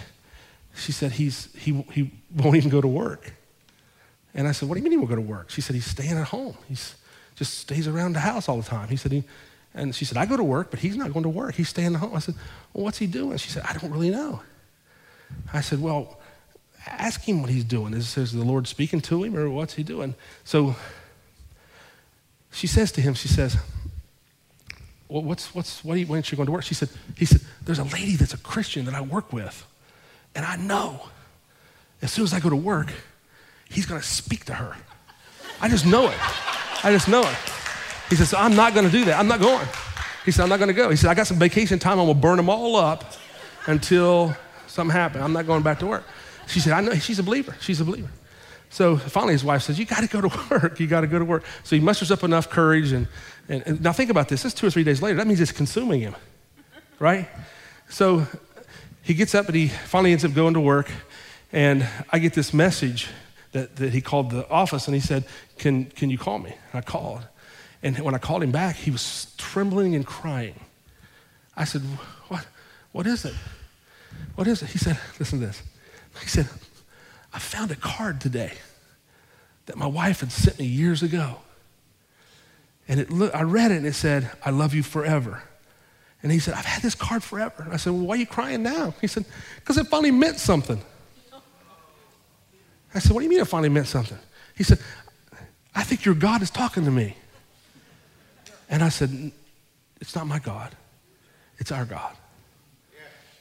She 0.75 0.91
said, 0.91 1.11
He's 1.13 1.53
he 1.55 1.85
he 1.91 2.11
won't 2.35 2.55
even 2.55 2.69
go 2.69 2.81
to 2.81 2.87
work. 2.87 3.33
And 4.33 4.47
I 4.47 4.51
said, 4.51 4.69
What 4.69 4.75
do 4.75 4.79
you 4.79 4.83
mean 4.83 4.91
he 4.91 4.97
won't 4.97 5.09
go 5.09 5.15
to 5.15 5.21
work? 5.21 5.49
She 5.49 5.61
said, 5.61 5.75
He's 5.75 5.85
staying 5.85 6.17
at 6.17 6.27
home. 6.27 6.57
He's 6.67 6.95
just 7.35 7.59
stays 7.59 7.87
around 7.87 8.13
the 8.13 8.19
house 8.19 8.49
all 8.49 8.57
the 8.57 8.63
time. 8.63 8.89
He 8.89 8.97
said 8.97 9.11
he 9.11 9.23
and 9.73 9.93
she 9.93 10.03
said, 10.03 10.17
I 10.17 10.25
go 10.25 10.35
to 10.35 10.43
work, 10.43 10.71
but 10.71 10.79
he's 10.79 10.97
not 10.97 11.13
going 11.13 11.23
to 11.23 11.29
work. 11.29 11.55
He's 11.55 11.69
staying 11.69 11.93
at 11.93 11.99
home. 11.99 12.15
I 12.15 12.19
said, 12.19 12.35
Well, 12.73 12.83
what's 12.83 12.97
he 12.97 13.07
doing? 13.07 13.37
She 13.37 13.49
said, 13.49 13.63
I 13.67 13.73
don't 13.73 13.91
really 13.91 14.09
know. 14.09 14.41
I 15.53 15.61
said, 15.61 15.81
Well, 15.81 16.18
ask 16.85 17.21
him 17.21 17.41
what 17.41 17.49
he's 17.49 17.63
doing. 17.63 17.93
Is, 17.93 18.17
is 18.17 18.31
the 18.31 18.43
Lord 18.43 18.67
speaking 18.67 19.01
to 19.01 19.23
him 19.23 19.35
or 19.35 19.49
what's 19.49 19.75
he 19.75 19.83
doing? 19.83 20.15
So 20.43 20.75
she 22.51 22.67
says 22.67 22.91
to 22.93 23.01
him, 23.01 23.13
She 23.13 23.27
says, 23.27 23.57
well, 25.09 25.23
what's, 25.23 25.53
what's, 25.55 25.83
what 25.83 25.95
are 25.95 25.97
you, 25.97 26.05
when 26.05 26.21
going 26.21 26.45
to 26.45 26.51
work? 26.51 26.63
She 26.63 26.75
said, 26.75 26.89
he 27.17 27.25
said, 27.25 27.41
there's 27.63 27.79
a 27.79 27.83
lady 27.83 28.15
that's 28.15 28.35
a 28.35 28.37
Christian 28.37 28.85
that 28.85 28.93
I 28.93 29.01
work 29.01 29.33
with. 29.33 29.65
And 30.35 30.45
I 30.45 30.55
know 30.55 31.01
as 32.01 32.11
soon 32.11 32.23
as 32.25 32.33
I 32.33 32.39
go 32.39 32.49
to 32.49 32.55
work, 32.55 32.93
he's 33.69 33.87
going 33.87 33.99
to 33.99 34.05
speak 34.05 34.45
to 34.45 34.53
her. 34.53 34.75
I 35.59 35.67
just 35.67 35.85
know 35.85 36.07
it. 36.07 36.17
I 36.85 36.91
just 36.91 37.07
know 37.07 37.21
it. 37.21 37.35
He 38.09 38.15
says, 38.15 38.33
I'm 38.35 38.55
not 38.55 38.73
going 38.75 38.85
to 38.85 38.91
do 38.91 39.05
that. 39.05 39.19
I'm 39.19 39.27
not 39.27 39.39
going. 39.39 39.67
He 40.25 40.31
said, 40.31 40.43
I'm 40.43 40.49
not 40.49 40.59
going 40.59 40.69
to 40.69 40.73
go. 40.73 40.89
He 40.91 40.95
said, 40.95 41.09
I 41.09 41.15
got 41.15 41.25
some 41.27 41.37
vacation 41.37 41.79
time. 41.79 41.99
I'm 41.99 42.05
going 42.05 42.15
to 42.15 42.21
burn 42.21 42.37
them 42.37 42.49
all 42.49 42.75
up 42.75 43.13
until 43.65 44.35
something 44.67 44.95
happens. 44.95 45.23
I'm 45.23 45.33
not 45.33 45.47
going 45.47 45.63
back 45.63 45.79
to 45.79 45.87
work. 45.87 46.03
She 46.49 46.59
said, 46.59 46.73
I 46.73 46.81
know. 46.81 46.93
She's 46.95 47.19
a 47.19 47.23
believer. 47.23 47.55
She's 47.61 47.79
a 47.79 47.85
believer. 47.85 48.09
So 48.69 48.97
finally, 48.97 49.33
his 49.33 49.43
wife 49.43 49.63
says, 49.63 49.79
You 49.79 49.85
got 49.85 50.01
to 50.01 50.07
go 50.07 50.21
to 50.21 50.39
work. 50.51 50.79
You 50.79 50.87
got 50.87 51.01
to 51.01 51.07
go 51.07 51.19
to 51.19 51.25
work. 51.25 51.43
So 51.63 51.75
he 51.75 51.81
musters 51.81 52.11
up 52.11 52.23
enough 52.23 52.49
courage. 52.49 52.91
And, 52.91 53.07
and, 53.47 53.63
and 53.65 53.81
now 53.81 53.93
think 53.93 54.09
about 54.09 54.29
this. 54.29 54.43
This 54.43 54.53
is 54.53 54.59
two 54.59 54.67
or 54.67 54.71
three 54.71 54.83
days 54.83 55.01
later. 55.01 55.17
That 55.17 55.27
means 55.27 55.39
it's 55.39 55.51
consuming 55.51 56.01
him, 56.01 56.15
right? 56.99 57.27
So 57.89 58.25
he 59.01 59.13
gets 59.13 59.33
up 59.33 59.47
and 59.47 59.55
he 59.55 59.67
finally 59.67 60.11
ends 60.11 60.25
up 60.25 60.33
going 60.33 60.53
to 60.53 60.59
work. 60.59 60.89
And 61.51 61.87
I 62.11 62.19
get 62.19 62.33
this 62.33 62.53
message 62.53 63.07
that, 63.53 63.75
that 63.77 63.93
he 63.93 64.01
called 64.01 64.29
the 64.29 64.47
office 64.49 64.87
and 64.87 64.93
he 64.93 65.01
said, 65.01 65.25
can, 65.57 65.85
can 65.85 66.09
you 66.09 66.17
call 66.17 66.37
me? 66.37 66.53
And 66.71 66.79
I 66.79 66.81
called. 66.81 67.23
And 67.81 67.97
when 67.99 68.13
I 68.13 68.17
called 68.17 68.43
him 68.43 68.51
back, 68.51 68.75
he 68.75 68.91
was 68.91 69.33
trembling 69.37 69.95
and 69.95 70.05
crying. 70.05 70.59
I 71.55 71.63
said, 71.63 71.81
What, 72.27 72.45
what 72.91 73.07
is 73.07 73.25
it? 73.25 73.33
What 74.35 74.47
is 74.47 74.61
it? 74.61 74.69
He 74.69 74.77
said, 74.77 74.97
Listen 75.17 75.39
to 75.39 75.47
this. 75.47 75.61
He 76.21 76.27
said, 76.27 76.47
I 77.33 77.39
found 77.39 77.71
a 77.71 77.75
card 77.75 78.21
today 78.21 78.53
that 79.65 79.77
my 79.77 79.85
wife 79.85 80.21
had 80.21 80.31
sent 80.31 80.59
me 80.59 80.65
years 80.65 81.03
ago. 81.03 81.37
And 82.87 82.99
it 82.99 83.35
I 83.35 83.43
read 83.43 83.71
it 83.71 83.77
and 83.77 83.85
it 83.85 83.93
said, 83.93 84.31
I 84.43 84.49
love 84.49 84.73
you 84.73 84.81
forever. 84.81 85.43
And 86.21 86.31
he 86.31 86.39
said, 86.39 86.55
I've 86.55 86.65
had 86.65 86.81
this 86.81 86.95
card 86.95 87.23
forever. 87.23 87.63
And 87.63 87.71
I 87.71 87.77
said, 87.77 87.93
Well, 87.93 88.01
why 88.07 88.15
are 88.15 88.17
you 88.17 88.25
crying 88.25 88.63
now? 88.63 88.93
He 88.99 89.07
said, 89.07 89.25
Because 89.55 89.77
it 89.77 89.87
finally 89.87 90.11
meant 90.11 90.37
something. 90.37 90.81
I 92.93 92.99
said, 92.99 93.11
What 93.11 93.19
do 93.19 93.25
you 93.25 93.29
mean 93.29 93.39
it 93.39 93.47
finally 93.47 93.69
meant 93.69 93.87
something? 93.87 94.17
He 94.55 94.63
said, 94.63 94.79
I 95.75 95.83
think 95.83 96.03
your 96.03 96.15
God 96.15 96.41
is 96.41 96.49
talking 96.49 96.83
to 96.85 96.91
me. 96.91 97.15
And 98.69 98.83
I 98.83 98.89
said, 98.89 99.31
It's 100.01 100.15
not 100.15 100.27
my 100.27 100.39
God, 100.39 100.75
it's 101.59 101.71
our 101.71 101.85
God, 101.85 102.15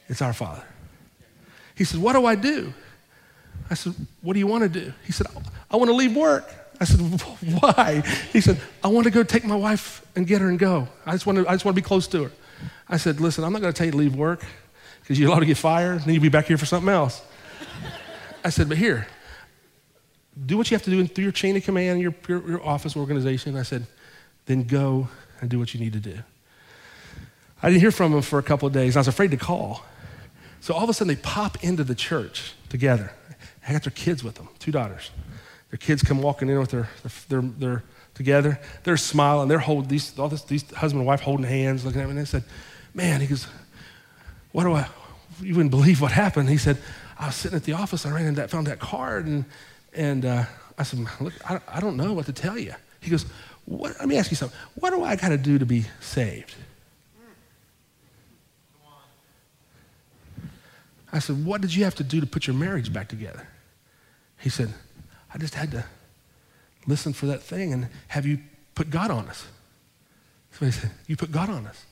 it's 0.07 0.21
our 0.21 0.33
Father. 0.33 0.63
He 1.79 1.85
said, 1.85 2.01
What 2.01 2.11
do 2.11 2.25
I 2.25 2.35
do? 2.35 2.73
I 3.69 3.73
said, 3.73 3.95
What 4.21 4.33
do 4.33 4.39
you 4.39 4.47
want 4.47 4.63
to 4.63 4.69
do? 4.69 4.91
He 5.05 5.13
said, 5.13 5.27
I 5.71 5.77
want 5.77 5.87
to 5.87 5.95
leave 5.95 6.13
work. 6.13 6.45
I 6.77 6.83
said, 6.83 6.99
Why? 7.61 8.03
He 8.33 8.41
said, 8.41 8.59
I 8.83 8.89
want 8.89 9.05
to 9.05 9.11
go 9.11 9.23
take 9.23 9.45
my 9.45 9.55
wife 9.55 10.05
and 10.13 10.27
get 10.27 10.41
her 10.41 10.49
and 10.49 10.59
go. 10.59 10.89
I 11.05 11.13
just 11.13 11.25
want 11.25 11.37
to, 11.37 11.47
I 11.47 11.53
just 11.53 11.63
want 11.63 11.77
to 11.77 11.81
be 11.81 11.85
close 11.85 12.05
to 12.07 12.25
her. 12.25 12.31
I 12.89 12.97
said, 12.97 13.21
Listen, 13.21 13.45
I'm 13.45 13.53
not 13.53 13.61
going 13.61 13.71
to 13.71 13.77
tell 13.77 13.85
you 13.85 13.93
to 13.93 13.97
leave 13.97 14.13
work 14.13 14.43
because 14.99 15.17
you're 15.17 15.29
allowed 15.29 15.39
to 15.39 15.45
get 15.45 15.55
fired 15.55 15.93
and 15.93 16.01
then 16.01 16.15
you'll 16.15 16.21
be 16.21 16.27
back 16.27 16.47
here 16.47 16.57
for 16.57 16.65
something 16.65 16.89
else. 16.89 17.21
I 18.43 18.49
said, 18.49 18.67
But 18.67 18.77
here, 18.77 19.07
do 20.45 20.57
what 20.57 20.69
you 20.69 20.75
have 20.75 20.83
to 20.83 20.91
do 20.91 21.07
through 21.07 21.23
your 21.23 21.31
chain 21.31 21.55
of 21.55 21.63
command, 21.63 22.01
your, 22.01 22.13
your, 22.27 22.45
your 22.45 22.65
office 22.67 22.97
organization. 22.97 23.55
I 23.55 23.63
said, 23.63 23.87
Then 24.47 24.63
go 24.65 25.07
and 25.39 25.49
do 25.49 25.57
what 25.57 25.73
you 25.73 25.79
need 25.79 25.93
to 25.93 26.01
do. 26.01 26.17
I 27.63 27.69
didn't 27.69 27.79
hear 27.79 27.91
from 27.91 28.13
him 28.13 28.21
for 28.21 28.37
a 28.37 28.43
couple 28.43 28.67
of 28.67 28.73
days. 28.73 28.97
I 28.97 28.99
was 28.99 29.07
afraid 29.07 29.31
to 29.31 29.37
call. 29.37 29.85
So 30.61 30.73
all 30.73 30.83
of 30.83 30.89
a 30.89 30.93
sudden, 30.93 31.13
they 31.13 31.21
pop 31.21 31.63
into 31.63 31.83
the 31.83 31.95
church 31.95 32.53
together. 32.69 33.11
I 33.67 33.71
got 33.71 33.83
their 33.83 33.91
kids 33.91 34.23
with 34.23 34.35
them, 34.35 34.49
two 34.59 34.71
daughters. 34.71 35.11
Their 35.69 35.77
kids 35.77 36.01
come 36.01 36.21
walking 36.21 36.49
in 36.49 36.59
with 36.59 36.71
their, 36.71 36.89
their, 37.03 37.41
their, 37.41 37.51
their 37.51 37.83
together. 38.15 38.59
They're 38.83 38.97
smiling. 38.97 39.47
They're 39.47 39.59
holding 39.59 39.89
these, 39.89 40.17
all 40.19 40.27
this, 40.27 40.43
these 40.43 40.69
husband 40.71 41.01
and 41.01 41.07
wife 41.07 41.21
holding 41.21 41.45
hands, 41.45 41.85
looking 41.85 42.01
at 42.01 42.05
me. 42.05 42.11
And 42.11 42.19
they 42.19 42.25
said, 42.25 42.43
"Man," 42.93 43.21
he 43.21 43.27
goes, 43.27 43.47
"What 44.51 44.63
do 44.63 44.73
I? 44.73 44.87
You 45.41 45.55
wouldn't 45.55 45.71
believe 45.71 46.01
what 46.01 46.11
happened." 46.11 46.49
He 46.49 46.57
said, 46.57 46.77
"I 47.17 47.27
was 47.27 47.35
sitting 47.35 47.55
at 47.55 47.63
the 47.63 47.73
office. 47.73 48.05
I 48.05 48.11
ran 48.11 48.25
into 48.25 48.41
that, 48.41 48.49
found 48.49 48.67
that 48.67 48.79
card, 48.79 49.27
and 49.27 49.45
and 49.93 50.25
uh, 50.25 50.45
I 50.77 50.83
said, 50.83 50.99
look, 51.19 51.33
I, 51.49 51.61
I 51.67 51.79
don't 51.79 51.95
know 51.95 52.13
what 52.13 52.25
to 52.25 52.33
tell 52.33 52.57
you." 52.57 52.73
He 52.99 53.09
goes, 53.09 53.25
what, 53.65 53.95
"Let 53.99 54.07
me 54.07 54.17
ask 54.17 54.31
you 54.31 54.37
something. 54.37 54.57
What 54.75 54.89
do 54.89 55.03
I 55.03 55.15
got 55.15 55.29
to 55.29 55.37
do 55.37 55.59
to 55.59 55.65
be 55.65 55.85
saved?" 56.01 56.55
I 61.11 61.19
said, 61.19 61.45
What 61.45 61.61
did 61.61 61.73
you 61.73 61.83
have 61.83 61.95
to 61.95 62.03
do 62.03 62.19
to 62.19 62.27
put 62.27 62.47
your 62.47 62.55
marriage 62.55 62.91
back 62.93 63.07
together? 63.07 63.47
He 64.39 64.49
said, 64.49 64.73
I 65.33 65.37
just 65.37 65.55
had 65.55 65.71
to 65.71 65.85
listen 66.87 67.13
for 67.13 67.25
that 67.27 67.41
thing 67.43 67.73
and 67.73 67.87
have 68.09 68.25
you 68.25 68.39
put 68.75 68.89
God 68.89 69.11
on 69.11 69.27
us. 69.27 69.45
So 70.53 70.65
he 70.65 70.71
said, 70.71 70.91
You 71.07 71.15
put 71.15 71.31
God 71.31 71.49
on 71.49 71.67
us. 71.67 71.85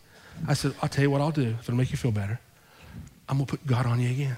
I 0.47 0.53
said, 0.53 0.73
I'll 0.81 0.89
tell 0.89 1.03
you 1.03 1.11
what 1.11 1.21
I'll 1.21 1.31
do 1.31 1.55
if 1.59 1.61
it'll 1.61 1.75
make 1.75 1.91
you 1.91 1.97
feel 1.97 2.11
better. 2.11 2.39
I'm 3.27 3.37
going 3.37 3.45
to 3.45 3.57
put 3.57 3.67
God 3.67 3.85
on 3.85 3.99
you 3.99 4.09
again 4.09 4.37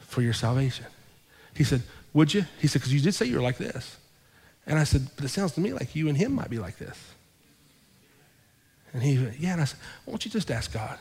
for 0.00 0.22
your 0.22 0.32
salvation. 0.32 0.86
He 1.54 1.64
said, 1.64 1.82
Would 2.12 2.34
you? 2.34 2.44
He 2.60 2.66
said, 2.68 2.80
Because 2.80 2.92
you 2.92 3.00
did 3.00 3.14
say 3.14 3.26
you 3.26 3.36
were 3.36 3.42
like 3.42 3.58
this. 3.58 3.96
And 4.66 4.78
I 4.78 4.84
said, 4.84 5.08
But 5.16 5.24
it 5.24 5.28
sounds 5.28 5.52
to 5.52 5.60
me 5.60 5.72
like 5.72 5.94
you 5.94 6.08
and 6.08 6.16
him 6.16 6.32
might 6.32 6.50
be 6.50 6.58
like 6.58 6.78
this. 6.78 6.98
And 8.92 9.02
he 9.02 9.18
went, 9.18 9.38
Yeah. 9.38 9.52
And 9.52 9.62
I 9.62 9.64
said, 9.64 9.78
Why 10.04 10.12
don't 10.12 10.24
you 10.24 10.30
just 10.30 10.50
ask 10.50 10.72
God? 10.72 10.98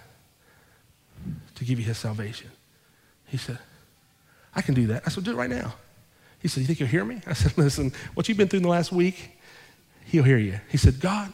To 1.56 1.66
give 1.66 1.80
you 1.80 1.86
his 1.86 1.98
salvation. 1.98 2.52
He 3.28 3.38
said, 3.38 3.60
I 4.54 4.62
can 4.62 4.74
do 4.74 4.88
that. 4.88 5.04
I 5.06 5.10
said, 5.10 5.24
do 5.24 5.32
it 5.32 5.36
right 5.36 5.50
now. 5.50 5.74
He 6.46 6.48
said, 6.48 6.62
You 6.62 6.68
think 6.68 6.80
you'll 6.80 6.90
hear 6.90 7.04
me? 7.04 7.22
I 7.26 7.34
said, 7.34 7.58
Listen, 7.58 7.92
what 8.14 8.30
you've 8.30 8.38
been 8.38 8.48
through 8.48 8.58
in 8.58 8.64
the 8.64 8.70
last 8.70 8.92
week, 8.92 9.32
he'll 10.06 10.24
hear 10.24 10.38
you. 10.38 10.60
He 10.70 10.78
said, 10.78 11.00
God, 11.00 11.34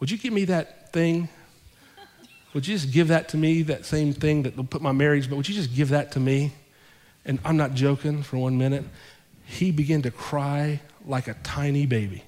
would 0.00 0.10
you 0.10 0.16
give 0.16 0.32
me 0.32 0.46
that 0.46 0.90
thing? 0.90 1.28
Would 2.54 2.66
you 2.66 2.74
just 2.74 2.92
give 2.92 3.08
that 3.08 3.28
to 3.28 3.36
me, 3.36 3.60
that 3.64 3.84
same 3.84 4.14
thing 4.14 4.44
that 4.44 4.56
will 4.56 4.64
put 4.64 4.80
my 4.80 4.92
marriage, 4.92 5.28
but 5.28 5.36
would 5.36 5.46
you 5.46 5.54
just 5.54 5.74
give 5.74 5.90
that 5.90 6.12
to 6.12 6.20
me? 6.20 6.52
And 7.26 7.38
I'm 7.44 7.58
not 7.58 7.74
joking 7.74 8.22
for 8.22 8.38
one 8.38 8.56
minute. 8.56 8.84
He 9.44 9.70
began 9.70 10.00
to 10.00 10.10
cry 10.10 10.80
like 11.04 11.28
a 11.28 11.34
tiny 11.42 11.84
baby. 11.84 12.24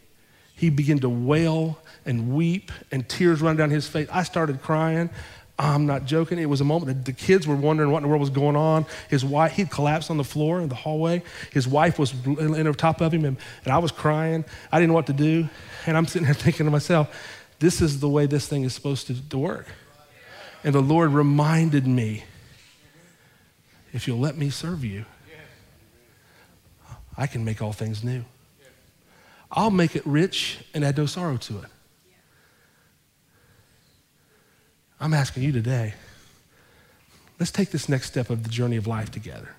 He 0.54 0.68
began 0.68 0.98
to 0.98 1.08
wail 1.08 1.78
and 2.04 2.34
weep, 2.34 2.70
and 2.92 3.08
tears 3.08 3.40
run 3.40 3.56
down 3.56 3.70
his 3.70 3.88
face. 3.88 4.08
I 4.12 4.24
started 4.24 4.60
crying. 4.60 5.08
I'm 5.60 5.84
not 5.84 6.06
joking. 6.06 6.38
It 6.38 6.48
was 6.48 6.62
a 6.62 6.64
moment 6.64 6.86
that 6.86 7.04
the 7.04 7.12
kids 7.12 7.46
were 7.46 7.54
wondering 7.54 7.90
what 7.90 7.98
in 7.98 8.04
the 8.04 8.08
world 8.08 8.20
was 8.20 8.30
going 8.30 8.56
on. 8.56 8.86
His 9.10 9.22
wife, 9.26 9.52
he'd 9.52 9.70
collapsed 9.70 10.10
on 10.10 10.16
the 10.16 10.24
floor 10.24 10.62
in 10.62 10.70
the 10.70 10.74
hallway. 10.74 11.22
His 11.52 11.68
wife 11.68 11.98
was 11.98 12.14
in 12.24 12.64
the 12.64 12.72
top 12.72 13.02
of 13.02 13.12
him, 13.12 13.26
and, 13.26 13.36
and 13.64 13.72
I 13.72 13.76
was 13.76 13.92
crying. 13.92 14.46
I 14.72 14.78
didn't 14.78 14.88
know 14.88 14.94
what 14.94 15.08
to 15.08 15.12
do. 15.12 15.50
And 15.86 15.98
I'm 15.98 16.06
sitting 16.08 16.24
there 16.24 16.34
thinking 16.34 16.64
to 16.64 16.70
myself, 16.70 17.14
this 17.58 17.82
is 17.82 18.00
the 18.00 18.08
way 18.08 18.24
this 18.24 18.48
thing 18.48 18.64
is 18.64 18.72
supposed 18.72 19.06
to, 19.08 19.28
to 19.28 19.36
work. 19.36 19.66
And 20.64 20.74
the 20.74 20.80
Lord 20.80 21.12
reminded 21.12 21.86
me, 21.86 22.24
if 23.92 24.08
you'll 24.08 24.18
let 24.18 24.38
me 24.38 24.48
serve 24.48 24.82
you, 24.82 25.04
I 27.18 27.26
can 27.26 27.44
make 27.44 27.60
all 27.60 27.74
things 27.74 28.02
new. 28.02 28.24
I'll 29.52 29.70
make 29.70 29.94
it 29.94 30.06
rich 30.06 30.60
and 30.72 30.82
add 30.86 30.96
no 30.96 31.04
sorrow 31.04 31.36
to 31.36 31.58
it. 31.58 31.70
I'm 35.00 35.14
asking 35.14 35.44
you 35.44 35.52
today, 35.52 35.94
let's 37.38 37.50
take 37.50 37.70
this 37.70 37.88
next 37.88 38.06
step 38.06 38.28
of 38.28 38.42
the 38.42 38.50
journey 38.50 38.76
of 38.76 38.86
life 38.86 39.10
together. 39.10 39.54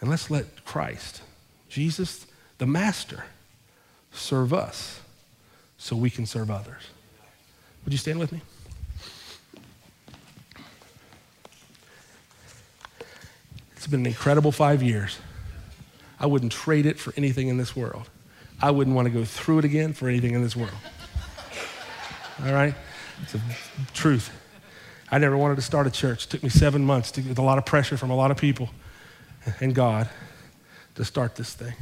And 0.00 0.08
let's 0.08 0.30
let 0.30 0.64
Christ, 0.64 1.20
Jesus, 1.68 2.26
the 2.58 2.66
Master, 2.66 3.24
serve 4.12 4.54
us 4.54 5.00
so 5.78 5.96
we 5.96 6.10
can 6.10 6.26
serve 6.26 6.50
others. 6.50 6.82
Would 7.84 7.92
you 7.92 7.98
stand 7.98 8.20
with 8.20 8.32
me? 8.32 8.40
It's 13.76 13.86
been 13.86 14.00
an 14.00 14.06
incredible 14.06 14.52
five 14.52 14.82
years. 14.82 15.18
I 16.20 16.26
wouldn't 16.26 16.52
trade 16.52 16.86
it 16.86 16.98
for 16.98 17.12
anything 17.16 17.48
in 17.48 17.56
this 17.56 17.74
world. 17.74 18.08
I 18.62 18.70
wouldn't 18.70 18.94
want 18.94 19.06
to 19.06 19.10
go 19.10 19.24
through 19.24 19.60
it 19.60 19.64
again 19.64 19.94
for 19.94 20.08
anything 20.08 20.34
in 20.34 20.42
this 20.42 20.54
world. 20.54 20.70
All 22.44 22.52
right? 22.52 22.74
It's 23.22 23.32
the 23.32 23.40
truth. 23.92 24.30
I 25.10 25.18
never 25.18 25.36
wanted 25.36 25.56
to 25.56 25.62
start 25.62 25.86
a 25.86 25.90
church. 25.90 26.26
It 26.26 26.30
took 26.30 26.42
me 26.42 26.48
seven 26.48 26.84
months 26.84 27.10
to, 27.12 27.22
with 27.22 27.38
a 27.38 27.42
lot 27.42 27.58
of 27.58 27.66
pressure 27.66 27.96
from 27.96 28.10
a 28.10 28.16
lot 28.16 28.30
of 28.30 28.36
people 28.36 28.70
and 29.60 29.74
God 29.74 30.08
to 30.94 31.04
start 31.04 31.34
this 31.34 31.54
thing. 31.54 31.74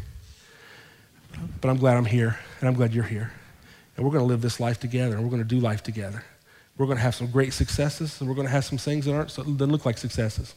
But 1.61 1.69
I'm 1.69 1.77
glad 1.77 1.97
I'm 1.97 2.07
here, 2.07 2.39
and 2.61 2.69
I'm 2.69 2.75
glad 2.75 2.95
you're 2.95 3.05
here. 3.05 3.33
And 3.97 4.05
we're 4.05 4.13
going 4.13 4.23
to 4.23 4.29
live 4.29 4.41
this 4.41 4.61
life 4.61 4.81
together, 4.81 5.17
and 5.17 5.25
we're 5.25 5.31
going 5.31 5.43
to 5.43 5.49
do 5.49 5.61
life 5.61 5.83
together. 5.83 6.25
We're 6.79 6.87
going 6.87 6.97
to 6.97 7.03
have 7.03 7.15
some 7.15 7.31
great 7.31 7.53
successes, 7.53 8.21
and 8.21 8.29
we're 8.29 8.35
going 8.35 8.47
to 8.47 8.53
have 8.53 8.65
some 8.65 8.79
things 8.79 9.05
that 9.05 9.15
aren't 9.15 9.59
that 9.59 9.67
look 9.67 9.85
like 9.85 9.99
successes. 9.99 10.55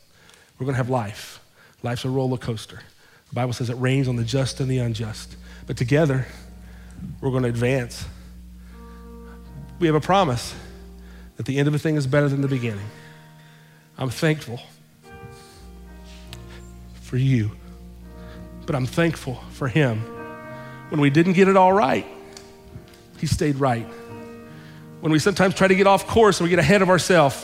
We're 0.57 0.65
going 0.65 0.73
to 0.73 0.77
have 0.77 0.89
life. 0.89 1.39
Life's 1.83 2.05
a 2.05 2.09
roller 2.09 2.37
coaster. 2.37 2.79
The 3.29 3.35
Bible 3.35 3.53
says 3.53 3.69
it 3.69 3.75
rains 3.75 4.07
on 4.07 4.15
the 4.15 4.23
just 4.23 4.59
and 4.59 4.69
the 4.69 4.77
unjust. 4.77 5.35
But 5.65 5.77
together, 5.77 6.27
we're 7.19 7.31
going 7.31 7.43
to 7.43 7.49
advance. 7.49 8.05
We 9.79 9.87
have 9.87 9.95
a 9.95 10.01
promise 10.01 10.53
that 11.41 11.47
the 11.47 11.57
end 11.57 11.67
of 11.67 11.73
a 11.73 11.79
thing 11.79 11.95
is 11.95 12.05
better 12.05 12.29
than 12.29 12.41
the 12.41 12.47
beginning. 12.47 12.85
I'm 13.97 14.11
thankful 14.11 14.59
for 17.01 17.17
you, 17.17 17.49
but 18.67 18.75
I'm 18.75 18.85
thankful 18.85 19.41
for 19.49 19.67
him. 19.67 20.01
When 20.89 21.01
we 21.01 21.09
didn't 21.09 21.33
get 21.33 21.47
it 21.47 21.57
all 21.57 21.73
right, 21.73 22.05
he 23.17 23.25
stayed 23.25 23.55
right. 23.55 23.87
When 24.99 25.11
we 25.11 25.17
sometimes 25.17 25.55
try 25.55 25.67
to 25.67 25.73
get 25.73 25.87
off 25.87 26.05
course 26.05 26.39
and 26.39 26.45
we 26.45 26.51
get 26.51 26.59
ahead 26.59 26.83
of 26.83 26.89
ourselves, 26.89 27.43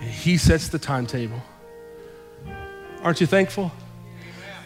he 0.00 0.38
sets 0.38 0.66
the 0.66 0.80
timetable. 0.80 1.40
Aren't 3.04 3.20
you 3.20 3.28
thankful? 3.28 3.70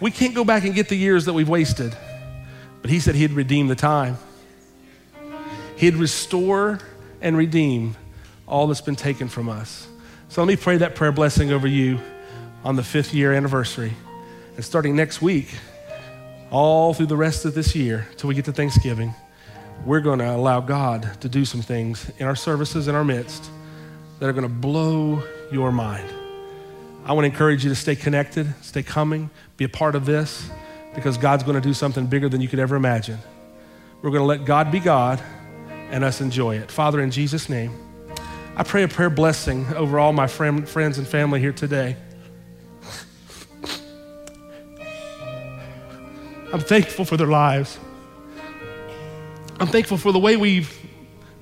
We 0.01 0.11
can't 0.11 0.35
go 0.35 0.43
back 0.43 0.65
and 0.65 0.75
get 0.75 0.89
the 0.89 0.97
years 0.97 1.27
that 1.27 1.35
we've 1.35 1.51
wasted, 1.51 1.95
but 2.81 2.91
he 2.91 2.99
said 2.99 3.15
he'd 3.15 3.33
redeem 3.33 3.69
the 3.69 3.77
time. 3.77 4.17
He'd 5.77 5.97
restore 5.97 6.79
and 7.21 7.37
redeem 7.37 7.97
all 8.51 8.67
that's 8.67 8.81
been 8.81 8.97
taken 8.97 9.29
from 9.29 9.49
us. 9.49 9.87
So 10.29 10.43
let 10.43 10.49
me 10.49 10.57
pray 10.57 10.77
that 10.79 10.95
prayer 10.95 11.13
blessing 11.13 11.53
over 11.53 11.67
you 11.67 11.99
on 12.65 12.77
the 12.77 12.83
fifth 12.83 13.15
year 13.15 13.33
anniversary. 13.33 13.95
And 14.57 14.65
starting 14.65 14.95
next 14.95 15.23
week, 15.23 15.49
all 16.51 16.93
through 16.93 17.07
the 17.07 17.17
rest 17.17 17.45
of 17.45 17.55
this 17.55 17.75
year, 17.75 18.07
till 18.17 18.29
we 18.29 18.35
get 18.35 18.45
to 18.47 18.53
Thanksgiving, 18.53 19.15
we're 19.87 20.01
going 20.01 20.19
to 20.19 20.31
allow 20.31 20.61
God 20.61 21.21
to 21.21 21.29
do 21.29 21.45
some 21.45 21.63
things 21.63 22.11
in 22.19 22.27
our 22.27 22.37
services 22.37 22.89
in 22.89 22.95
our 22.95 23.05
midst 23.05 23.51
that 24.19 24.29
are 24.29 24.33
going 24.33 24.47
to 24.47 24.55
blow 24.55 25.23
your 25.51 25.73
mind. 25.73 26.09
I 27.07 27.13
want 27.15 27.25
to 27.25 27.31
encourage 27.31 27.65
you 27.65 27.71
to 27.71 27.77
stay 27.77 27.97
connected, 27.97 28.53
stay 28.63 28.83
coming, 28.83 29.31
be 29.57 29.65
a 29.65 29.69
part 29.69 29.95
of 29.95 30.05
this, 30.05 30.51
because 30.95 31.17
God's 31.17 31.45
going 31.45 31.55
to 31.55 31.67
do 31.67 31.73
something 31.73 32.07
bigger 32.07 32.29
than 32.29 32.41
you 32.41 32.49
could 32.49 32.59
ever 32.59 32.77
imagine. 32.77 33.19
We're 34.03 34.11
going 34.11 34.23
to 34.23 34.27
let 34.27 34.45
God 34.45 34.71
be 34.71 34.81
God 34.81 35.21
and 35.91 36.05
us 36.05 36.21
enjoy 36.21 36.57
it. 36.59 36.71
Father, 36.71 37.01
in 37.01 37.11
Jesus' 37.11 37.49
name, 37.49 37.73
I 38.57 38.63
pray 38.65 38.83
a 38.83 38.89
prayer 38.89 39.11
blessing 39.11 39.67
over 39.75 39.99
all 39.99 40.13
my 40.13 40.27
friend, 40.27 40.69
friends 40.69 40.99
and 40.99 41.07
family 41.07 41.41
here 41.41 41.53
today. 41.53 41.97
I'm 46.53 46.61
thankful 46.61 47.05
for 47.05 47.17
their 47.17 47.29
lives. 47.29 47.79
I'm 49.61 49.69
thankful 49.69 49.99
for 49.99 50.11
the 50.11 50.19
way 50.19 50.37
we've 50.37 50.77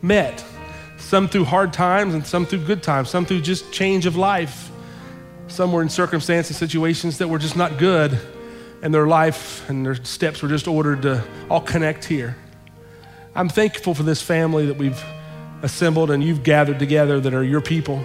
met, 0.03 0.45
some 0.99 1.29
through 1.29 1.45
hard 1.45 1.73
times 1.73 2.15
and 2.15 2.27
some 2.27 2.45
through 2.45 2.65
good 2.67 2.83
times, 2.83 3.09
some 3.09 3.25
through 3.25 3.41
just 3.41 3.73
change 3.73 4.05
of 4.05 4.17
life. 4.17 4.71
Some 5.47 5.73
were 5.73 5.81
in 5.81 5.89
circumstances, 5.89 6.59
situations 6.59 7.19
that 7.19 7.29
were 7.29 7.39
just 7.39 7.57
not 7.57 7.79
good, 7.79 8.19
and 8.83 8.93
their 8.93 9.07
life 9.07 9.69
and 9.71 9.85
their 9.85 9.95
steps 10.05 10.43
were 10.43 10.49
just 10.49 10.69
ordered 10.69 11.03
to 11.03 11.25
all 11.49 11.63
connect 11.63 12.05
here. 12.05 12.37
I'm 13.35 13.49
thankful 13.49 13.95
for 13.95 14.03
this 14.03 14.21
family 14.21 14.67
that 14.67 14.77
we've 14.77 15.03
assembled 15.63 16.11
and 16.11 16.23
you've 16.23 16.43
gathered 16.43 16.79
together 16.79 17.21
that 17.21 17.35
are 17.35 17.45
your 17.45 17.61
people. 17.61 18.05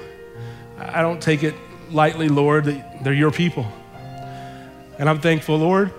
I 0.78 1.02
don't 1.02 1.22
take 1.22 1.44
it 1.44 1.56
lightly, 1.92 2.30
Lord, 2.30 2.66
that 2.66 3.04
they're 3.04 3.14
your 3.14 3.32
people. 3.32 3.66
And 4.98 5.10
I'm 5.10 5.20
thankful, 5.20 5.58
Lord, 5.58 5.92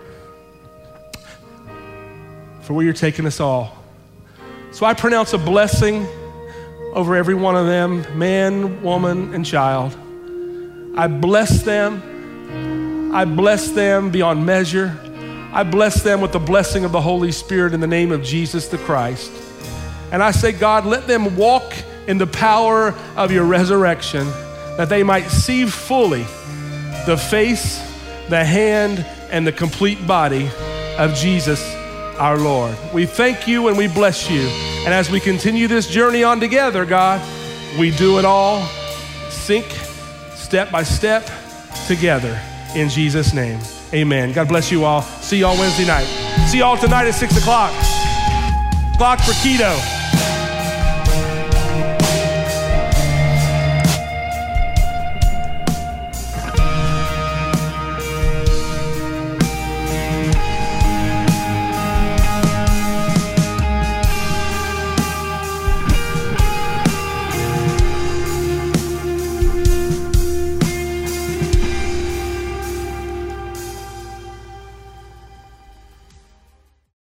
for 2.62 2.74
where 2.74 2.84
you're 2.84 2.92
taking 2.92 3.26
us 3.26 3.40
all. 3.40 3.76
So 4.72 4.86
I 4.86 4.94
pronounce 4.94 5.32
a 5.32 5.38
blessing 5.38 6.06
over 6.94 7.16
every 7.16 7.34
one 7.34 7.56
of 7.56 7.66
them 7.66 8.18
man, 8.18 8.82
woman, 8.82 9.34
and 9.34 9.44
child. 9.44 9.96
I 10.96 11.08
bless 11.08 11.62
them. 11.62 13.12
I 13.14 13.24
bless 13.24 13.70
them 13.70 14.10
beyond 14.10 14.44
measure. 14.44 14.96
I 15.52 15.62
bless 15.62 16.02
them 16.02 16.20
with 16.20 16.32
the 16.32 16.40
blessing 16.40 16.84
of 16.84 16.92
the 16.92 17.00
Holy 17.00 17.30
Spirit 17.30 17.74
in 17.74 17.80
the 17.80 17.86
name 17.86 18.10
of 18.10 18.22
Jesus 18.22 18.68
the 18.68 18.78
Christ. 18.78 19.30
And 20.14 20.22
I 20.22 20.30
say, 20.30 20.52
God, 20.52 20.86
let 20.86 21.08
them 21.08 21.36
walk 21.36 21.74
in 22.06 22.18
the 22.18 22.26
power 22.28 22.94
of 23.16 23.32
your 23.32 23.42
resurrection 23.42 24.28
that 24.76 24.88
they 24.88 25.02
might 25.02 25.26
see 25.26 25.66
fully 25.66 26.22
the 27.04 27.16
face, 27.16 27.80
the 28.28 28.44
hand, 28.44 29.04
and 29.32 29.44
the 29.44 29.50
complete 29.50 30.06
body 30.06 30.48
of 30.98 31.16
Jesus 31.16 31.60
our 32.14 32.38
Lord. 32.38 32.76
We 32.92 33.06
thank 33.06 33.48
you 33.48 33.66
and 33.66 33.76
we 33.76 33.88
bless 33.88 34.30
you. 34.30 34.42
And 34.84 34.94
as 34.94 35.10
we 35.10 35.18
continue 35.18 35.66
this 35.66 35.88
journey 35.88 36.22
on 36.22 36.38
together, 36.38 36.84
God, 36.84 37.20
we 37.76 37.90
do 37.90 38.20
it 38.20 38.24
all 38.24 38.64
sink 39.30 39.66
step 40.36 40.70
by 40.70 40.84
step 40.84 41.28
together 41.88 42.40
in 42.76 42.88
Jesus' 42.88 43.34
name. 43.34 43.58
Amen. 43.92 44.32
God 44.32 44.46
bless 44.46 44.70
you 44.70 44.84
all. 44.84 45.02
See 45.02 45.38
you 45.38 45.46
all 45.46 45.58
Wednesday 45.58 45.88
night. 45.88 46.06
See 46.46 46.58
you 46.58 46.64
all 46.64 46.76
tonight 46.76 47.08
at 47.08 47.14
6 47.14 47.36
o'clock. 47.36 47.72
Clock 48.96 49.18
for 49.18 49.32
keto. 49.42 49.93